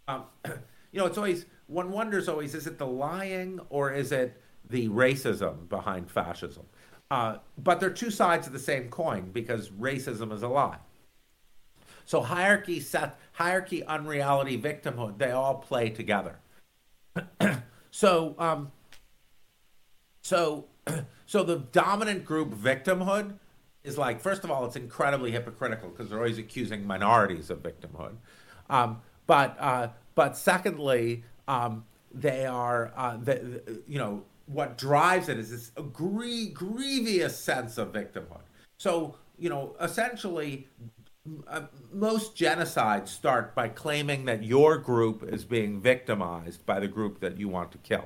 Um, 0.07 0.23
you 0.91 0.99
know, 0.99 1.05
it's 1.05 1.17
always 1.17 1.45
one 1.67 1.91
wonders 1.91 2.27
always 2.27 2.53
is 2.53 2.67
it 2.67 2.77
the 2.77 2.87
lying 2.87 3.59
or 3.69 3.91
is 3.91 4.11
it 4.11 4.41
the 4.69 4.89
racism 4.89 5.69
behind 5.69 6.11
fascism? 6.11 6.65
Uh, 7.09 7.37
but 7.57 7.79
they're 7.79 7.89
two 7.89 8.11
sides 8.11 8.47
of 8.47 8.53
the 8.53 8.59
same 8.59 8.89
coin 8.89 9.31
because 9.31 9.69
racism 9.69 10.31
is 10.31 10.43
a 10.43 10.47
lie. 10.47 10.77
So 12.05 12.21
hierarchy, 12.21 12.79
set, 12.79 13.19
hierarchy, 13.33 13.83
unreality, 13.85 14.59
victimhood, 14.59 15.17
they 15.17 15.31
all 15.31 15.55
play 15.55 15.89
together. 15.89 16.39
so, 17.91 18.35
um, 18.37 18.71
so, 20.21 20.65
so 21.25 21.43
the 21.43 21.57
dominant 21.57 22.25
group 22.25 22.53
victimhood 22.53 23.35
is 23.83 23.97
like, 23.97 24.21
first 24.21 24.43
of 24.43 24.51
all, 24.51 24.65
it's 24.65 24.75
incredibly 24.75 25.31
hypocritical 25.31 25.89
because 25.89 26.09
they're 26.09 26.19
always 26.19 26.37
accusing 26.37 26.85
minorities 26.85 27.49
of 27.49 27.61
victimhood. 27.61 28.15
Um, 28.69 29.01
but 29.27 29.57
uh, 29.59 29.87
but 30.15 30.37
secondly, 30.37 31.23
um, 31.47 31.85
they 32.13 32.45
are 32.45 32.91
uh, 32.95 33.17
the, 33.17 33.81
you 33.87 33.97
know 33.97 34.23
what 34.45 34.77
drives 34.77 35.29
it 35.29 35.37
is 35.39 35.49
this 35.51 35.71
grie- 35.93 36.49
grievous 36.49 37.37
sense 37.37 37.77
of 37.77 37.93
victimhood. 37.93 38.41
So 38.77 39.15
you 39.41 39.49
know, 39.49 39.75
essentially, 39.81 40.67
uh, 41.47 41.61
most 41.91 42.35
genocides 42.35 43.07
start 43.07 43.55
by 43.55 43.69
claiming 43.69 44.25
that 44.25 44.43
your 44.43 44.77
group 44.77 45.23
is 45.23 45.43
being 45.43 45.81
victimized 45.81 46.65
by 46.65 46.79
the 46.79 46.87
group 46.87 47.19
that 47.19 47.37
you 47.37 47.49
want 47.49 47.71
to 47.71 47.77
kill. 47.79 48.05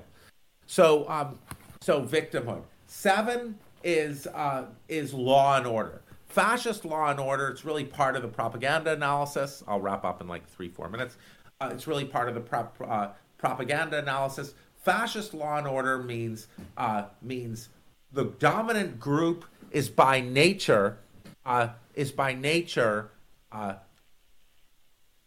So, 0.65 1.07
um, 1.09 1.37
so 1.81 2.01
victimhood. 2.01 2.63
Seven 2.87 3.59
is 3.83 4.27
uh, 4.27 4.65
is 4.87 5.13
law 5.13 5.57
and 5.57 5.67
order. 5.67 6.01
Fascist 6.27 6.85
law 6.85 7.09
and 7.09 7.19
order. 7.19 7.49
It's 7.49 7.65
really 7.65 7.85
part 7.85 8.15
of 8.15 8.21
the 8.21 8.27
propaganda 8.27 8.93
analysis. 8.93 9.63
I'll 9.67 9.81
wrap 9.81 10.03
up 10.05 10.21
in 10.21 10.27
like 10.27 10.47
three 10.47 10.69
four 10.69 10.89
minutes. 10.89 11.17
Uh, 11.61 11.69
it's 11.71 11.87
really 11.87 12.05
part 12.05 12.27
of 12.27 12.35
the 12.35 12.41
prop, 12.41 12.75
uh, 12.85 13.09
propaganda 13.37 13.97
analysis. 13.97 14.53
Fascist 14.83 15.33
law 15.33 15.57
and 15.57 15.67
order 15.67 15.97
means 15.97 16.47
uh, 16.77 17.05
means 17.21 17.69
the 18.11 18.25
dominant 18.25 18.99
group 18.99 19.45
is 19.71 19.89
by 19.89 20.19
nature 20.19 20.97
uh, 21.45 21.69
is 21.95 22.11
by 22.11 22.33
nature 22.33 23.11
uh, 23.51 23.75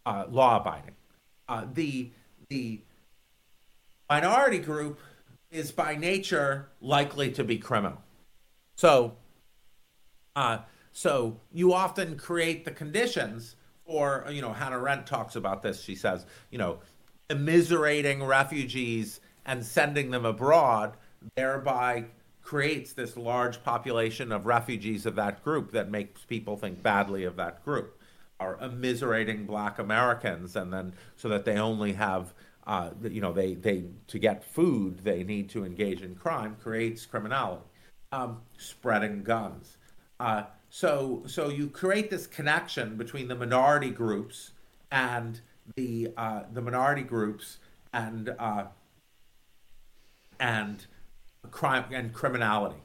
uh, 0.05 0.25
law 0.29 0.57
abiding. 0.57 0.95
The 1.73 2.11
the 2.49 2.81
minority 4.09 4.59
group 4.59 4.99
is 5.51 5.71
by 5.71 5.95
nature 5.95 6.69
likely 6.79 7.31
to 7.31 7.43
be 7.43 7.57
criminal. 7.57 8.01
So, 8.75 9.15
so 10.93 11.39
you 11.51 11.73
often 11.73 12.17
create 12.17 12.65
the 12.65 12.71
conditions 12.71 13.55
for 13.89 14.23
you 14.29 14.41
know 14.41 14.53
Hannah 14.53 14.77
Arendt 14.77 15.07
talks 15.07 15.35
about 15.35 15.63
this. 15.63 15.81
She 15.81 15.95
says 15.95 16.25
you 16.51 16.59
know 16.59 16.79
immiserating 17.29 18.25
refugees 18.25 19.19
and 19.45 19.65
sending 19.65 20.11
them 20.11 20.25
abroad, 20.25 20.95
thereby 21.35 22.05
creates 22.43 22.93
this 22.93 23.17
large 23.17 23.63
population 23.63 24.31
of 24.31 24.45
refugees 24.45 25.05
of 25.05 25.15
that 25.15 25.43
group 25.43 25.71
that 25.71 25.89
makes 25.89 26.23
people 26.25 26.55
think 26.55 26.81
badly 26.81 27.23
of 27.23 27.35
that 27.35 27.63
group 27.63 27.99
are 28.39 28.57
immiserating 28.57 29.45
black 29.45 29.79
Americans 29.79 30.55
and 30.55 30.71
then 30.71 30.93
so 31.15 31.27
that 31.29 31.45
they 31.45 31.57
only 31.57 31.93
have 31.93 32.33
uh, 32.65 32.91
you 33.03 33.21
know 33.21 33.33
they 33.33 33.53
they 33.55 33.83
to 34.07 34.17
get 34.17 34.43
food 34.43 34.99
they 34.99 35.23
need 35.23 35.49
to 35.49 35.65
engage 35.65 36.01
in 36.01 36.15
crime 36.15 36.55
creates 36.61 37.05
criminality 37.05 37.63
um, 38.11 38.41
spreading 38.57 39.21
guns 39.21 39.77
uh, 40.19 40.43
so 40.69 41.23
so 41.25 41.49
you 41.49 41.67
create 41.67 42.09
this 42.09 42.27
connection 42.27 42.95
between 42.95 43.27
the 43.27 43.35
minority 43.35 43.89
groups 43.89 44.51
and 44.91 45.41
the 45.75 46.09
uh, 46.17 46.43
the 46.51 46.61
minority 46.61 47.03
groups 47.03 47.57
and 47.93 48.29
uh, 48.39 48.65
and 50.39 50.85
crime 51.51 51.85
and 51.91 52.13
criminality. 52.13 52.81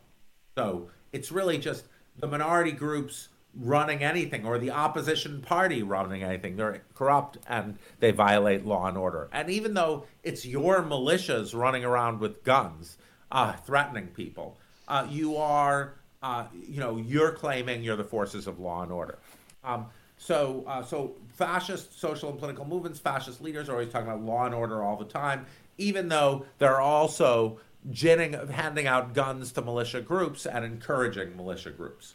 So 0.57 0.91
it's 1.13 1.31
really 1.31 1.59
just 1.59 1.87
the 2.19 2.27
minority 2.27 2.73
groups 2.73 3.29
running 3.57 4.03
anything 4.03 4.45
or 4.45 4.59
the 4.59 4.71
opposition 4.71 5.41
party 5.41 5.83
running 5.83 6.23
anything. 6.23 6.57
They're 6.57 6.83
corrupt 6.95 7.39
and 7.47 7.79
they 8.01 8.11
violate 8.11 8.65
law 8.65 8.87
and 8.87 8.97
order. 8.97 9.29
And 9.33 9.49
even 9.51 9.75
though 9.75 10.07
it's 10.23 10.45
your 10.45 10.83
militias 10.83 11.55
running 11.55 11.85
around 11.85 12.21
with 12.21 12.43
guns, 12.43 12.97
uh, 13.31 13.53
threatening 13.53 14.09
people, 14.09 14.59
uh, 14.89 15.07
you 15.09 15.37
are, 15.37 15.95
uh, 16.25 16.47
you 16.67 16.81
know, 16.81 16.97
you're 16.97 17.33
claiming 17.33 17.83
you're 17.83 17.97
the 17.97 18.03
forces 18.03 18.47
of 18.47 18.59
law 18.59 18.83
and 18.83 18.91
order. 18.91 19.19
Um, 19.63 19.87
so, 20.17 20.65
uh, 20.67 20.83
so 20.83 21.17
fascist 21.29 22.01
social 22.01 22.31
and 22.31 22.39
political 22.39 22.65
movements, 22.65 22.99
fascist 22.99 23.43
leaders 23.43 23.69
are 23.69 23.73
always 23.73 23.91
talking 23.91 24.09
about 24.09 24.23
law 24.23 24.47
and 24.47 24.55
order 24.55 24.83
all 24.83 24.97
the 24.97 25.05
time, 25.05 25.45
even 25.77 26.09
though 26.09 26.47
they're 26.59 26.81
also 26.81 27.61
ginning, 27.91 28.33
handing 28.49 28.87
out 28.87 29.13
guns 29.13 29.53
to 29.53 29.61
militia 29.61 30.01
groups 30.01 30.47
and 30.47 30.65
encouraging 30.65 31.37
militia 31.37 31.71
groups. 31.71 32.15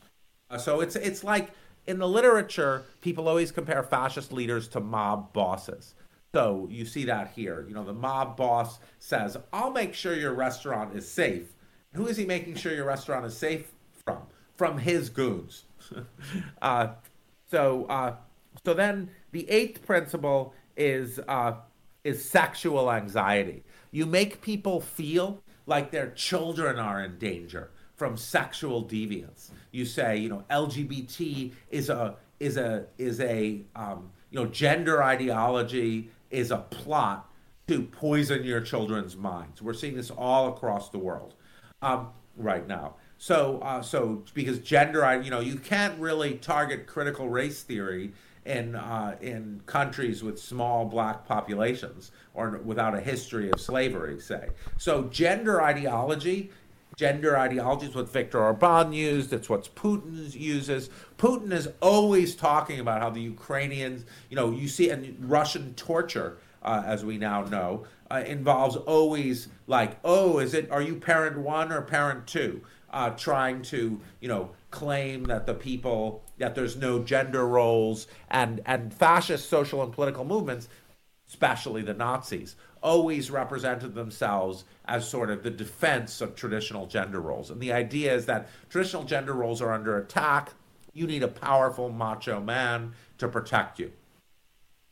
Uh, 0.50 0.58
so 0.58 0.82
it's 0.82 0.96
it's 0.96 1.24
like 1.24 1.52
in 1.86 2.00
the 2.00 2.08
literature, 2.08 2.86
people 3.02 3.28
always 3.28 3.52
compare 3.52 3.84
fascist 3.84 4.34
leaders 4.34 4.68
to 4.70 4.80
mob 4.80 5.32
bosses. 5.34 5.94
So 6.34 6.68
you 6.72 6.86
see 6.86 7.06
that 7.06 7.34
here. 7.36 7.64
You 7.68 7.76
know, 7.76 7.84
the 7.84 7.94
mob 7.94 8.36
boss 8.38 8.80
says, 8.98 9.38
"I'll 9.54 9.72
make 9.72 9.94
sure 9.94 10.16
your 10.16 10.34
restaurant 10.34 10.96
is 10.96 11.08
safe." 11.08 11.54
Who 11.94 12.08
is 12.08 12.18
he 12.18 12.26
making 12.26 12.56
sure 12.56 12.74
your 12.74 12.86
restaurant 12.86 13.26
is 13.26 13.38
safe 13.38 13.72
from? 14.60 14.78
His 14.78 15.10
goons. 15.10 15.64
uh, 16.62 16.90
so, 17.50 17.86
uh, 17.86 18.16
so 18.66 18.74
then 18.74 19.10
the 19.32 19.50
eighth 19.50 19.86
principle 19.86 20.54
is 20.76 21.20
uh, 21.28 21.54
is 22.04 22.30
sexual 22.30 22.92
anxiety. 22.92 23.64
You 23.92 24.06
make 24.06 24.42
people 24.42 24.82
feel 24.82 25.42
like 25.66 25.92
their 25.92 26.12
children 26.12 26.78
are 26.78 27.02
in 27.02 27.18
danger 27.18 27.72
from 27.96 28.18
sexual 28.18 28.84
deviance. 28.84 29.50
You 29.72 29.86
say, 29.86 30.18
you 30.18 30.28
know, 30.28 30.44
LGBT 30.50 31.54
is 31.70 31.90
a 31.90 32.16
is 32.42 32.58
a 32.58 32.86
is 32.98 33.22
a 33.22 33.62
um, 33.78 34.12
you 34.30 34.40
know 34.40 34.46
gender 34.46 35.02
ideology 35.02 36.10
is 36.32 36.52
a 36.52 36.58
plot 36.58 37.32
to 37.68 37.84
poison 37.84 38.44
your 38.44 38.60
children's 38.60 39.16
minds. 39.16 39.62
We're 39.62 39.74
seeing 39.74 39.96
this 39.96 40.12
all 40.12 40.50
across 40.50 40.90
the 40.90 40.98
world 40.98 41.36
um, 41.82 42.10
right 42.36 42.68
now. 42.68 42.96
So 43.20 43.60
uh, 43.62 43.82
so 43.82 44.24
because 44.34 44.60
gender, 44.60 45.04
I 45.06 45.20
you 45.20 45.30
know, 45.30 45.42
you 45.42 45.58
can't 45.58 46.00
really 46.00 46.36
target 46.36 46.88
critical 46.88 47.28
race 47.28 47.62
theory 47.62 48.14
in 48.46 48.76
uh, 48.76 49.18
in 49.20 49.62
countries 49.66 50.24
with 50.24 50.40
small 50.40 50.86
black 50.86 51.28
populations 51.28 52.12
or 52.34 52.62
without 52.64 52.96
a 52.96 53.02
history 53.02 53.52
of 53.52 53.60
slavery, 53.60 54.22
say. 54.22 54.48
So 54.78 55.04
gender 55.04 55.62
ideology, 55.62 56.50
gender 56.96 57.38
ideology 57.38 57.88
is 57.88 57.96
what 57.96 58.10
Viktor 58.10 58.42
Orban 58.42 58.94
used. 58.94 59.34
It's 59.34 59.50
what 59.50 59.70
Putin 59.76 60.34
uses. 60.34 60.90
Putin 61.18 61.52
is 61.52 61.68
always 61.82 62.38
talking 62.38 62.80
about 62.80 63.02
how 63.02 63.10
the 63.10 63.22
Ukrainians, 63.22 64.06
you 64.30 64.38
know, 64.38 64.50
you 64.50 64.70
see, 64.70 64.92
and 64.92 65.18
Russian 65.30 65.74
torture, 65.74 66.38
uh, 66.64 66.84
as 66.86 67.04
we 67.04 67.18
now 67.18 67.44
know, 67.44 67.86
uh, 68.10 68.24
involves 68.26 68.78
always 68.78 69.50
like, 69.68 69.98
oh, 70.06 70.40
is 70.40 70.54
it? 70.54 70.72
Are 70.72 70.82
you 70.82 70.96
parent 70.96 71.38
one 71.38 71.74
or 71.74 71.82
parent 71.82 72.26
two? 72.26 72.62
Uh, 72.92 73.12
trying 73.12 73.62
to, 73.62 74.02
you 74.20 74.28
know, 74.28 74.50
claim 74.72 75.24
that 75.26 75.46
the 75.46 75.54
people 75.54 76.24
that 76.40 76.56
there's 76.56 76.76
no 76.76 77.04
gender 77.04 77.48
roles 77.48 78.08
and 78.30 78.62
and 78.66 78.94
fascist 78.94 79.48
social 79.48 79.84
and 79.84 79.94
political 79.94 80.26
movements 80.26 80.68
especially 81.30 81.84
the 81.84 81.94
Nazis 81.94 82.56
always 82.82 83.30
represented 83.30 83.94
themselves 83.94 84.64
as 84.86 85.08
sort 85.08 85.30
of 85.30 85.44
the 85.44 85.52
defense 85.52 86.22
of 86.22 86.36
traditional 86.36 86.88
gender 86.88 87.22
roles. 87.22 87.52
And 87.52 87.62
the 87.62 87.72
idea 87.72 88.14
is 88.14 88.26
that 88.26 88.50
traditional 88.70 89.04
gender 89.04 89.34
roles 89.34 89.62
are 89.62 89.72
under 89.72 89.98
attack. 89.98 90.54
You 90.94 91.06
need 91.06 91.22
a 91.22 91.28
powerful 91.28 91.90
macho 91.90 92.40
man 92.40 92.94
to 93.20 93.28
protect 93.28 93.80
you. 93.80 93.92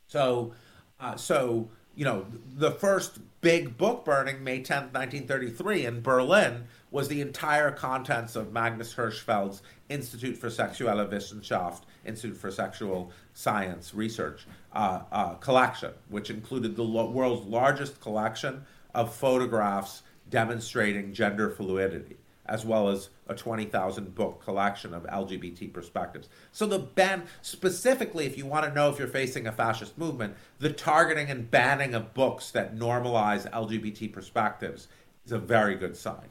So 0.08 0.54
uh, 1.00 1.16
so 1.16 1.70
you 1.98 2.06
know 2.06 2.26
the 2.56 2.72
first 2.72 3.20
big 3.42 3.76
book 3.76 4.06
burning 4.06 4.44
may 4.44 4.60
10th 4.60 4.94
1933 4.94 5.86
in 5.86 6.02
berlin 6.02 6.64
was 6.92 7.08
the 7.10 7.20
entire 7.20 7.70
contents 7.70 8.36
of 8.36 8.54
Magnus 8.54 8.94
Hirschfeld's 8.94 9.62
Institute 9.90 10.38
for 10.38 10.50
Sexuelle 10.50 11.06
Wissenschaft, 11.10 11.82
Institute 12.06 12.38
for 12.38 12.50
Sexual 12.50 13.12
Science 13.34 13.94
Research 13.94 14.48
uh, 14.72 15.02
uh, 15.12 15.34
collection, 15.36 15.92
which 16.08 16.30
included 16.30 16.76
the 16.76 16.84
lo- 16.84 17.10
world's 17.10 17.46
largest 17.46 18.00
collection 18.00 18.66
of 18.96 19.14
photographs 19.14 20.04
demonstrating 20.30 21.14
gender 21.14 21.50
fluidity, 21.50 22.16
as 22.48 22.66
well 22.66 22.90
as 22.90 23.10
a 23.28 23.36
20,000 23.36 24.16
book 24.16 24.42
collection 24.44 24.94
of 24.94 25.04
LGBT 25.04 25.72
perspectives. 25.74 26.30
So, 26.52 26.66
the 26.66 26.80
ban, 26.80 27.24
specifically, 27.42 28.26
if 28.26 28.38
you 28.38 28.46
want 28.46 28.66
to 28.66 28.74
know 28.74 28.90
if 28.90 29.00
you're 29.00 29.08
facing 29.08 29.48
a 29.48 29.52
fascist 29.52 29.98
movement, 29.98 30.36
the 30.60 30.72
targeting 30.72 31.30
and 31.30 31.50
banning 31.50 31.94
of 31.94 32.14
books 32.14 32.52
that 32.52 32.76
normalize 32.76 33.50
LGBT 33.52 34.12
perspectives 34.12 34.88
is 35.26 35.32
a 35.32 35.40
very 35.40 35.76
good 35.76 35.96
sign. 35.96 36.30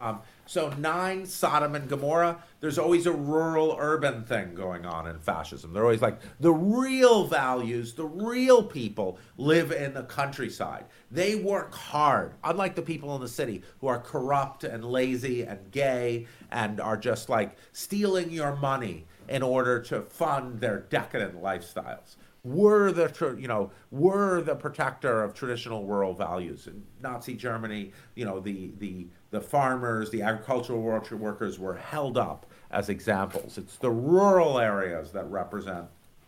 Um, 0.00 0.20
so 0.46 0.70
nine, 0.70 1.24
Sodom 1.26 1.74
and 1.74 1.88
Gomorrah. 1.88 2.42
There's 2.60 2.78
always 2.78 3.06
a 3.06 3.12
rural 3.12 3.76
urban 3.78 4.24
thing 4.24 4.54
going 4.54 4.84
on 4.84 5.06
in 5.06 5.18
fascism. 5.18 5.72
They're 5.72 5.84
always 5.84 6.02
like 6.02 6.20
the 6.40 6.52
real 6.52 7.26
values, 7.26 7.94
the 7.94 8.06
real 8.06 8.62
people 8.62 9.18
live 9.36 9.72
in 9.72 9.94
the 9.94 10.02
countryside. 10.02 10.84
They 11.10 11.36
work 11.36 11.74
hard, 11.74 12.34
unlike 12.42 12.74
the 12.74 12.82
people 12.82 13.14
in 13.14 13.20
the 13.20 13.28
city 13.28 13.62
who 13.80 13.86
are 13.86 14.00
corrupt 14.00 14.64
and 14.64 14.84
lazy 14.84 15.42
and 15.42 15.70
gay 15.70 16.26
and 16.50 16.80
are 16.80 16.96
just 16.96 17.28
like 17.28 17.56
stealing 17.72 18.30
your 18.30 18.56
money 18.56 19.06
in 19.28 19.42
order 19.42 19.80
to 19.80 20.02
fund 20.02 20.60
their 20.60 20.80
decadent 20.80 21.40
lifestyles 21.42 22.16
were 22.44 22.90
the 22.90 23.36
you 23.38 23.46
know 23.46 23.70
were 23.90 24.40
the 24.40 24.54
protector 24.54 25.22
of 25.22 25.32
traditional 25.32 25.86
rural 25.86 26.12
values 26.12 26.66
in 26.66 26.82
Nazi 27.00 27.34
Germany. 27.34 27.92
You 28.14 28.24
know 28.24 28.40
the 28.40 28.72
the 28.78 29.06
the 29.30 29.40
farmers, 29.40 30.10
the 30.10 30.22
agricultural 30.22 30.80
workers 30.80 31.58
were 31.58 31.76
held 31.76 32.18
up 32.18 32.46
as 32.70 32.88
examples. 32.88 33.58
It's 33.58 33.76
the 33.76 33.90
rural 33.90 34.58
areas 34.58 35.12
that 35.12 35.30
represent 35.30 35.86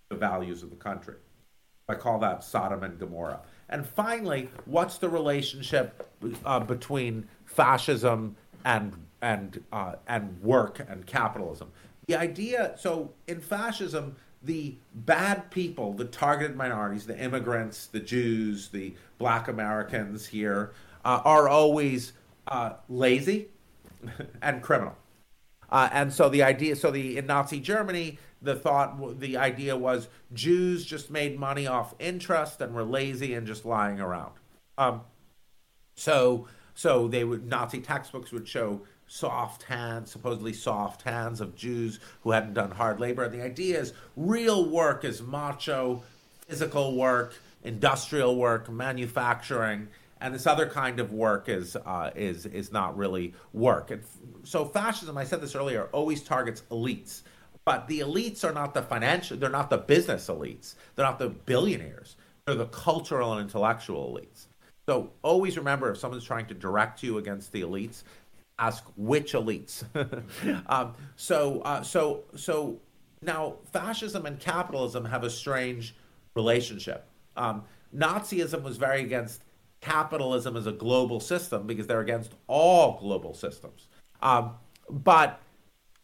the 0.09 0.17
values 0.17 0.63
of 0.63 0.71
the 0.71 0.77
country. 0.77 1.17
I 1.89 1.95
call 1.95 2.19
that 2.21 2.43
Sodom 2.45 2.83
and 2.83 2.99
Gomorrah. 2.99 3.41
And 3.69 3.87
finally, 3.87 4.49
what's 4.65 4.99
the 4.99 5.09
relationship 5.09 6.09
uh, 6.45 6.61
between 6.61 7.29
fascism 7.45 8.37
and 8.65 8.95
and 9.21 9.63
uh, 9.73 9.97
and 10.07 10.41
work 10.43 10.85
and 10.89 11.07
capitalism? 11.07 11.71
The 12.07 12.17
idea. 12.17 12.75
So 12.79 13.13
in 13.27 13.41
fascism, 13.41 14.17
the 14.45 14.77
bad 14.95 15.51
people, 15.51 15.95
the 15.95 16.05
targeted 16.05 16.57
minorities, 16.57 17.07
the 17.07 17.19
immigrants, 17.19 17.87
the 17.87 18.01
Jews, 18.01 18.69
the 18.69 18.95
Black 19.19 19.49
Americans 19.49 20.27
here, 20.27 20.73
uh, 21.05 21.23
are 21.25 21.49
always 21.49 22.13
uh, 22.49 22.75
lazy 22.89 23.49
and 24.43 24.63
criminal. 24.63 24.97
Uh, 25.71 25.89
and 25.93 26.13
so 26.13 26.29
the 26.29 26.43
idea, 26.43 26.77
so 26.77 26.91
the 26.91 27.17
in 27.17 27.27
Nazi 27.27 27.59
Germany, 27.59 28.19
the 28.43 28.55
thought, 28.55 29.19
the 29.19 29.37
idea 29.37 29.77
was 29.77 30.09
Jews 30.33 30.85
just 30.85 31.11
made 31.11 31.39
money 31.39 31.67
off 31.67 31.95
interest 31.99 32.61
and 32.61 32.75
were 32.75 32.85
lazy 32.85 33.33
and 33.35 33.47
just 33.47 33.65
lying 33.65 33.99
around. 33.99 34.33
Um, 34.77 35.01
so, 35.97 36.47
so 36.75 37.09
they 37.09 37.25
would 37.25 37.47
Nazi 37.47 37.81
textbooks 37.81 38.31
would 38.31 38.47
show 38.47 38.83
soft 39.07 39.65
hands, 39.65 40.11
supposedly 40.11 40.53
soft 40.53 41.03
hands 41.03 41.41
of 41.41 41.55
Jews 41.55 42.01
who 42.23 42.31
hadn't 42.31 42.55
done 42.55 42.71
hard 42.71 43.01
labor. 43.01 43.25
And 43.25 43.35
the 43.35 43.43
idea 43.43 43.81
is 43.81 43.93
real 44.17 44.69
work 44.69 45.05
is 45.05 45.23
macho, 45.23 46.03
physical 46.47 46.97
work, 46.97 47.35
industrial 47.63 48.37
work, 48.37 48.71
manufacturing, 48.71 49.89
and 50.21 50.35
this 50.35 50.47
other 50.47 50.67
kind 50.67 51.01
of 51.01 51.13
work 51.13 51.49
is 51.49 51.77
uh, 51.77 52.11
is 52.15 52.47
is 52.47 52.73
not 52.73 52.97
really 52.97 53.35
work. 53.53 53.91
And 53.91 54.03
so 54.43 54.65
fascism, 54.65 55.19
I 55.19 55.25
said 55.25 55.41
this 55.41 55.55
earlier, 55.55 55.89
always 55.93 56.23
targets 56.23 56.63
elites. 56.71 57.23
But 57.65 57.89
the 57.89 58.01
elites 58.01 58.45
are 58.45 58.53
not 58.53 58.75
the 58.75 58.83
financial, 58.83 59.37
they're 59.37 59.51
not 59.51 59.71
the 59.71 59.79
business 59.79 60.29
elites. 60.29 60.75
They're 60.95 61.07
not 61.07 61.19
the 61.19 61.31
billionaires. 61.31 62.17
They're 62.47 62.55
the 62.55 62.67
cultural 62.67 63.33
and 63.33 63.43
intellectual 63.43 64.13
elites. 64.13 64.47
So 64.87 65.11
always 65.23 65.57
remember 65.57 65.91
if 65.91 65.99
someone's 65.99 66.25
trying 66.25 66.47
to 66.47 66.55
direct 66.55 67.03
you 67.03 67.17
against 67.17 67.53
the 67.53 67.63
elites, 67.63 68.03
ask 68.59 68.85
which 68.97 69.33
elites. 69.33 69.85
um, 70.69 70.95
so, 71.17 71.61
uh, 71.63 71.83
so, 71.83 72.25
so 72.37 72.81
now 73.23 73.57
fascism 73.73 74.27
and 74.27 74.39
capitalism 74.39 75.05
have 75.05 75.25
a 75.25 75.31
strange 75.31 75.95
relationship. 76.35 77.07
Um, 77.37 77.65
Nazism 77.95 78.63
was 78.63 78.77
very 78.77 79.03
against 79.03 79.43
capitalism 79.81 80.57
as 80.57 80.67
a 80.67 80.73
global 80.73 81.21
system 81.21 81.67
because 81.67 81.87
they're 81.87 82.01
against 82.01 82.33
all 82.47 82.99
global 82.99 83.35
systems. 83.35 83.89
Um, 84.23 84.55
but 84.89 85.41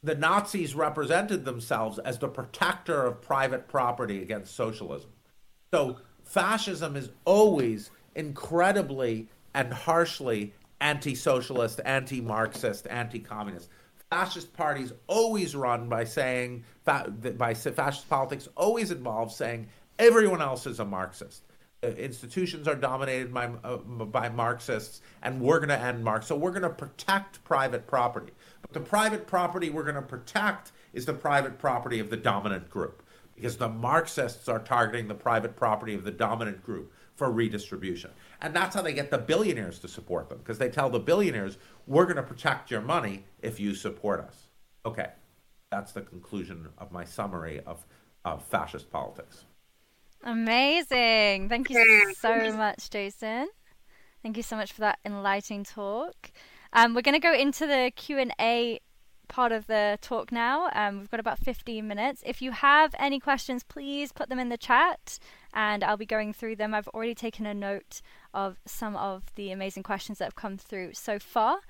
the 0.02 0.14
Nazis 0.14 0.74
represented 0.74 1.44
themselves 1.44 1.98
as 1.98 2.18
the 2.18 2.28
protector 2.28 3.06
of 3.06 3.20
private 3.20 3.68
property 3.68 4.22
against 4.22 4.54
socialism. 4.54 5.10
So 5.72 5.98
fascism 6.24 6.96
is 6.96 7.10
always 7.24 7.90
incredibly 8.14 9.28
and 9.54 9.72
harshly 9.72 10.54
anti 10.80 11.14
socialist, 11.14 11.80
anti 11.84 12.20
Marxist, 12.20 12.86
anti 12.88 13.18
communist. 13.18 13.68
Fascist 14.10 14.52
parties 14.54 14.92
always 15.06 15.54
run 15.54 15.88
by 15.88 16.04
saying, 16.04 16.64
by 16.84 17.54
fascist 17.54 18.08
politics 18.08 18.48
always 18.56 18.90
involves 18.90 19.36
saying 19.36 19.68
everyone 19.98 20.42
else 20.42 20.66
is 20.66 20.80
a 20.80 20.84
Marxist. 20.84 21.44
institutions 21.82 22.66
are 22.66 22.74
dominated 22.74 23.32
by, 23.32 23.46
uh, 23.62 23.76
by 23.76 24.28
Marxists, 24.28 25.00
and 25.22 25.40
we're 25.40 25.58
going 25.58 25.68
to 25.68 25.78
end 25.78 26.02
Marx. 26.02 26.26
So 26.26 26.36
we're 26.36 26.50
going 26.50 26.62
to 26.62 26.70
protect 26.70 27.44
private 27.44 27.86
property. 27.86 28.32
But 28.62 28.72
the 28.72 28.80
private 28.80 29.26
property 29.26 29.70
we're 29.70 29.84
going 29.84 29.94
to 29.94 30.02
protect 30.02 30.72
is 30.92 31.06
the 31.06 31.14
private 31.14 31.58
property 31.58 32.00
of 32.00 32.10
the 32.10 32.16
dominant 32.16 32.68
group 32.68 33.04
because 33.34 33.56
the 33.56 33.68
Marxists 33.68 34.48
are 34.48 34.58
targeting 34.58 35.08
the 35.08 35.14
private 35.14 35.56
property 35.56 35.94
of 35.94 36.04
the 36.04 36.10
dominant 36.10 36.62
group 36.64 36.92
for 37.20 37.30
redistribution. 37.30 38.10
And 38.40 38.56
that's 38.56 38.74
how 38.74 38.80
they 38.80 38.94
get 38.94 39.10
the 39.10 39.18
billionaires 39.18 39.78
to 39.80 39.88
support 39.88 40.30
them 40.30 40.38
because 40.38 40.56
they 40.56 40.70
tell 40.70 40.88
the 40.88 40.98
billionaires, 40.98 41.58
we're 41.86 42.06
going 42.06 42.16
to 42.16 42.22
protect 42.22 42.70
your 42.70 42.80
money 42.80 43.26
if 43.42 43.60
you 43.60 43.74
support 43.74 44.20
us. 44.20 44.46
Okay, 44.86 45.08
that's 45.70 45.92
the 45.92 46.00
conclusion 46.00 46.70
of 46.78 46.90
my 46.90 47.04
summary 47.04 47.60
of, 47.66 47.84
of 48.24 48.42
fascist 48.46 48.90
politics. 48.90 49.44
Amazing. 50.24 51.50
Thank 51.50 51.68
you 51.68 52.14
so 52.14 52.56
much, 52.56 52.88
Jason. 52.88 53.50
Thank 54.22 54.38
you 54.38 54.42
so 54.42 54.56
much 54.56 54.72
for 54.72 54.80
that 54.80 54.98
enlightening 55.04 55.64
talk. 55.64 56.32
Um, 56.72 56.94
we're 56.94 57.02
going 57.02 57.20
to 57.20 57.28
go 57.28 57.34
into 57.34 57.66
the 57.66 57.92
Q 57.94 58.16
and 58.16 58.32
A 58.40 58.80
part 59.28 59.52
of 59.52 59.66
the 59.66 59.98
talk 60.00 60.32
now. 60.32 60.70
Um, 60.74 61.00
we've 61.00 61.10
got 61.10 61.20
about 61.20 61.38
15 61.38 61.86
minutes. 61.86 62.22
If 62.24 62.40
you 62.40 62.50
have 62.50 62.94
any 62.98 63.20
questions, 63.20 63.62
please 63.62 64.10
put 64.10 64.30
them 64.30 64.38
in 64.38 64.48
the 64.48 64.58
chat, 64.58 65.18
and 65.52 65.82
I'll 65.84 65.96
be 65.96 66.06
going 66.06 66.32
through 66.32 66.56
them. 66.56 66.74
I've 66.74 66.88
already 66.88 67.14
taken 67.14 67.46
a 67.46 67.54
note 67.54 68.00
of 68.32 68.58
some 68.66 68.96
of 68.96 69.24
the 69.34 69.50
amazing 69.50 69.82
questions 69.82 70.18
that 70.18 70.24
have 70.24 70.34
come 70.36 70.56
through 70.56 70.94
so 70.94 71.18
far. 71.18 71.60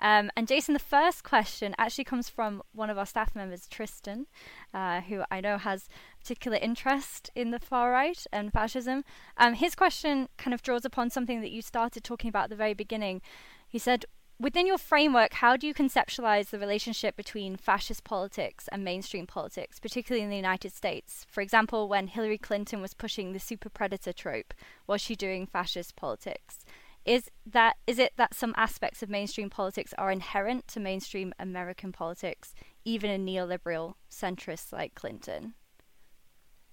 Um, 0.00 0.30
and 0.34 0.48
Jason, 0.48 0.72
the 0.72 0.80
first 0.80 1.24
question 1.24 1.74
actually 1.76 2.04
comes 2.04 2.28
from 2.28 2.62
one 2.72 2.88
of 2.88 2.96
our 2.96 3.04
staff 3.04 3.34
members, 3.36 3.66
Tristan, 3.66 4.26
uh, 4.72 5.02
who 5.02 5.22
I 5.30 5.40
know 5.40 5.58
has 5.58 5.88
particular 6.18 6.56
interest 6.56 7.30
in 7.34 7.50
the 7.50 7.58
far 7.58 7.90
right 7.92 8.26
and 8.32 8.52
fascism. 8.52 9.04
Um, 9.36 9.54
his 9.54 9.74
question 9.74 10.28
kind 10.38 10.54
of 10.54 10.62
draws 10.62 10.86
upon 10.86 11.10
something 11.10 11.42
that 11.42 11.50
you 11.50 11.60
started 11.60 12.02
talking 12.02 12.28
about 12.28 12.44
at 12.44 12.50
the 12.50 12.56
very 12.56 12.74
beginning. 12.74 13.20
He 13.68 13.78
said, 13.78 14.06
within 14.40 14.66
your 14.66 14.78
framework, 14.78 15.34
how 15.34 15.56
do 15.56 15.66
you 15.66 15.74
conceptualize 15.74 16.48
the 16.48 16.58
relationship 16.58 17.14
between 17.14 17.56
fascist 17.56 18.02
politics 18.02 18.68
and 18.72 18.82
mainstream 18.82 19.26
politics, 19.26 19.78
particularly 19.78 20.24
in 20.24 20.30
the 20.30 20.36
United 20.36 20.72
States? 20.72 21.26
For 21.30 21.42
example, 21.42 21.88
when 21.88 22.08
Hillary 22.08 22.38
Clinton 22.38 22.80
was 22.80 22.94
pushing 22.94 23.32
the 23.32 23.38
super 23.38 23.68
predator 23.68 24.14
trope, 24.14 24.54
was 24.86 25.02
she 25.02 25.14
doing 25.14 25.46
fascist 25.46 25.94
politics? 25.94 26.64
Is 27.04 27.30
that 27.46 27.76
is 27.86 27.98
it 27.98 28.12
that 28.16 28.34
some 28.34 28.54
aspects 28.56 29.02
of 29.02 29.08
mainstream 29.08 29.48
politics 29.48 29.94
are 29.96 30.10
inherent 30.10 30.68
to 30.68 30.80
mainstream 30.80 31.32
American 31.38 31.92
politics, 31.92 32.54
even 32.84 33.10
in 33.10 33.24
neoliberal 33.24 33.94
centrists 34.10 34.72
like 34.72 34.94
Clinton? 34.94 35.54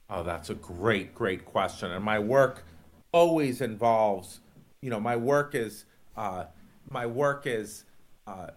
Oh, 0.09 0.23
that's 0.23 0.49
a 0.49 0.55
great, 0.55 1.13
great 1.13 1.45
question. 1.45 1.91
And 1.91 2.03
my 2.03 2.19
work 2.19 2.63
always 3.11 3.61
involves, 3.61 4.39
you 4.81 4.89
know, 4.89 4.99
my 4.99 5.15
work 5.15 5.55
is 5.55 5.85
uh, 6.17 6.45
my 6.89 7.05
work 7.05 7.45
is 7.45 7.85
uh, 8.25 8.47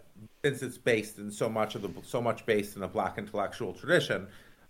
since 0.45 0.63
it's 0.63 0.79
based 0.79 1.19
in 1.19 1.31
so 1.31 1.49
much 1.49 1.75
of 1.75 1.83
the 1.83 1.91
so 2.03 2.21
much 2.21 2.45
based 2.47 2.75
in 2.75 2.81
the 2.81 2.89
black 2.89 3.19
intellectual 3.19 3.73
tradition, 3.73 4.27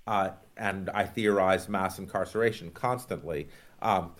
uh, 0.06 0.30
and 0.56 0.90
I 0.90 1.04
theorize 1.04 1.68
mass 1.68 1.98
incarceration 1.98 2.70
constantly. 2.70 3.48
Um, 3.82 4.12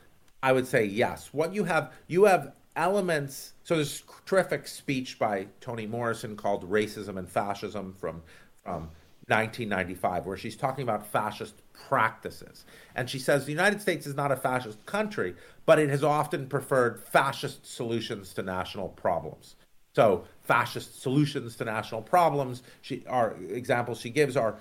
I 0.43 0.53
would 0.53 0.67
say 0.67 0.85
yes. 0.85 1.33
What 1.33 1.55
you 1.55 1.65
have, 1.65 1.93
you 2.07 2.25
have 2.25 2.53
elements. 2.77 3.53
So 3.65 3.75
there's 3.77 4.03
terrific 4.25 4.67
speech 4.67 5.19
by 5.19 5.49
Toni 5.61 5.87
Morrison 5.87 6.37
called 6.37 6.69
"Racism 6.69 7.19
and 7.19 7.29
Fascism" 7.29 7.95
from 7.99 8.23
from 8.65 8.91
1995, 9.27 10.27
where 10.27 10.37
she's 10.37 10.57
talking 10.57 10.83
about 10.83 11.07
fascist 11.07 11.63
practices. 11.89 12.65
And 12.95 13.09
she 13.09 13.19
says 13.19 13.45
the 13.45 13.53
United 13.53 13.81
States 13.81 14.07
is 14.07 14.15
not 14.15 14.33
a 14.33 14.37
fascist 14.37 14.85
country, 14.87 15.35
but 15.67 15.79
it 15.79 15.89
has 15.91 16.05
often 16.05 16.47
preferred 16.47 17.01
fascist 17.01 17.67
solutions 17.67 18.33
to 18.35 18.43
national 18.43 18.89
problems. 18.89 19.57
So, 19.95 20.25
fascist 20.43 21.03
solutions 21.03 21.57
to 21.57 21.65
national 21.65 22.03
problems, 22.03 22.63
she, 22.81 23.05
are 23.09 23.35
examples 23.49 24.01
she 24.01 24.11
gives 24.11 24.37
are 24.37 24.57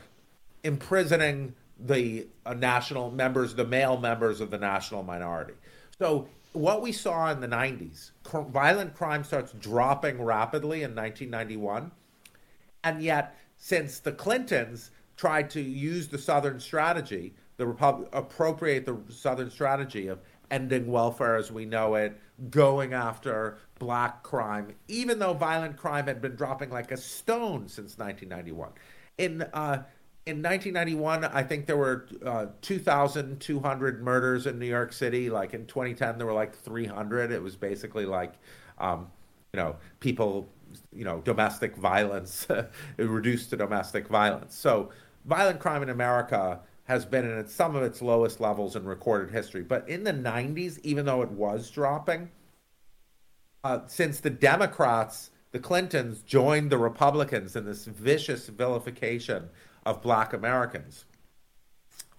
imprisoning 0.64 1.54
the 1.80 2.28
uh, 2.46 2.54
national 2.56 3.12
members, 3.12 3.56
the 3.56 3.66
male 3.66 3.98
members 3.98 4.42
of 4.42 4.50
the 4.50 4.58
national 4.58 5.04
minority. 5.04 5.54
So, 6.00 6.28
what 6.54 6.82
we 6.82 6.92
saw 6.92 7.32
in 7.32 7.42
the 7.42 7.48
90s, 7.48 8.12
cr- 8.24 8.40
violent 8.40 8.96
crime 8.96 9.24
starts 9.24 9.54
dropping 9.54 10.22
rapidly 10.22 10.82
in 10.82 10.96
1991. 10.96 11.92
And 12.84 13.04
yet, 13.04 13.38
since 13.58 14.00
the 14.00 14.12
Clintons 14.12 14.90
tried 15.20 15.50
to 15.50 15.60
use 15.60 16.08
the 16.08 16.18
Southern 16.18 16.62
strategy, 16.62 17.34
the 17.58 17.68
Republic 17.68 18.08
appropriate 18.14 18.86
the 18.86 18.98
Southern 19.10 19.52
strategy 19.52 20.08
of 20.08 20.22
ending 20.50 20.88
welfare 20.90 21.36
as 21.36 21.52
we 21.52 21.66
know 21.66 21.96
it, 21.96 22.18
going 22.50 22.94
after 22.94 23.58
black 23.80 24.24
crime, 24.24 24.74
even 24.88 25.20
though 25.20 25.34
violent 25.34 25.76
crime 25.76 26.08
had 26.08 26.22
been 26.22 26.38
dropping 26.38 26.70
like 26.70 26.94
a 26.94 26.98
stone 26.98 27.68
since 27.68 27.98
1991. 27.98 28.70
In 29.18 29.42
uh, 29.54 29.84
in 30.26 30.42
1991, 30.42 31.26
I 31.26 31.44
think 31.44 31.66
there 31.66 31.76
were 31.76 32.08
uh, 32.26 32.46
2,200 32.62 34.02
murders 34.02 34.48
in 34.48 34.58
New 34.58 34.68
York 34.68 34.94
City. 34.94 35.30
Like 35.30 35.54
in 35.54 35.66
2010, 35.66 36.18
there 36.18 36.28
were 36.28 36.34
like 36.34 36.56
300. 36.56 37.32
It 37.32 37.44
was 37.44 37.58
basically 37.58 38.06
like, 38.06 38.36
um, 38.78 39.08
you 39.52 39.60
know, 39.60 39.76
people 40.00 40.48
you 40.94 41.04
know 41.04 41.20
domestic 41.22 41.76
violence 41.76 42.48
reduced 42.98 43.50
to 43.50 43.58
domestic 43.58 44.08
violence 44.08 44.56
so 44.56 44.92
violent 45.26 45.60
crime 45.60 45.84
in 45.84 45.90
america 45.90 46.60
has 46.84 47.06
been 47.06 47.30
at 47.30 47.50
some 47.50 47.76
of 47.76 47.84
its 47.84 48.02
lowest 48.02 48.40
levels 48.40 48.76
in 48.76 48.84
recorded 48.86 49.32
history 49.32 49.62
but 49.62 49.88
in 49.88 50.04
the 50.04 50.14
90s 50.14 50.80
even 50.84 51.06
though 51.06 51.22
it 51.22 51.32
was 51.32 51.70
dropping 51.70 52.30
uh, 53.64 53.80
since 53.88 54.20
the 54.20 54.30
democrats 54.30 55.32
the 55.52 55.60
clintons 55.60 56.22
joined 56.22 56.70
the 56.70 56.78
republicans 56.78 57.56
in 57.56 57.66
this 57.66 57.86
vicious 57.86 58.48
vilification 58.48 59.50
of 59.86 60.02
black 60.02 60.34
americans 60.34 61.06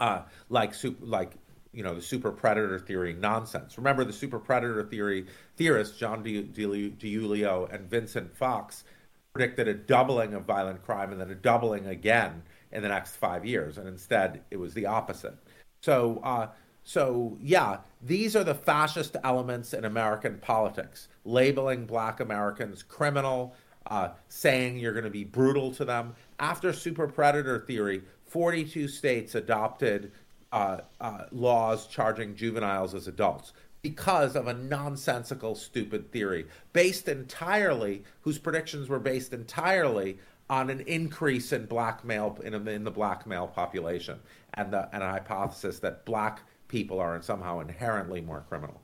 uh, 0.01 0.23
like 0.49 0.75
like 1.01 1.33
you 1.73 1.83
know 1.83 1.95
the 1.95 2.03
super 2.03 2.33
predator 2.33 2.79
theory 2.79 3.13
nonsense. 3.13 3.79
Remember 3.79 4.05
the 4.05 4.13
super 4.13 4.39
predator 4.39 4.83
theory 4.83 5.27
theorists 5.57 5.97
John 5.97 6.25
DiIulio 6.25 7.73
and 7.73 7.89
Vincent 7.89 8.37
Fox 8.37 8.85
predicted 9.33 9.69
a 9.69 9.75
doubling 9.75 10.35
of 10.35 10.45
violent 10.45 10.83
crime 10.83 11.13
and 11.13 11.21
then 11.21 11.31
a 11.31 11.35
doubling 11.35 11.87
again 11.87 12.43
in 12.73 12.83
the 12.83 12.89
next 12.89 13.17
five 13.17 13.45
years, 13.45 13.79
and 13.79 13.89
instead 13.89 14.43
it 14.51 14.57
was 14.57 14.75
the 14.75 14.87
opposite. 14.87 15.37
So, 15.83 16.21
uh, 16.23 16.49
so 16.83 17.37
yeah, 17.41 17.79
these 18.03 18.37
are 18.37 18.45
the 18.45 18.55
fascist 18.55 19.17
elements 19.25 19.75
in 19.75 19.85
American 19.85 20.39
politics: 20.39 21.09
labeling 21.25 21.87
Black 21.87 22.21
Americans 22.21 22.83
criminal, 22.83 23.55
uh, 23.87 24.11
saying 24.29 24.79
you're 24.79 24.93
going 24.93 25.05
to 25.05 25.11
be 25.11 25.25
brutal 25.25 25.73
to 25.73 25.85
them. 25.85 26.15
After 26.39 26.73
super 26.73 27.07
predator 27.07 27.59
theory, 27.61 28.03
42 28.27 28.89
states 28.89 29.35
adopted 29.35 30.13
uh, 30.53 30.79
uh, 31.01 31.25
laws 31.33 31.87
charging 31.87 32.35
juveniles 32.35 32.95
as 32.95 33.09
adults 33.09 33.53
because 33.83 34.37
of 34.37 34.47
a 34.47 34.55
nonsensical, 34.55 35.55
stupid 35.55 36.11
theory 36.13 36.47
based 36.73 37.09
entirely, 37.09 38.05
whose 38.21 38.39
predictions 38.39 38.89
were 38.89 38.99
based 38.99 39.33
entirely 39.33 40.19
on 40.51 40.69
an 40.69 40.81
increase 40.81 41.53
in 41.53 41.65
black 41.65 42.05
male 42.05 42.37
in, 42.45 42.53
in 42.67 42.85
the 42.85 42.91
black 42.91 43.27
male 43.27 43.47
population 43.47 44.19
and, 44.55 44.73
the, 44.73 44.89
and 44.93 45.03
a 45.03 45.09
hypothesis 45.09 45.79
that 45.79 46.05
black 46.05 46.43
people 46.67 46.99
are 46.99 47.23
somehow 47.23 47.61
inherently 47.61 48.21
more 48.21 48.45
criminal. 48.49 48.83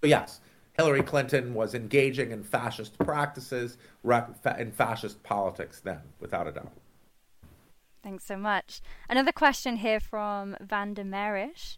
But 0.00 0.10
yes, 0.10 0.40
Hillary 0.72 1.02
Clinton 1.02 1.54
was 1.54 1.74
engaging 1.74 2.32
in 2.32 2.42
fascist 2.42 2.98
practices, 2.98 3.76
in 4.58 4.72
fascist 4.72 5.22
politics 5.22 5.80
then, 5.80 6.00
without 6.20 6.48
a 6.48 6.52
doubt. 6.52 6.72
Thanks 8.02 8.24
so 8.24 8.36
much. 8.36 8.80
Another 9.08 9.32
question 9.32 9.76
here 9.76 10.00
from 10.00 10.56
Vanda 10.60 11.04
Merish. 11.04 11.76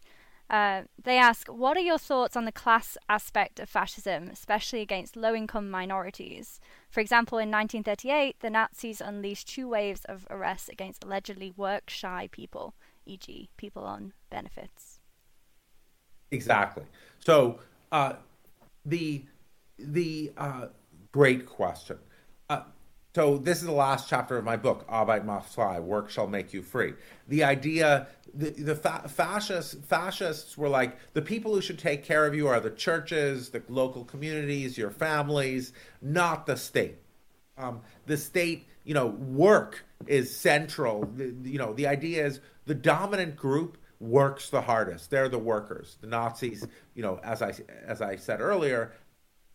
Uh, 0.49 0.83
they 1.01 1.17
ask, 1.17 1.47
what 1.47 1.75
are 1.75 1.81
your 1.81 1.97
thoughts 1.97 2.37
on 2.37 2.45
the 2.45 2.51
class 2.51 2.97
aspect 3.09 3.59
of 3.59 3.69
fascism, 3.69 4.29
especially 4.29 4.81
against 4.81 5.17
low 5.17 5.35
income 5.35 5.69
minorities? 5.69 6.59
For 6.97 7.01
example, 7.01 7.37
in 7.37 7.51
1938, 7.51 8.39
the 8.39 8.49
Nazis 8.49 9.01
unleashed 9.01 9.47
two 9.47 9.67
waves 9.67 10.03
of 10.05 10.25
arrests 10.31 10.67
against 10.67 11.03
allegedly 11.03 11.53
work 11.55 11.91
shy 11.91 12.27
people, 12.31 12.73
e.g., 13.05 13.51
people 13.55 13.83
on 13.83 14.13
benefits. 14.31 14.99
Exactly. 16.31 16.85
So, 17.19 17.59
uh, 17.91 18.13
the, 18.83 19.23
the 19.77 20.31
uh, 20.37 20.69
great 21.11 21.45
question. 21.45 21.99
Uh, 22.49 22.61
so 23.15 23.37
this 23.37 23.59
is 23.59 23.65
the 23.65 23.71
last 23.71 24.07
chapter 24.09 24.37
of 24.37 24.43
my 24.43 24.57
book, 24.57 24.87
Arbeit 24.87 25.25
macht 25.25 25.53
frei, 25.53 25.79
Work 25.79 26.09
Shall 26.09 26.27
Make 26.27 26.53
You 26.53 26.61
Free. 26.61 26.93
The 27.27 27.43
idea, 27.43 28.07
the, 28.33 28.51
the 28.51 28.75
fa- 28.75 29.09
fascists, 29.09 29.75
fascists 29.87 30.57
were 30.57 30.69
like, 30.69 30.97
the 31.13 31.21
people 31.21 31.55
who 31.55 31.61
should 31.61 31.79
take 31.79 32.03
care 32.03 32.25
of 32.25 32.35
you 32.35 32.47
are 32.47 32.59
the 32.59 32.69
churches, 32.69 33.49
the 33.49 33.63
local 33.69 34.05
communities, 34.05 34.77
your 34.77 34.91
families, 34.91 35.73
not 36.01 36.45
the 36.45 36.57
state. 36.57 36.97
Um, 37.57 37.81
the 38.05 38.17
state, 38.17 38.67
you 38.83 38.93
know, 38.93 39.07
work 39.07 39.83
is 40.05 40.35
central. 40.35 41.09
The, 41.15 41.33
you 41.43 41.57
know, 41.57 41.73
the 41.73 41.87
idea 41.87 42.25
is 42.25 42.39
the 42.65 42.75
dominant 42.75 43.35
group 43.35 43.79
works 43.99 44.49
the 44.51 44.61
hardest. 44.61 45.09
They're 45.09 45.29
the 45.29 45.39
workers. 45.39 45.97
The 46.01 46.07
Nazis, 46.07 46.67
you 46.93 47.01
know, 47.01 47.19
as 47.23 47.41
I 47.41 47.53
as 47.85 48.01
I 48.01 48.17
said 48.17 48.41
earlier, 48.41 48.93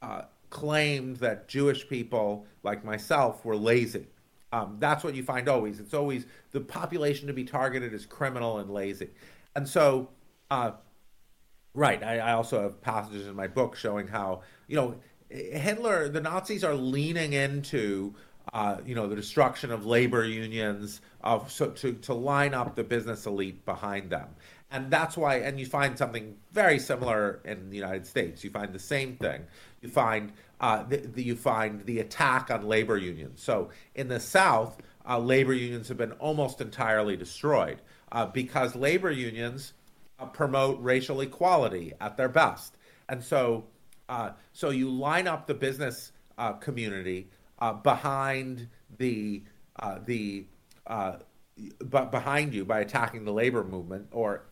uh, 0.00 0.22
claimed 0.52 1.16
that 1.16 1.48
Jewish 1.48 1.88
people 1.88 2.46
like 2.62 2.84
myself 2.84 3.44
were 3.44 3.56
lazy. 3.56 4.06
Um, 4.52 4.76
that's 4.78 5.02
what 5.02 5.14
you 5.14 5.22
find 5.22 5.48
always. 5.48 5.80
It's 5.80 5.94
always 5.94 6.26
the 6.50 6.60
population 6.60 7.26
to 7.26 7.32
be 7.32 7.42
targeted 7.42 7.94
is 7.94 8.04
criminal 8.04 8.58
and 8.58 8.70
lazy. 8.70 9.08
And 9.56 9.66
so, 9.66 10.10
uh, 10.50 10.72
right, 11.74 12.02
I, 12.02 12.18
I, 12.18 12.32
also 12.32 12.62
have 12.62 12.82
passages 12.82 13.26
in 13.26 13.34
my 13.34 13.46
book 13.46 13.76
showing 13.76 14.06
how, 14.06 14.42
you 14.68 14.76
know, 14.76 14.96
Hitler, 15.30 16.10
the 16.10 16.20
Nazis 16.20 16.64
are 16.64 16.74
leaning 16.74 17.32
into, 17.32 18.14
uh, 18.52 18.76
you 18.84 18.94
know, 18.94 19.06
the 19.08 19.16
destruction 19.16 19.72
of 19.72 19.86
labor 19.86 20.26
unions, 20.26 21.00
of 21.22 21.50
so 21.50 21.70
to, 21.70 21.94
to 21.94 22.12
line 22.12 22.52
up 22.52 22.76
the 22.76 22.84
business 22.84 23.24
elite 23.24 23.64
behind 23.64 24.10
them. 24.10 24.28
And 24.70 24.90
that's 24.90 25.16
why, 25.16 25.36
and 25.36 25.58
you 25.58 25.64
find 25.64 25.96
something 25.96 26.36
very 26.52 26.78
similar 26.78 27.40
in 27.46 27.70
the 27.70 27.76
United 27.76 28.06
States. 28.06 28.44
You 28.44 28.50
find 28.50 28.72
the 28.74 28.78
same 28.78 29.16
thing 29.16 29.46
you 29.82 29.88
find 29.88 30.32
uh, 30.60 30.84
the, 30.84 30.98
the, 30.98 31.22
you 31.22 31.36
find 31.36 31.84
the 31.84 31.98
attack 31.98 32.50
on 32.50 32.62
labor 32.62 32.96
unions. 32.96 33.42
So 33.42 33.70
in 33.94 34.08
the 34.08 34.20
South, 34.20 34.80
uh, 35.06 35.18
labor 35.18 35.52
unions 35.52 35.88
have 35.88 35.96
been 35.98 36.12
almost 36.12 36.60
entirely 36.60 37.16
destroyed 37.16 37.82
uh, 38.12 38.26
because 38.26 38.76
labor 38.76 39.10
unions 39.10 39.74
uh, 40.18 40.26
promote 40.26 40.80
racial 40.80 41.20
equality 41.20 41.92
at 42.00 42.16
their 42.16 42.28
best, 42.28 42.76
and 43.08 43.22
so 43.22 43.64
uh, 44.08 44.30
so 44.52 44.70
you 44.70 44.88
line 44.88 45.26
up 45.26 45.46
the 45.46 45.54
business 45.54 46.12
uh, 46.38 46.52
community 46.52 47.28
behind 47.82 48.68
the 48.98 49.42
the 50.06 50.44
but 51.80 52.10
behind 52.10 52.54
you 52.54 52.64
by 52.64 52.80
attacking 52.80 53.24
the 53.24 53.32
labor 53.32 53.64
movement, 53.64 54.06
or 54.12 54.44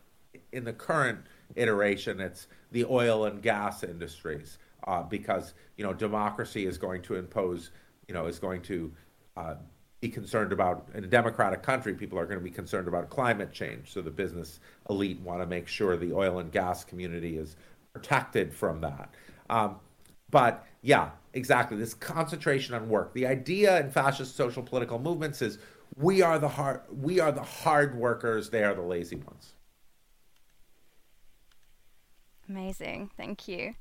in 0.52 0.64
the 0.64 0.72
current 0.72 1.20
iteration, 1.54 2.20
it's 2.20 2.48
the 2.72 2.84
oil 2.84 3.24
and 3.24 3.42
gas 3.42 3.82
industries 3.84 4.58
uh, 4.86 5.02
because 5.02 5.54
you 5.76 5.84
know 5.84 5.92
democracy 5.92 6.66
is 6.66 6.78
going 6.78 7.02
to 7.02 7.16
impose, 7.16 7.70
you 8.08 8.14
know, 8.14 8.26
is 8.26 8.38
going 8.38 8.62
to 8.62 8.92
uh, 9.36 9.54
be 10.00 10.08
concerned 10.08 10.52
about 10.52 10.88
in 10.94 11.04
a 11.04 11.06
democratic 11.06 11.62
country. 11.62 11.94
People 11.94 12.18
are 12.18 12.26
going 12.26 12.38
to 12.38 12.44
be 12.44 12.50
concerned 12.50 12.88
about 12.88 13.10
climate 13.10 13.52
change, 13.52 13.92
so 13.92 14.00
the 14.00 14.10
business 14.10 14.60
elite 14.88 15.20
want 15.20 15.40
to 15.40 15.46
make 15.46 15.68
sure 15.68 15.96
the 15.96 16.12
oil 16.12 16.38
and 16.38 16.50
gas 16.50 16.84
community 16.84 17.36
is 17.36 17.56
protected 17.92 18.54
from 18.54 18.80
that. 18.80 19.10
Um, 19.48 19.76
but 20.30 20.66
yeah, 20.82 21.10
exactly. 21.34 21.76
This 21.76 21.94
concentration 21.94 22.74
on 22.74 22.88
work. 22.88 23.12
The 23.12 23.26
idea 23.26 23.80
in 23.80 23.90
fascist 23.90 24.36
social 24.36 24.62
political 24.62 24.98
movements 24.98 25.42
is 25.42 25.58
we 25.96 26.22
are 26.22 26.38
the 26.38 26.48
hard 26.48 26.82
we 26.90 27.20
are 27.20 27.32
the 27.32 27.42
hard 27.42 27.94
workers. 27.94 28.50
They 28.50 28.64
are 28.64 28.74
the 28.74 28.82
lazy 28.82 29.16
ones. 29.16 29.54
Amazing. 32.48 33.10
Thank 33.16 33.46
you. 33.46 33.74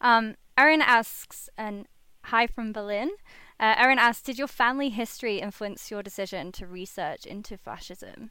Um, 0.00 0.36
Erin 0.58 0.82
asks, 0.82 1.48
and 1.56 1.86
hi 2.24 2.46
from 2.46 2.72
Berlin. 2.72 3.10
Uh, 3.58 3.74
Erin 3.78 3.98
asks, 3.98 4.22
did 4.22 4.38
your 4.38 4.48
family 4.48 4.90
history 4.90 5.38
influence 5.38 5.90
your 5.90 6.02
decision 6.02 6.52
to 6.52 6.66
research 6.66 7.24
into 7.24 7.56
fascism? 7.56 8.30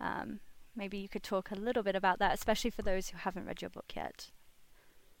Um, 0.00 0.40
maybe 0.74 0.98
you 0.98 1.08
could 1.08 1.22
talk 1.22 1.50
a 1.50 1.54
little 1.54 1.82
bit 1.82 1.94
about 1.94 2.18
that, 2.18 2.34
especially 2.34 2.70
for 2.70 2.82
those 2.82 3.08
who 3.08 3.18
haven't 3.18 3.46
read 3.46 3.60
your 3.60 3.70
book 3.70 3.92
yet. 3.94 4.30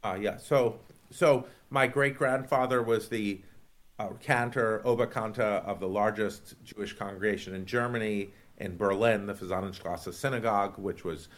Uh, 0.02 0.18
yeah. 0.20 0.36
So, 0.36 0.80
so 1.10 1.46
my 1.70 1.86
great 1.86 2.16
grandfather 2.16 2.82
was 2.82 3.08
the 3.08 3.42
uh, 3.98 4.08
cantor, 4.20 4.82
Oberkantor 4.84 5.64
of 5.64 5.78
the 5.80 5.88
largest 5.88 6.54
Jewish 6.64 6.94
congregation 6.94 7.54
in 7.54 7.66
Germany, 7.66 8.32
in 8.58 8.76
Berlin, 8.76 9.26
the 9.26 9.34
Fasanenstrasse 9.34 10.12
Synagogue, 10.12 10.78
which 10.78 11.04
was 11.04 11.28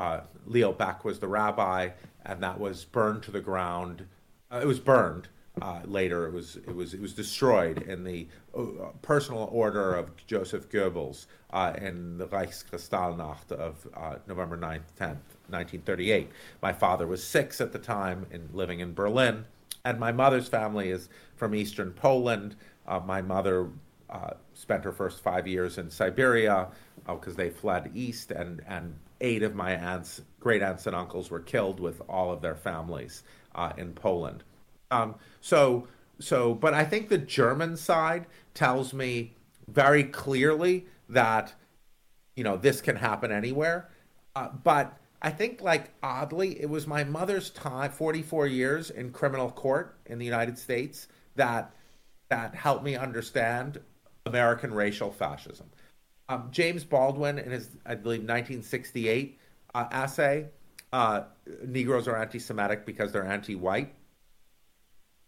uh, 0.00 0.20
Leo 0.46 0.72
Baeck 0.72 1.04
was 1.04 1.18
the 1.18 1.28
rabbi, 1.28 1.90
and 2.24 2.42
that 2.42 2.58
was 2.58 2.84
burned 2.86 3.22
to 3.24 3.30
the 3.30 3.40
ground. 3.40 4.06
Uh, 4.50 4.60
it 4.62 4.66
was 4.66 4.80
burned 4.80 5.28
uh, 5.60 5.80
later. 5.84 6.26
It 6.26 6.32
was 6.32 6.56
it 6.56 6.74
was 6.74 6.94
it 6.94 7.00
was 7.00 7.12
destroyed 7.12 7.82
in 7.82 8.02
the 8.02 8.26
uh, 8.56 8.62
personal 9.02 9.48
order 9.52 9.94
of 9.94 10.16
Joseph 10.26 10.70
Goebbels 10.70 11.26
uh, 11.52 11.74
in 11.78 12.16
the 12.16 12.26
Reichskristallnacht 12.26 13.52
of 13.52 13.86
uh, 13.94 14.16
November 14.26 14.56
9th, 14.56 14.88
10th, 14.98 15.36
1938. 15.48 16.30
My 16.62 16.72
father 16.72 17.06
was 17.06 17.22
six 17.22 17.60
at 17.60 17.72
the 17.72 17.78
time 17.78 18.26
and 18.32 18.48
living 18.54 18.80
in 18.80 18.94
Berlin, 18.94 19.44
and 19.84 20.00
my 20.00 20.12
mother's 20.12 20.48
family 20.48 20.90
is 20.90 21.10
from 21.36 21.54
eastern 21.54 21.92
Poland. 21.92 22.56
my 23.04 23.20
mother 23.20 23.68
spent 24.54 24.82
her 24.84 24.92
first 24.92 25.20
five 25.20 25.46
years 25.46 25.78
in 25.78 25.90
Siberia 25.90 26.68
because 27.16 27.36
they 27.36 27.50
fled 27.50 27.90
east 27.94 28.30
and 28.30 28.62
and 28.66 28.94
eight 29.20 29.42
of 29.42 29.54
my 29.54 29.72
aunts, 29.72 30.22
great 30.38 30.62
aunts 30.62 30.86
and 30.86 30.96
uncles 30.96 31.30
were 31.30 31.40
killed 31.40 31.78
with 31.80 32.00
all 32.08 32.32
of 32.32 32.40
their 32.40 32.54
families 32.54 33.22
uh, 33.54 33.72
in 33.76 33.92
Poland. 33.92 34.42
Um, 34.90 35.16
so, 35.40 35.86
so, 36.18 36.54
but 36.54 36.74
I 36.74 36.84
think 36.84 37.08
the 37.08 37.18
German 37.18 37.76
side 37.76 38.26
tells 38.54 38.92
me 38.92 39.34
very 39.68 40.04
clearly 40.04 40.86
that, 41.08 41.54
you 42.34 42.44
know, 42.44 42.56
this 42.56 42.80
can 42.80 42.96
happen 42.96 43.30
anywhere. 43.30 43.90
Uh, 44.34 44.48
but 44.62 44.96
I 45.22 45.30
think, 45.30 45.60
like, 45.60 45.92
oddly, 46.02 46.60
it 46.60 46.68
was 46.68 46.86
my 46.86 47.04
mother's 47.04 47.50
time, 47.50 47.90
44 47.90 48.46
years 48.46 48.90
in 48.90 49.12
criminal 49.12 49.50
court 49.50 49.96
in 50.06 50.18
the 50.18 50.24
United 50.24 50.58
States, 50.58 51.08
that 51.36 51.72
that 52.30 52.54
helped 52.54 52.84
me 52.84 52.94
understand 52.94 53.80
American 54.24 54.72
racial 54.72 55.10
fascism. 55.10 55.68
Um, 56.30 56.46
James 56.52 56.84
Baldwin, 56.84 57.40
in 57.40 57.50
his, 57.50 57.70
I 57.84 57.96
believe, 57.96 58.20
1968 58.20 59.36
uh, 59.74 59.86
essay, 59.90 60.46
uh, 60.92 61.22
Negroes 61.66 62.06
are 62.06 62.16
anti 62.16 62.38
Semitic 62.38 62.86
because 62.86 63.10
they're 63.10 63.26
anti 63.26 63.56
white. 63.56 63.92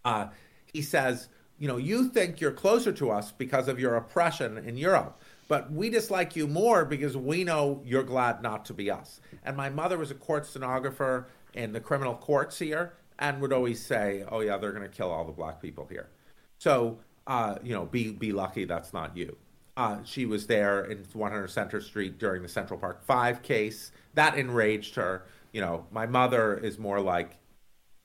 Uh, 0.04 0.28
he 0.72 0.80
says, 0.80 1.28
you 1.58 1.66
know, 1.66 1.76
you 1.76 2.08
think 2.08 2.40
you're 2.40 2.52
closer 2.52 2.92
to 2.92 3.10
us 3.10 3.32
because 3.32 3.66
of 3.66 3.80
your 3.80 3.96
oppression 3.96 4.58
in 4.58 4.76
Europe. 4.76 5.20
but 5.48 5.70
we 5.72 5.90
dislike 5.90 6.36
you 6.36 6.46
more 6.46 6.84
because 6.84 7.16
we 7.16 7.42
know 7.42 7.82
you're 7.84 8.04
glad 8.04 8.40
not 8.40 8.64
to 8.64 8.72
be 8.72 8.90
us. 8.90 9.20
And 9.44 9.56
my 9.56 9.68
mother 9.68 9.98
was 9.98 10.10
a 10.12 10.14
court 10.14 10.46
stenographer 10.46 11.26
in 11.52 11.72
the 11.72 11.80
criminal 11.80 12.14
courts 12.14 12.60
here 12.60 12.94
and 13.18 13.40
would 13.40 13.52
always 13.52 13.84
say, 13.84 14.24
"Oh 14.30 14.40
yeah, 14.40 14.56
they're 14.56 14.72
going 14.72 14.88
to 14.88 14.96
kill 14.96 15.10
all 15.10 15.24
the 15.24 15.32
black 15.32 15.60
people 15.60 15.86
here." 15.90 16.10
So, 16.58 17.00
uh, 17.26 17.58
you 17.62 17.74
know, 17.74 17.86
be 17.86 18.12
be 18.12 18.32
lucky 18.32 18.64
that's 18.66 18.92
not 18.92 19.16
you. 19.16 19.36
Uh, 19.76 19.98
she 20.04 20.26
was 20.26 20.46
there 20.46 20.84
in 20.84 21.04
100 21.12 21.48
Center 21.48 21.80
Street 21.80 22.18
during 22.18 22.42
the 22.42 22.48
Central 22.48 22.78
Park 22.78 23.04
Five 23.04 23.42
case. 23.42 23.90
That 24.14 24.36
enraged 24.36 24.94
her. 24.96 25.24
You 25.52 25.60
know, 25.62 25.86
my 25.90 26.06
mother 26.06 26.56
is 26.56 26.78
more 26.78 27.00
like 27.00 27.38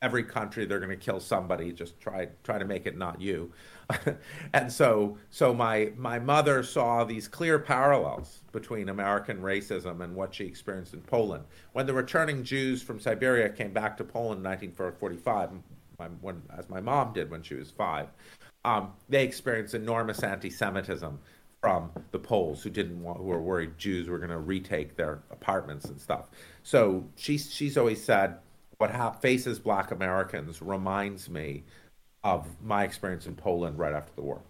every 0.02 0.24
country 0.24 0.66
they're 0.66 0.80
going 0.80 0.90
to 0.90 0.96
kill 0.96 1.20
somebody. 1.20 1.72
Just 1.72 2.00
try 2.00 2.28
try 2.44 2.58
to 2.58 2.66
make 2.66 2.86
it 2.86 2.98
not 2.98 3.20
you. 3.20 3.52
and 4.54 4.72
so 4.72 5.18
so 5.30 5.54
my 5.54 5.92
my 5.98 6.20
mother 6.20 6.64
saw 6.64 7.04
these 7.04 7.28
clear 7.28 7.60
parallels 7.60 8.44
between 8.52 8.90
American 8.90 9.42
racism 9.42 10.02
and 10.02 10.16
what 10.16 10.34
she 10.34 10.46
experienced 10.46 10.94
in 10.94 11.02
Poland. 11.02 11.44
When 11.74 11.86
the 11.86 11.94
returning 11.94 12.44
Jews 12.44 12.82
from 12.82 13.00
Siberia 13.00 13.50
came 13.50 13.74
back 13.74 13.98
to 13.98 14.04
Poland 14.04 14.40
in 14.40 14.50
1945, 14.50 15.50
when, 16.22 16.42
as 16.56 16.70
my 16.70 16.80
mom 16.80 17.14
did 17.14 17.32
when 17.32 17.42
she 17.42 17.56
was 17.56 17.72
five, 17.72 18.08
um, 18.66 18.94
they 19.10 19.24
experienced 19.24 19.74
enormous 19.74 20.22
anti-Semitism 20.22 21.20
from 21.62 21.92
the 22.12 22.20
Poles 22.20 22.64
who 22.64 22.70
didn't 22.70 23.02
want, 23.02 23.18
who 23.18 23.26
were 23.26 23.42
worried 23.42 23.78
Jews 23.78 24.08
were 24.08 24.20
going 24.20 24.30
to 24.30 24.38
retake 24.38 24.96
their 24.96 25.24
apartments 25.32 25.86
and 25.86 26.00
stuff. 26.00 26.30
So 26.64 27.06
she's 27.16 27.52
she's 27.54 27.78
always 27.78 28.04
said 28.04 28.38
what 28.78 28.92
ha- 28.92 29.12
faces 29.12 29.60
Black 29.60 29.92
Americans 29.92 30.62
reminds 30.62 31.30
me 31.30 31.64
of 32.24 32.46
my 32.62 32.84
experience 32.84 33.26
in 33.26 33.36
Poland 33.36 33.80
right 33.80 33.94
after 33.94 34.14
the 34.16 34.22
war. 34.22 34.42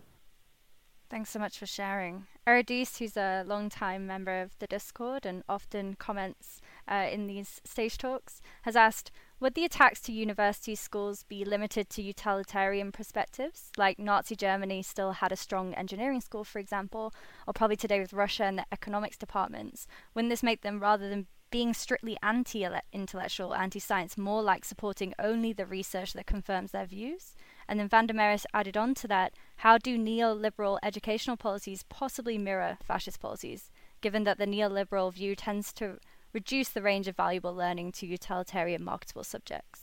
Thanks 1.10 1.30
so 1.30 1.40
much 1.40 1.58
for 1.58 1.66
sharing. 1.66 2.28
Eridis, 2.46 2.98
who's 2.98 3.16
a 3.16 3.46
long-time 3.48 4.06
member 4.06 4.42
of 4.42 4.58
the 4.60 4.68
Discord 4.68 5.26
and 5.26 5.44
often 5.48 5.96
comments 5.96 6.60
uh, 6.86 7.08
in 7.10 7.28
these 7.28 7.62
stage 7.64 7.98
talks, 7.98 8.42
has 8.64 8.76
asked 8.76 9.12
Would 9.40 9.54
the 9.54 9.66
attacks 9.66 10.02
to 10.02 10.12
university 10.12 10.74
schools 10.74 11.22
be 11.22 11.46
limited 11.46 11.92
to 11.92 12.02
utilitarian 12.02 12.92
perspectives, 12.92 13.72
like 13.78 14.00
Nazi 14.00 14.36
Germany 14.36 14.82
still 14.82 15.12
had 15.12 15.32
a 15.32 15.36
strong 15.36 15.76
engineering 15.76 16.22
school, 16.22 16.44
for 16.44 16.58
example, 16.58 17.14
or 17.46 17.54
probably 17.54 17.76
today 17.76 18.00
with 18.00 18.14
Russia 18.14 18.46
and 18.46 18.58
the 18.58 18.66
economics 18.72 19.16
departments? 19.16 19.86
Wouldn't 20.16 20.32
this 20.32 20.42
make 20.42 20.62
them, 20.62 20.80
rather 20.80 21.08
than 21.08 21.28
being 21.52 21.76
strictly 21.76 22.18
anti 22.24 22.68
intellectual, 22.92 23.54
anti 23.54 23.78
science, 23.78 24.18
more 24.18 24.42
like 24.42 24.66
supporting 24.66 25.14
only 25.20 25.54
the 25.54 25.68
research 25.68 26.14
that 26.14 26.26
confirms 26.26 26.72
their 26.72 26.88
views? 26.88 27.36
And 27.68 27.80
then 27.80 27.90
Vanda 27.90 28.40
added 28.56 28.76
on 28.76 28.96
to 28.96 29.08
that 29.08 29.34
how 29.58 29.78
do 29.78 30.00
neoliberal 30.00 30.80
educational 30.82 31.38
policies 31.38 31.84
possibly 31.90 32.40
mirror 32.40 32.80
fascist 32.84 33.20
policies, 33.20 33.70
given 34.02 34.24
that 34.24 34.40
the 34.40 34.48
neoliberal 34.48 35.14
view 35.14 35.36
tends 35.36 35.72
to 35.74 36.00
reduce 36.38 36.70
the 36.70 36.84
range 36.84 37.08
of 37.08 37.16
valuable 37.16 37.52
learning 37.52 37.92
to 37.92 38.06
utilitarian 38.06 38.84
marketable 38.84 39.24
subjects? 39.24 39.82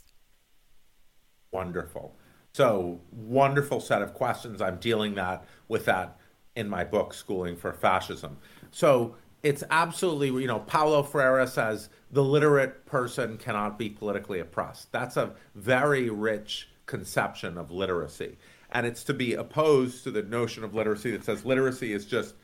Wonderful. 1.51 2.15
So, 2.53 3.01
wonderful 3.11 3.81
set 3.81 4.03
of 4.03 4.15
questions. 4.15 4.63
I'm 4.63 4.77
dealing 4.77 5.17
that 5.17 5.45
with 5.67 5.85
that 5.87 6.17
in 6.55 6.69
my 6.69 6.85
book, 6.85 7.13
Schooling 7.13 7.57
for 7.57 7.73
Fascism. 7.73 8.37
So, 8.71 9.17
it's 9.43 9.65
absolutely, 9.69 10.29
you 10.43 10.47
know, 10.47 10.61
Paulo 10.61 11.03
Freire 11.03 11.45
says 11.49 11.89
the 12.13 12.23
literate 12.23 12.87
person 12.87 13.37
cannot 13.37 13.77
be 13.77 13.91
politically 13.91 14.39
oppressed. 14.39 14.93
That's 14.93 15.17
a 15.17 15.33
very 15.57 16.09
rich 16.09 16.69
conception 16.87 17.59
of 17.59 17.73
literacy. 17.73 18.39
And 18.71 18.87
it's 18.87 19.03
to 19.05 19.13
be 19.13 19.35
opposed 19.35 20.05
to 20.05 20.13
the 20.13 20.23
notion 20.23 20.63
of 20.63 20.73
literacy 20.73 21.11
that 21.11 21.25
says 21.25 21.45
literacy 21.45 21.93
is 21.93 22.07
just 22.07 22.37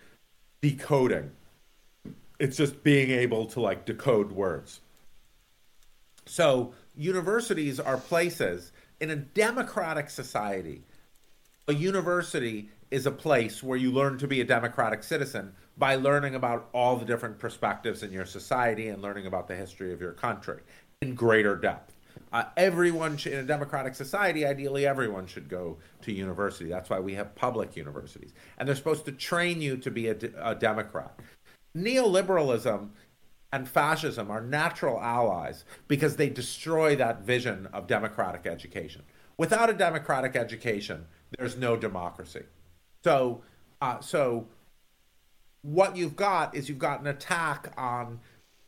decoding. 0.60 1.30
It's 2.40 2.56
just 2.56 2.82
being 2.82 3.10
able 3.10 3.44
to 3.46 3.60
like 3.60 3.84
decode 3.84 4.32
words. 4.32 4.80
So 6.24 6.72
universities 6.96 7.78
are 7.78 7.98
places 7.98 8.72
in 8.98 9.10
a 9.10 9.16
democratic 9.16 10.08
society. 10.08 10.82
A 11.68 11.74
university 11.74 12.70
is 12.90 13.04
a 13.04 13.10
place 13.10 13.62
where 13.62 13.76
you 13.76 13.92
learn 13.92 14.16
to 14.18 14.26
be 14.26 14.40
a 14.40 14.44
democratic 14.44 15.02
citizen 15.02 15.52
by 15.76 15.96
learning 15.96 16.34
about 16.34 16.70
all 16.72 16.96
the 16.96 17.04
different 17.04 17.38
perspectives 17.38 18.02
in 18.02 18.10
your 18.10 18.24
society 18.24 18.88
and 18.88 19.02
learning 19.02 19.26
about 19.26 19.46
the 19.46 19.54
history 19.54 19.92
of 19.92 20.00
your 20.00 20.12
country 20.12 20.62
in 21.02 21.14
greater 21.14 21.56
depth. 21.56 21.94
Uh, 22.32 22.44
everyone 22.56 23.16
should, 23.16 23.32
in 23.32 23.40
a 23.40 23.44
democratic 23.44 23.94
society, 23.94 24.46
ideally, 24.46 24.86
everyone 24.86 25.26
should 25.26 25.48
go 25.48 25.78
to 26.02 26.12
university. 26.12 26.70
That's 26.70 26.88
why 26.88 27.00
we 27.00 27.14
have 27.14 27.34
public 27.34 27.76
universities. 27.76 28.32
And 28.58 28.68
they're 28.68 28.76
supposed 28.76 29.04
to 29.06 29.12
train 29.12 29.60
you 29.60 29.76
to 29.78 29.90
be 29.90 30.08
a, 30.08 30.16
a 30.40 30.54
Democrat. 30.54 31.18
Neoliberalism 31.76 32.90
and 33.52 33.68
fascism 33.68 34.30
are 34.30 34.40
natural 34.40 35.00
allies 35.00 35.64
because 35.88 36.16
they 36.16 36.28
destroy 36.28 36.96
that 36.96 37.22
vision 37.22 37.66
of 37.72 37.86
democratic 37.86 38.46
education. 38.46 39.02
Without 39.36 39.70
a 39.70 39.72
democratic 39.72 40.36
education, 40.36 41.06
there's 41.36 41.56
no 41.56 41.76
democracy. 41.76 42.44
So, 43.02 43.42
uh, 43.80 44.00
so 44.00 44.46
what 45.62 45.96
you've 45.96 46.16
got 46.16 46.54
is 46.54 46.68
you've 46.68 46.78
got 46.78 47.00
an 47.00 47.06
attack 47.06 47.72
on 47.76 48.20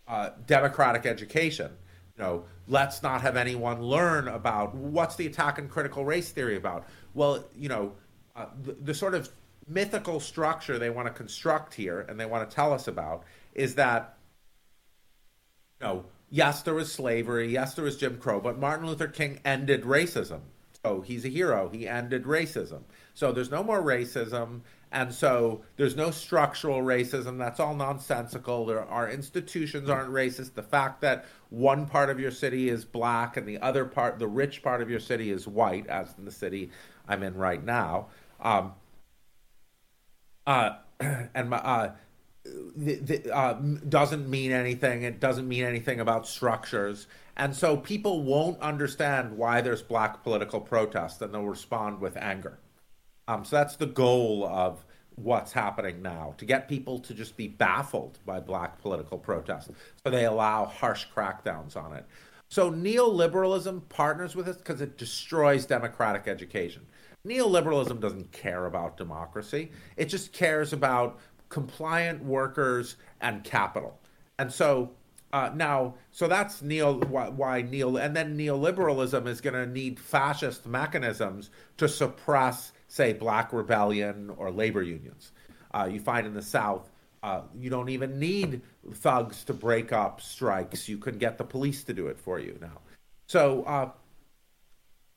uh, 0.09 0.31
democratic 0.47 1.07
education 1.07 1.73
you 2.17 2.23
know, 2.23 2.45
let's 2.69 3.03
not 3.03 3.23
have 3.23 3.37
anyone 3.37 3.83
learn 3.83 4.29
about 4.29 4.75
what's 4.75 5.17
the 5.17 5.27
attack 5.27 5.59
on 5.59 5.69
critical 5.69 6.05
race 6.05 6.31
theory 6.31 6.57
about. 6.57 6.87
Well, 7.15 7.45
you 7.55 7.69
know, 7.69 7.93
uh, 8.37 8.47
the, 8.63 8.73
the 8.73 8.95
sort 8.95 9.15
of 9.15 9.31
mythical 9.67 10.21
structure 10.21 10.79
they 10.79 10.91
want 10.91 11.09
to 11.09 11.15
construct 11.15 11.75
here 11.75 12.01
and 12.01 12.19
they 12.19 12.27
want 12.27 12.49
to 12.49 12.55
tell 12.55 12.73
us 12.73 12.89
about 12.89 13.25
is 13.55 13.75
that, 13.77 14.17
you 15.81 15.87
know, 15.87 16.05
yes, 16.31 16.63
there 16.63 16.75
was 16.75 16.93
slavery, 16.93 17.53
yes, 17.53 17.75
there 17.75 17.85
was 17.85 17.97
Jim 17.97 18.19
Crow, 18.19 18.41
but 18.41 18.59
Martin 18.59 18.87
Luther 18.87 19.09
King 19.09 19.41
ended 19.45 19.83
racism. 19.83 20.41
So 20.85 21.01
he's 21.01 21.25
a 21.25 21.29
hero. 21.29 21.69
He 21.69 21.87
ended 21.87 22.25
racism. 22.25 22.83
So 23.15 23.31
there's 23.31 23.51
no 23.51 23.63
more 23.63 23.81
racism. 23.81 24.63
And 24.91 25.15
so 25.15 25.63
there's 25.77 25.97
no 25.97 26.11
structural 26.11 26.83
racism. 26.83 27.39
That's 27.39 27.61
all 27.61 27.75
nonsensical. 27.75 28.67
There, 28.67 28.85
our 28.85 29.09
institutions 29.09 29.89
aren't 29.89 30.11
racist. 30.11 30.55
The 30.55 30.63
fact 30.63 31.01
that 31.03 31.25
one 31.51 31.87
part 31.87 32.11
of 32.11 32.19
your 32.19 32.33
city 32.33 32.69
is 32.69 32.85
black 32.85 33.37
and 33.37 33.47
the 33.47 33.59
other 33.59 33.85
part, 33.85 34.19
the 34.19 34.27
rich 34.27 34.63
part 34.63 34.83
of 34.83 34.91
your 34.91 35.01
city, 35.01 35.31
is 35.31 35.47
white, 35.47 35.87
as 35.87 36.15
in 36.19 36.25
the 36.25 36.33
city 36.33 36.71
I'm 37.09 37.23
in 37.23 37.37
right 37.37 37.65
now, 37.65 38.09
um, 38.41 38.73
uh, 40.47 40.77
and 41.01 41.51
my, 41.51 41.57
uh, 41.59 41.93
uh, 43.33 43.53
doesn't 43.89 44.29
mean 44.29 44.53
anything. 44.53 45.03
It 45.03 45.21
doesn't 45.21 45.47
mean 45.47 45.65
anything 45.65 46.01
about 46.01 46.27
structures. 46.27 47.07
And 47.37 47.55
so 47.55 47.77
people 47.77 48.23
won't 48.23 48.61
understand 48.61 49.37
why 49.37 49.61
there's 49.61 49.83
black 49.83 50.23
political 50.23 50.61
protest 50.61 51.23
and 51.23 51.33
they'll 51.33 51.45
respond 51.45 52.01
with 52.01 52.17
anger. 52.17 52.59
Um, 53.29 53.45
so 53.45 53.57
that's 53.57 53.77
the 53.77 53.87
goal 53.87 54.47
of 54.47 54.85
what's 55.15 55.53
happening 55.53 56.03
now 56.03 56.35
to 56.39 56.45
get 56.45 56.69
people 56.69 56.99
to 56.99 57.15
just 57.15 57.37
be 57.37 57.47
baffled 57.47 58.19
by 58.27 58.41
black 58.41 58.81
political 58.81 59.19
protest. 59.19 59.71
So 60.05 60.11
they 60.11 60.25
allow 60.25 60.67
harsh 60.67 61.07
crackdowns 61.15 61.77
on 61.77 61.95
it. 61.95 62.07
So 62.49 62.71
neoliberalism 62.71 63.89
partners 63.89 64.37
with 64.37 64.49
it 64.49 64.59
because 64.59 64.81
it 64.81 64.99
destroys 64.99 65.65
democratic 65.65 66.29
education. 66.29 66.87
Neoliberalism 67.27 68.01
doesn't 68.01 68.33
care 68.33 68.67
about 68.67 68.97
democracy, 68.97 69.71
it 69.97 70.07
just 70.07 70.33
cares 70.33 70.73
about 70.73 71.19
compliant 71.49 72.25
workers 72.25 72.97
and 73.21 73.45
capital. 73.45 74.01
And 74.39 74.51
so 74.53 74.93
uh, 75.33 75.51
now, 75.55 75.95
so 76.11 76.29
that's 76.29 76.63
neo 76.63 76.99
why, 77.07 77.29
why 77.29 77.63
neo, 77.63 77.97
and 77.97 78.15
then 78.15 78.37
neoliberalism 78.37 79.27
is 79.27 79.41
going 79.41 79.55
to 79.55 79.67
need 79.67 79.99
fascist 79.99 80.67
mechanisms 80.67 81.51
to 81.79 81.89
suppress 81.89 82.73
say, 82.93 83.15
black 83.15 83.55
rebellion 83.55 84.31
or 84.37 84.51
labor 84.51 84.83
unions. 84.83 85.33
Uh, 85.73 85.89
you 85.91 85.99
find 85.99 86.27
in 86.27 86.35
the 86.35 86.43
South, 86.43 86.91
uh, 87.23 87.41
you 87.59 87.71
don't 87.71 87.89
even 87.89 88.19
need 88.19 88.61
thugs 88.93 89.45
to 89.45 89.55
break 89.55 89.93
up 89.93 90.21
strikes. 90.21 90.91
You 90.91 90.99
can 90.99 91.17
get 91.17 91.39
the 91.39 91.45
police 91.45 91.85
to 91.85 91.95
do 91.95 92.09
it 92.09 92.19
for 92.19 92.39
you 92.39 92.59
now. 92.61 92.81
So, 93.29 93.63
uh, 93.63 93.91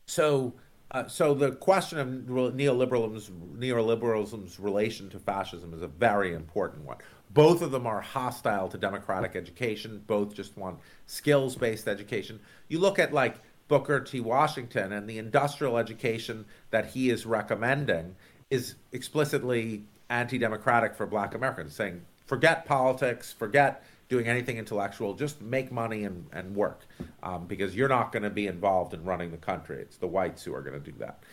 so, 0.07 0.53
uh, 0.91 1.07
so 1.07 1.33
the 1.33 1.51
question 1.51 1.99
of 1.99 2.07
neoliberalism's 2.07 3.31
neoliberalism's 3.57 4.59
relation 4.59 5.09
to 5.09 5.19
fascism 5.19 5.73
is 5.73 5.81
a 5.81 5.87
very 5.87 6.33
important 6.33 6.85
one. 6.85 6.97
Both 7.31 7.61
of 7.61 7.71
them 7.71 7.85
are 7.87 8.01
hostile 8.01 8.69
to 8.69 8.77
democratic 8.77 9.35
education. 9.35 10.03
Both 10.07 10.35
just 10.35 10.57
want 10.57 10.79
skills-based 11.07 11.87
education. 11.87 12.39
You 12.69 12.79
look 12.79 12.99
at 12.99 13.13
like 13.13 13.37
Booker 13.67 13.99
T. 13.99 14.19
Washington 14.19 14.93
and 14.93 15.09
the 15.09 15.17
industrial 15.17 15.77
education 15.77 16.45
that 16.69 16.87
he 16.87 17.09
is 17.09 17.25
recommending 17.25 18.15
is 18.49 18.75
explicitly 18.91 19.83
anti 20.09 20.37
democratic 20.37 20.95
for 20.95 21.07
black 21.07 21.33
Americans, 21.33 21.73
saying, 21.73 22.05
forget 22.25 22.65
politics, 22.65 23.33
forget 23.33 23.83
doing 24.07 24.27
anything 24.27 24.57
intellectual, 24.57 25.13
just 25.13 25.41
make 25.41 25.71
money 25.71 26.03
and, 26.03 26.27
and 26.31 26.55
work 26.55 26.85
um, 27.23 27.47
because 27.47 27.75
you're 27.75 27.89
not 27.89 28.11
going 28.11 28.23
to 28.23 28.29
be 28.29 28.47
involved 28.47 28.93
in 28.93 29.03
running 29.03 29.31
the 29.31 29.37
country. 29.37 29.81
It's 29.81 29.97
the 29.97 30.07
whites 30.07 30.43
who 30.43 30.53
are 30.53 30.61
going 30.61 30.81
to 30.81 30.91
do 30.91 30.97
that. 30.99 31.23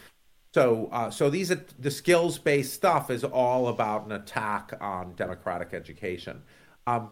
So, 0.55 0.89
uh, 0.93 1.11
so 1.11 1.31
these 1.31 1.51
are, 1.51 1.65
the 1.79 1.91
skills-based 1.91 2.73
stuff 2.73 3.11
is 3.11 3.25
all 3.25 3.69
about 3.69 4.05
an 4.07 4.13
attack 4.13 4.73
on 4.81 5.15
democratic 5.15 5.73
education. 5.73 6.43
Um, 6.87 7.11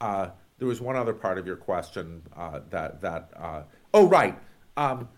uh, 0.00 0.30
there 0.58 0.66
was 0.66 0.80
one 0.80 0.96
other 0.96 1.12
part 1.12 1.38
of 1.38 1.46
your 1.46 1.56
question 1.56 2.22
uh, 2.36 2.60
that 2.70 3.00
that 3.00 3.30
uh, 3.36 3.62
oh 3.94 4.08
right. 4.08 4.36
Um, 4.76 5.08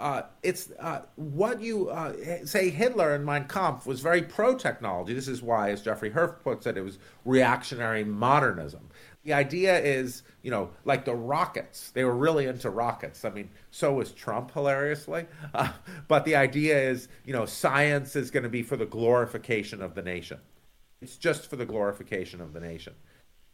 uh, 0.00 0.22
it's 0.42 0.70
uh, 0.78 1.02
what 1.16 1.60
you 1.60 1.90
uh, 1.90 2.14
say 2.44 2.70
Hitler 2.70 3.14
in 3.14 3.24
Mein 3.24 3.44
Kampf 3.44 3.86
was 3.86 4.00
very 4.00 4.22
pro 4.22 4.54
technology. 4.54 5.12
This 5.12 5.28
is 5.28 5.42
why, 5.42 5.70
as 5.70 5.82
Jeffrey 5.82 6.10
Herf 6.10 6.40
puts 6.40 6.66
it, 6.66 6.76
it 6.76 6.82
was 6.82 6.98
reactionary 7.24 8.04
modernism. 8.04 8.88
The 9.24 9.32
idea 9.32 9.78
is, 9.78 10.22
you 10.42 10.50
know, 10.50 10.70
like 10.84 11.04
the 11.04 11.14
rockets. 11.14 11.90
They 11.90 12.04
were 12.04 12.16
really 12.16 12.46
into 12.46 12.70
rockets. 12.70 13.24
I 13.24 13.30
mean, 13.30 13.50
so 13.70 13.92
was 13.92 14.12
Trump, 14.12 14.52
hilariously. 14.52 15.26
Uh, 15.52 15.72
but 16.06 16.24
the 16.24 16.36
idea 16.36 16.80
is, 16.80 17.08
you 17.24 17.32
know, 17.32 17.44
science 17.44 18.16
is 18.16 18.30
going 18.30 18.44
to 18.44 18.48
be 18.48 18.62
for 18.62 18.76
the 18.76 18.86
glorification 18.86 19.82
of 19.82 19.94
the 19.94 20.02
nation. 20.02 20.38
It's 21.02 21.16
just 21.16 21.50
for 21.50 21.56
the 21.56 21.66
glorification 21.66 22.40
of 22.40 22.52
the 22.52 22.60
nation. 22.60 22.94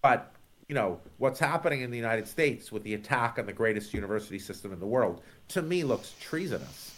But 0.02 0.32
you 0.68 0.74
know 0.74 1.00
what's 1.18 1.38
happening 1.38 1.82
in 1.82 1.90
the 1.90 1.96
United 1.96 2.26
States 2.26 2.72
with 2.72 2.82
the 2.82 2.94
attack 2.94 3.38
on 3.38 3.46
the 3.46 3.52
greatest 3.52 3.92
university 3.92 4.38
system 4.38 4.72
in 4.72 4.80
the 4.80 4.86
world 4.86 5.20
to 5.48 5.62
me 5.62 5.84
looks 5.84 6.14
treasonous 6.20 6.92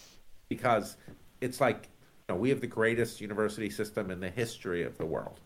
because 0.49 0.97
it's 1.41 1.61
like 1.61 1.89
you 2.29 2.35
know, 2.35 2.41
we 2.41 2.51
have 2.51 2.61
the 2.61 2.67
greatest 2.67 3.21
university 3.21 3.71
system 3.71 4.11
in 4.11 4.21
the 4.21 4.31
history 4.31 4.83
of 4.83 4.99
the 4.99 5.07
world. 5.07 5.41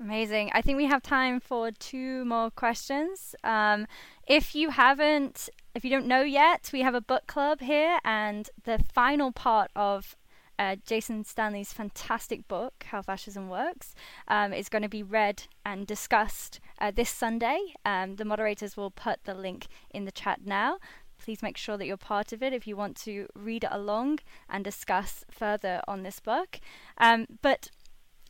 Amazing. 0.00 0.50
I 0.54 0.62
think 0.62 0.76
we 0.76 0.86
have 0.86 1.02
time 1.02 1.38
for 1.38 1.70
two 1.70 2.24
more 2.24 2.50
questions. 2.50 3.34
Um, 3.44 3.86
if 4.26 4.54
you 4.54 4.70
haven't, 4.70 5.48
if 5.74 5.84
you 5.84 5.90
don't 5.90 6.06
know 6.06 6.22
yet, 6.22 6.70
we 6.72 6.80
have 6.80 6.94
a 6.94 7.00
book 7.00 7.26
club 7.26 7.60
here, 7.60 7.98
and 8.04 8.48
the 8.64 8.82
final 8.92 9.30
part 9.30 9.70
of 9.76 10.16
uh, 10.58 10.76
Jason 10.86 11.24
Stanley's 11.24 11.72
fantastic 11.72 12.46
book, 12.48 12.84
How 12.86 13.02
Fascism 13.02 13.48
Works, 13.48 13.94
um, 14.28 14.52
is 14.52 14.68
going 14.68 14.82
to 14.82 14.88
be 14.88 15.02
read 15.02 15.44
and 15.64 15.86
discussed 15.86 16.60
uh, 16.80 16.90
this 16.90 17.10
Sunday. 17.10 17.58
Um, 17.84 18.16
the 18.16 18.24
moderators 18.24 18.76
will 18.76 18.90
put 18.90 19.24
the 19.24 19.34
link 19.34 19.66
in 19.90 20.04
the 20.04 20.12
chat 20.12 20.40
now. 20.44 20.78
Please 21.18 21.42
make 21.42 21.56
sure 21.56 21.76
that 21.76 21.86
you're 21.86 21.96
part 21.96 22.32
of 22.32 22.42
it 22.42 22.52
if 22.52 22.66
you 22.66 22.76
want 22.76 22.96
to 22.98 23.26
read 23.34 23.64
along 23.70 24.18
and 24.48 24.64
discuss 24.64 25.24
further 25.30 25.80
on 25.88 26.02
this 26.02 26.20
book. 26.20 26.60
Um, 26.98 27.26
but 27.40 27.70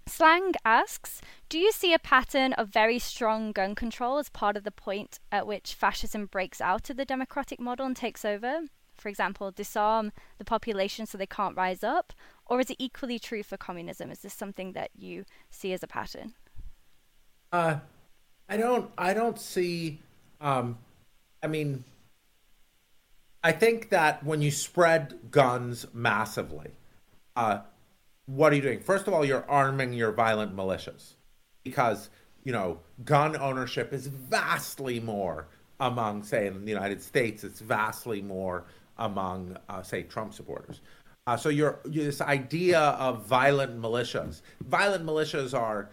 Slang 0.06 0.52
asks 0.64 1.20
Do 1.48 1.58
you 1.58 1.72
see 1.72 1.94
a 1.94 1.98
pattern 1.98 2.52
of 2.54 2.68
very 2.68 2.98
strong 2.98 3.52
gun 3.52 3.74
control 3.74 4.18
as 4.18 4.28
part 4.28 4.56
of 4.56 4.64
the 4.64 4.70
point 4.70 5.18
at 5.32 5.46
which 5.46 5.74
fascism 5.74 6.26
breaks 6.26 6.60
out 6.60 6.90
of 6.90 6.96
the 6.96 7.04
democratic 7.04 7.58
model 7.58 7.86
and 7.86 7.96
takes 7.96 8.24
over? 8.24 8.62
For 9.04 9.10
example, 9.10 9.50
disarm 9.50 10.12
the 10.38 10.46
population 10.46 11.04
so 11.04 11.18
they 11.18 11.26
can't 11.26 11.54
rise 11.54 11.84
up? 11.84 12.14
Or 12.46 12.58
is 12.58 12.70
it 12.70 12.76
equally 12.78 13.18
true 13.18 13.42
for 13.42 13.58
communism? 13.58 14.10
Is 14.10 14.20
this 14.20 14.32
something 14.32 14.72
that 14.72 14.92
you 14.96 15.26
see 15.50 15.74
as 15.74 15.82
a 15.82 15.86
pattern? 15.86 16.32
Uh, 17.52 17.80
I 18.48 18.56
don't. 18.56 18.90
I 18.96 19.12
don't 19.12 19.38
see. 19.38 20.00
Um, 20.40 20.78
I 21.42 21.48
mean, 21.48 21.84
I 23.42 23.52
think 23.52 23.90
that 23.90 24.24
when 24.24 24.40
you 24.40 24.50
spread 24.50 25.30
guns 25.30 25.84
massively, 25.92 26.70
uh, 27.36 27.58
what 28.24 28.54
are 28.54 28.56
you 28.56 28.62
doing? 28.62 28.80
First 28.80 29.06
of 29.06 29.12
all, 29.12 29.22
you're 29.22 29.44
arming 29.50 29.92
your 29.92 30.12
violent 30.12 30.56
militias 30.56 31.12
because 31.62 32.08
you 32.42 32.52
know 32.52 32.80
gun 33.04 33.36
ownership 33.36 33.92
is 33.92 34.06
vastly 34.06 34.98
more 34.98 35.48
among, 35.80 36.22
say, 36.22 36.46
in 36.46 36.64
the 36.64 36.70
United 36.70 37.02
States, 37.02 37.44
it's 37.44 37.60
vastly 37.60 38.22
more 38.22 38.64
among, 38.98 39.56
uh, 39.68 39.82
say, 39.82 40.02
Trump 40.02 40.34
supporters. 40.34 40.80
Uh, 41.26 41.36
so 41.36 41.48
you're, 41.48 41.80
this 41.84 42.20
idea 42.20 42.80
of 42.80 43.24
violent 43.24 43.80
militias. 43.80 44.42
Violent 44.66 45.06
militias 45.06 45.58
are 45.58 45.90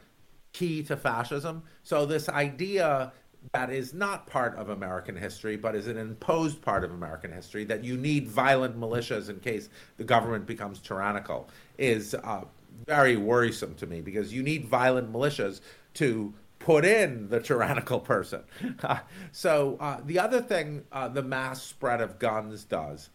key 0.54 0.84
to 0.84 0.98
fascism. 0.98 1.64
So 1.84 2.06
this 2.06 2.28
idea 2.28 3.14
that 3.54 3.72
is 3.72 3.94
not 3.94 4.28
part 4.28 4.56
of 4.56 4.70
American 4.70 5.16
history, 5.16 5.56
but 5.56 5.76
is 5.76 5.88
an 5.88 5.98
imposed 5.98 6.62
part 6.62 6.84
of 6.84 6.92
American 6.92 7.32
history, 7.32 7.64
that 7.66 7.84
you 7.84 7.98
need 7.98 8.28
violent 8.28 8.80
militias 8.80 9.30
in 9.30 9.40
case 9.40 9.70
the 9.98 10.04
government 10.04 10.46
becomes 10.46 10.80
tyrannical, 10.80 11.50
is 11.78 12.14
uh, 12.14 12.44
very 12.86 13.18
worrisome 13.18 13.74
to 13.76 13.88
me 13.88 14.02
because 14.02 14.34
you 14.34 14.44
need 14.44 14.66
violent 14.66 15.12
militias 15.12 15.62
to 15.96 16.34
put 16.64 16.86
in 16.86 17.30
the 17.30 17.40
tyrannical 17.40 18.00
person. 18.00 18.42
so 19.32 19.78
uh, 19.80 20.00
the 20.06 20.20
other 20.20 20.42
thing 20.42 20.84
uh, 20.92 21.08
the 21.08 21.24
mass 21.24 21.62
spread 21.62 22.02
of 22.02 22.20
guns 22.20 22.64
does 22.64 23.10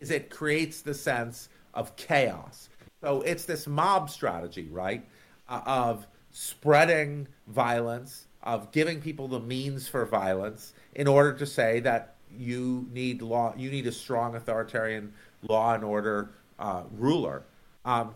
is 0.00 0.10
it 0.10 0.30
creates 0.30 0.82
the 0.82 0.94
sense 0.94 1.48
of 1.74 1.94
chaos. 1.96 2.68
So 3.02 3.22
it's 3.22 3.44
this 3.44 3.66
mob 3.66 4.10
strategy, 4.10 4.68
right, 4.70 5.06
uh, 5.48 5.60
of 5.66 6.06
spreading 6.30 7.28
violence, 7.46 8.26
of 8.42 8.72
giving 8.72 9.00
people 9.00 9.28
the 9.28 9.40
means 9.40 9.88
for 9.88 10.04
violence 10.04 10.72
in 10.94 11.06
order 11.06 11.32
to 11.34 11.46
say 11.46 11.80
that 11.80 12.16
you 12.36 12.86
need 12.92 13.22
law, 13.22 13.54
you 13.56 13.70
need 13.70 13.86
a 13.86 13.92
strong 13.92 14.34
authoritarian 14.34 15.12
law 15.42 15.74
and 15.74 15.84
order 15.84 16.30
uh, 16.58 16.82
ruler. 16.96 17.44
Um, 17.84 18.14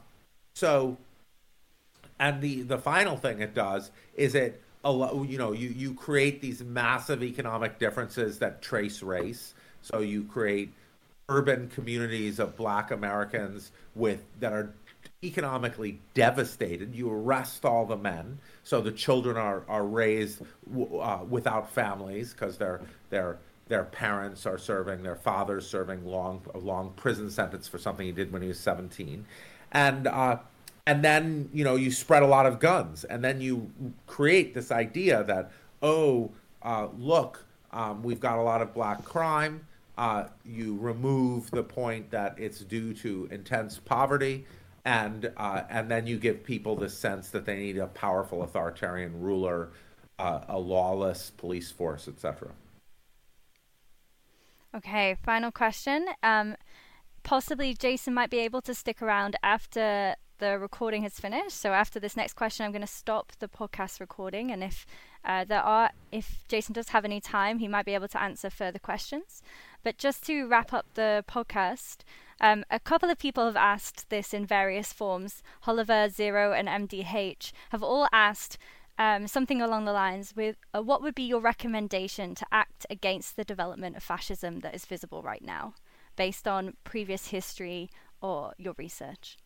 so, 0.55 0.97
and 2.19 2.41
the 2.41 2.63
the 2.63 2.79
final 2.79 3.17
thing 3.17 3.41
it 3.41 3.55
does 3.55 3.91
is 4.15 4.35
it 4.35 4.63
a 4.85 4.93
lot, 4.93 5.29
you 5.29 5.39
know, 5.39 5.53
you, 5.53 5.69
you 5.69 5.95
create 5.95 6.41
these 6.41 6.63
massive 6.63 7.23
economic 7.23 7.79
differences 7.79 8.39
that 8.39 8.63
trace 8.63 9.03
race. 9.03 9.55
So 9.83 10.01
you 10.01 10.25
create 10.25 10.73
urban 11.29 11.69
communities 11.69 12.39
of 12.39 12.57
black 12.57 12.91
Americans 12.91 13.73
with 13.95 14.21
that 14.41 14.53
are 14.53 14.75
economically 15.23 16.01
devastated. 16.15 16.95
You 16.95 17.11
arrest 17.11 17.65
all 17.65 17.87
the 17.87 17.97
men, 17.97 18.39
so 18.65 18.81
the 18.81 18.93
children 18.93 19.37
are 19.37 19.63
are 19.69 19.85
raised 19.85 20.43
uh, 20.43 21.21
without 21.29 21.71
families 21.71 22.33
because 22.33 22.59
their 22.59 22.81
their 23.11 23.39
their 23.69 23.85
parents 23.85 24.47
are 24.47 24.59
serving, 24.59 25.03
their 25.03 25.17
father's 25.17 25.67
serving 25.67 26.05
long 26.05 26.43
a 26.55 26.59
long 26.59 26.93
prison 26.97 27.31
sentence 27.31 27.69
for 27.69 27.79
something 27.79 28.07
he 28.07 28.13
did 28.13 28.33
when 28.33 28.43
he 28.43 28.49
was 28.49 28.59
seventeen, 28.59 29.25
and 29.73 30.07
uh, 30.07 30.39
and 30.91 31.05
then 31.05 31.49
you 31.53 31.63
know 31.63 31.77
you 31.77 31.93
spread 31.93 32.25
a 32.25 32.27
lot 32.27 32.47
of 32.47 32.59
guns. 32.59 33.05
And 33.05 33.23
then 33.23 33.41
you 33.41 33.71
create 34.09 34.55
this 34.55 34.73
idea 34.73 35.23
that 35.23 35.53
oh 35.83 36.33
uh, 36.63 36.89
look 36.99 37.47
um, 37.71 38.03
we've 38.03 38.19
got 38.19 38.39
a 38.39 38.43
lot 38.43 38.61
of 38.61 38.75
black 38.75 39.05
crime. 39.05 39.67
Uh, 39.97 40.25
you 40.45 40.77
remove 40.81 41.49
the 41.53 41.63
point 41.63 42.11
that 42.11 42.37
it's 42.39 42.59
due 42.61 42.93
to 42.95 43.29
intense 43.31 43.79
poverty. 43.79 44.47
And 44.85 45.31
uh, 45.37 45.63
and 45.71 45.89
then 45.89 46.09
you 46.09 46.19
give 46.19 46.43
people 46.43 46.75
the 46.75 46.89
sense 46.89 47.31
that 47.31 47.47
they 47.47 47.57
need 47.57 47.79
a 47.79 47.87
powerful 47.87 48.43
authoritarian 48.43 49.21
ruler 49.21 49.71
uh, 50.19 50.41
a 50.49 50.59
lawless 50.59 51.31
police 51.31 51.71
force 51.71 52.09
etc 52.09 52.49
okay 54.75 55.17
final 55.23 55.53
question. 55.53 56.07
Um, 56.23 56.57
possibly 57.23 57.75
jason 57.75 58.15
might 58.15 58.31
be 58.31 58.39
able 58.39 58.63
to 58.63 58.75
stick 58.75 59.03
around 59.03 59.37
after 59.43 60.17
the 60.41 60.59
recording 60.59 61.03
has 61.03 61.21
finished. 61.21 61.57
So 61.57 61.73
after 61.73 62.01
this 62.01 62.17
next 62.17 62.33
question, 62.33 62.65
I'm 62.65 62.73
going 62.73 62.81
to 62.81 62.87
stop 62.87 63.33
the 63.39 63.47
podcast 63.47 64.01
recording, 64.01 64.51
and 64.51 64.65
if 64.65 64.87
uh, 65.25 65.45
there 65.45 65.63
are, 65.63 65.91
if 66.11 66.43
Jason 66.49 66.73
does 66.73 66.89
have 66.89 67.05
any 67.05 67.21
time, 67.21 67.59
he 67.59 67.69
might 67.69 67.85
be 67.85 67.95
able 67.95 68.09
to 68.09 68.21
answer 68.21 68.51
further 68.51 68.79
questions. 68.79 69.43
But 69.85 69.99
just 69.99 70.25
to 70.27 70.49
wrap 70.49 70.73
up 70.73 70.87
the 70.95 71.25
podcast, 71.29 71.99
um, 72.41 72.65
a 72.71 72.81
couple 72.81 73.11
of 73.11 73.19
people 73.19 73.45
have 73.45 73.57
asked 73.57 74.09
this 74.09 74.35
in 74.35 74.47
various 74.47 74.93
forms. 74.93 75.43
Oliver, 75.67 76.09
Zero, 76.09 76.53
and 76.53 76.69
MDH 76.69 77.53
have 77.69 77.83
all 77.83 78.09
asked. 78.13 78.59
Um, 78.99 79.27
something 79.27 79.63
along 79.63 79.87
the 79.87 79.95
lines 79.95 80.35
with 80.37 80.57
uh, 80.75 80.83
what 80.83 81.01
would 81.01 81.15
be 81.15 81.23
your 81.23 81.41
recommendation 81.41 82.35
to 82.35 82.45
act 82.53 82.85
against 82.91 83.35
the 83.35 83.45
development 83.45 83.97
of 83.97 84.03
fascism 84.03 84.61
that 84.61 84.75
is 84.75 84.85
visible 84.85 85.23
right 85.23 85.43
now, 85.43 85.73
based 86.17 86.47
on 86.47 86.75
previous 86.85 87.29
history 87.29 87.89
or 88.21 88.53
your 88.59 88.75
research? 88.77 89.39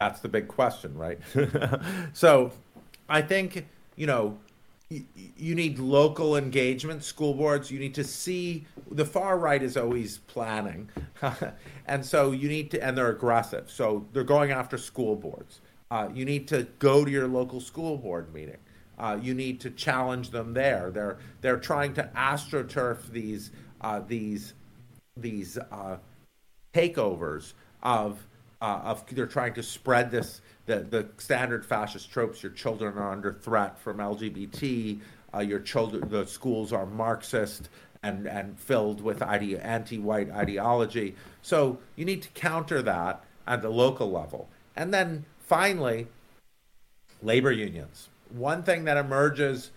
That's 0.00 0.20
the 0.20 0.28
big 0.28 0.46
question, 0.48 0.96
right? 0.96 1.18
so 2.12 2.52
I 3.08 3.22
think, 3.22 3.66
you 3.96 4.06
know, 4.06 4.38
you, 4.90 5.54
need 5.54 5.78
local 5.78 6.36
engagement, 6.36 7.04
school 7.04 7.34
boards. 7.34 7.70
You 7.70 7.78
need 7.78 7.94
to 7.96 8.04
see 8.04 8.64
the 8.90 9.04
far 9.04 9.38
right 9.38 9.62
is 9.62 9.76
always 9.76 10.18
planning. 10.18 10.88
and 11.86 12.04
so 12.04 12.30
you 12.30 12.48
need 12.48 12.70
to, 12.70 12.82
and 12.82 12.96
they're 12.96 13.10
aggressive. 13.10 13.70
So 13.70 14.06
they're 14.12 14.24
going 14.24 14.50
after 14.50 14.78
school 14.78 15.14
boards. 15.14 15.60
Uh, 15.90 16.08
you 16.14 16.24
need 16.24 16.48
to 16.48 16.66
go 16.78 17.04
to 17.04 17.10
your 17.10 17.28
local 17.28 17.60
school 17.60 17.98
board 17.98 18.32
meeting. 18.32 18.58
Uh, 18.98 19.18
you 19.20 19.34
need 19.34 19.60
to 19.60 19.70
challenge 19.70 20.30
them 20.30 20.54
there. 20.54 20.90
They're 20.90 21.18
they're 21.40 21.58
trying 21.58 21.94
to 21.94 22.10
astroturf 22.16 23.10
these 23.10 23.52
uh, 23.80 24.00
these 24.00 24.54
these 25.16 25.56
uh, 25.70 25.98
takeovers 26.74 27.52
of 27.82 28.26
uh, 28.60 28.80
of 28.84 29.04
they're 29.10 29.26
trying 29.26 29.54
to 29.54 29.62
spread 29.62 30.10
this 30.10 30.40
the 30.66 30.80
the 30.80 31.08
standard 31.18 31.64
fascist 31.64 32.10
tropes. 32.10 32.42
Your 32.42 32.52
children 32.52 32.96
are 32.98 33.12
under 33.12 33.32
threat 33.32 33.78
from 33.78 33.98
LGBT. 33.98 35.00
Uh, 35.34 35.40
your 35.40 35.60
children, 35.60 36.08
the 36.08 36.26
schools 36.26 36.72
are 36.72 36.86
Marxist 36.86 37.68
and, 38.02 38.26
and 38.26 38.58
filled 38.58 39.00
with 39.00 39.22
ide- 39.22 39.54
anti 39.54 39.98
white 39.98 40.30
ideology. 40.30 41.14
So 41.42 41.78
you 41.96 42.04
need 42.04 42.22
to 42.22 42.28
counter 42.30 42.82
that 42.82 43.24
at 43.46 43.62
the 43.62 43.68
local 43.68 44.10
level. 44.10 44.48
And 44.76 44.92
then 44.92 45.24
finally, 45.40 46.06
labor 47.22 47.52
unions. 47.52 48.08
One 48.30 48.62
thing 48.62 48.84
that 48.84 48.96
emerges 48.96 49.70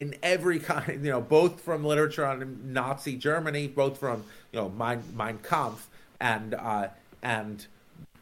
in 0.00 0.16
every 0.22 0.58
kind, 0.58 0.88
you 1.04 1.10
know, 1.10 1.20
both 1.20 1.60
from 1.60 1.84
literature 1.84 2.26
on 2.26 2.72
Nazi 2.72 3.16
Germany, 3.16 3.68
both 3.68 3.98
from 3.98 4.24
you 4.52 4.60
know 4.60 4.68
Mein, 4.68 5.02
Mein 5.14 5.38
Kampf 5.38 5.88
and 6.20 6.54
uh, 6.54 6.88
and 7.22 7.66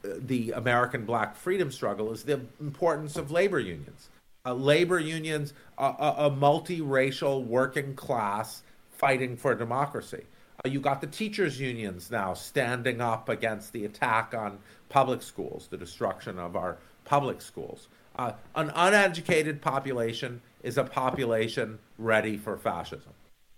the 0.03 0.53
American 0.53 1.05
Black 1.05 1.37
freedom 1.37 1.71
struggle, 1.71 2.13
is 2.13 2.23
the 2.23 2.41
importance 2.61 3.17
of 3.17 3.31
labor 3.31 3.61
unions. 3.61 4.09
Uh, 4.47 4.55
labor 4.55 4.99
unions, 4.99 5.53
a, 5.79 5.85
a, 5.85 6.15
a 6.27 6.31
multiracial 6.31 7.45
working 7.45 7.95
class 7.95 8.63
fighting 8.91 9.37
for 9.37 9.55
democracy. 9.55 10.25
Uh, 10.65 10.69
you 10.69 10.81
got 10.81 11.01
the 11.01 11.07
teachers' 11.07 11.61
unions 11.61 12.11
now 12.11 12.33
standing 12.35 13.01
up 13.01 13.29
against 13.29 13.73
the 13.73 13.85
attack 13.85 14.35
on 14.35 14.59
public 14.89 15.23
schools, 15.23 15.69
the 15.71 15.77
destruction 15.77 16.39
of 16.39 16.57
our 16.57 16.79
public 17.05 17.41
schools. 17.43 17.89
Uh, 18.17 18.33
an 18.57 18.71
uneducated 18.75 19.61
population 19.61 20.41
is 20.63 20.79
a 20.79 20.85
population 20.85 21.79
ready 21.99 22.37
for 22.37 22.57
fascism. 22.57 23.13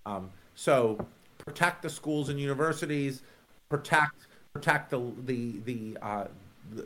Um, 0.07 0.30
so 0.55 1.05
protect 1.38 1.82
the 1.82 1.90
schools 1.90 2.28
and 2.28 2.38
universities, 2.38 3.22
protect 3.68 4.26
protect 4.53 4.90
the 4.90 5.00
the 5.24 5.61
the 5.64 5.98
uh, 6.03 6.24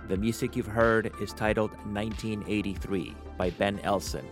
The 0.08 0.16
music 0.16 0.56
you've 0.56 0.66
heard 0.66 1.12
is 1.20 1.34
titled 1.34 1.72
1983 1.92 3.14
by 3.38 3.50
Ben 3.50 3.80
Elson 3.80 4.26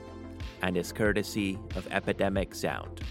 and 0.61 0.77
is 0.77 0.93
courtesy 0.93 1.59
of 1.75 1.85
Epidemic 1.91 2.55
Sound. 2.55 3.01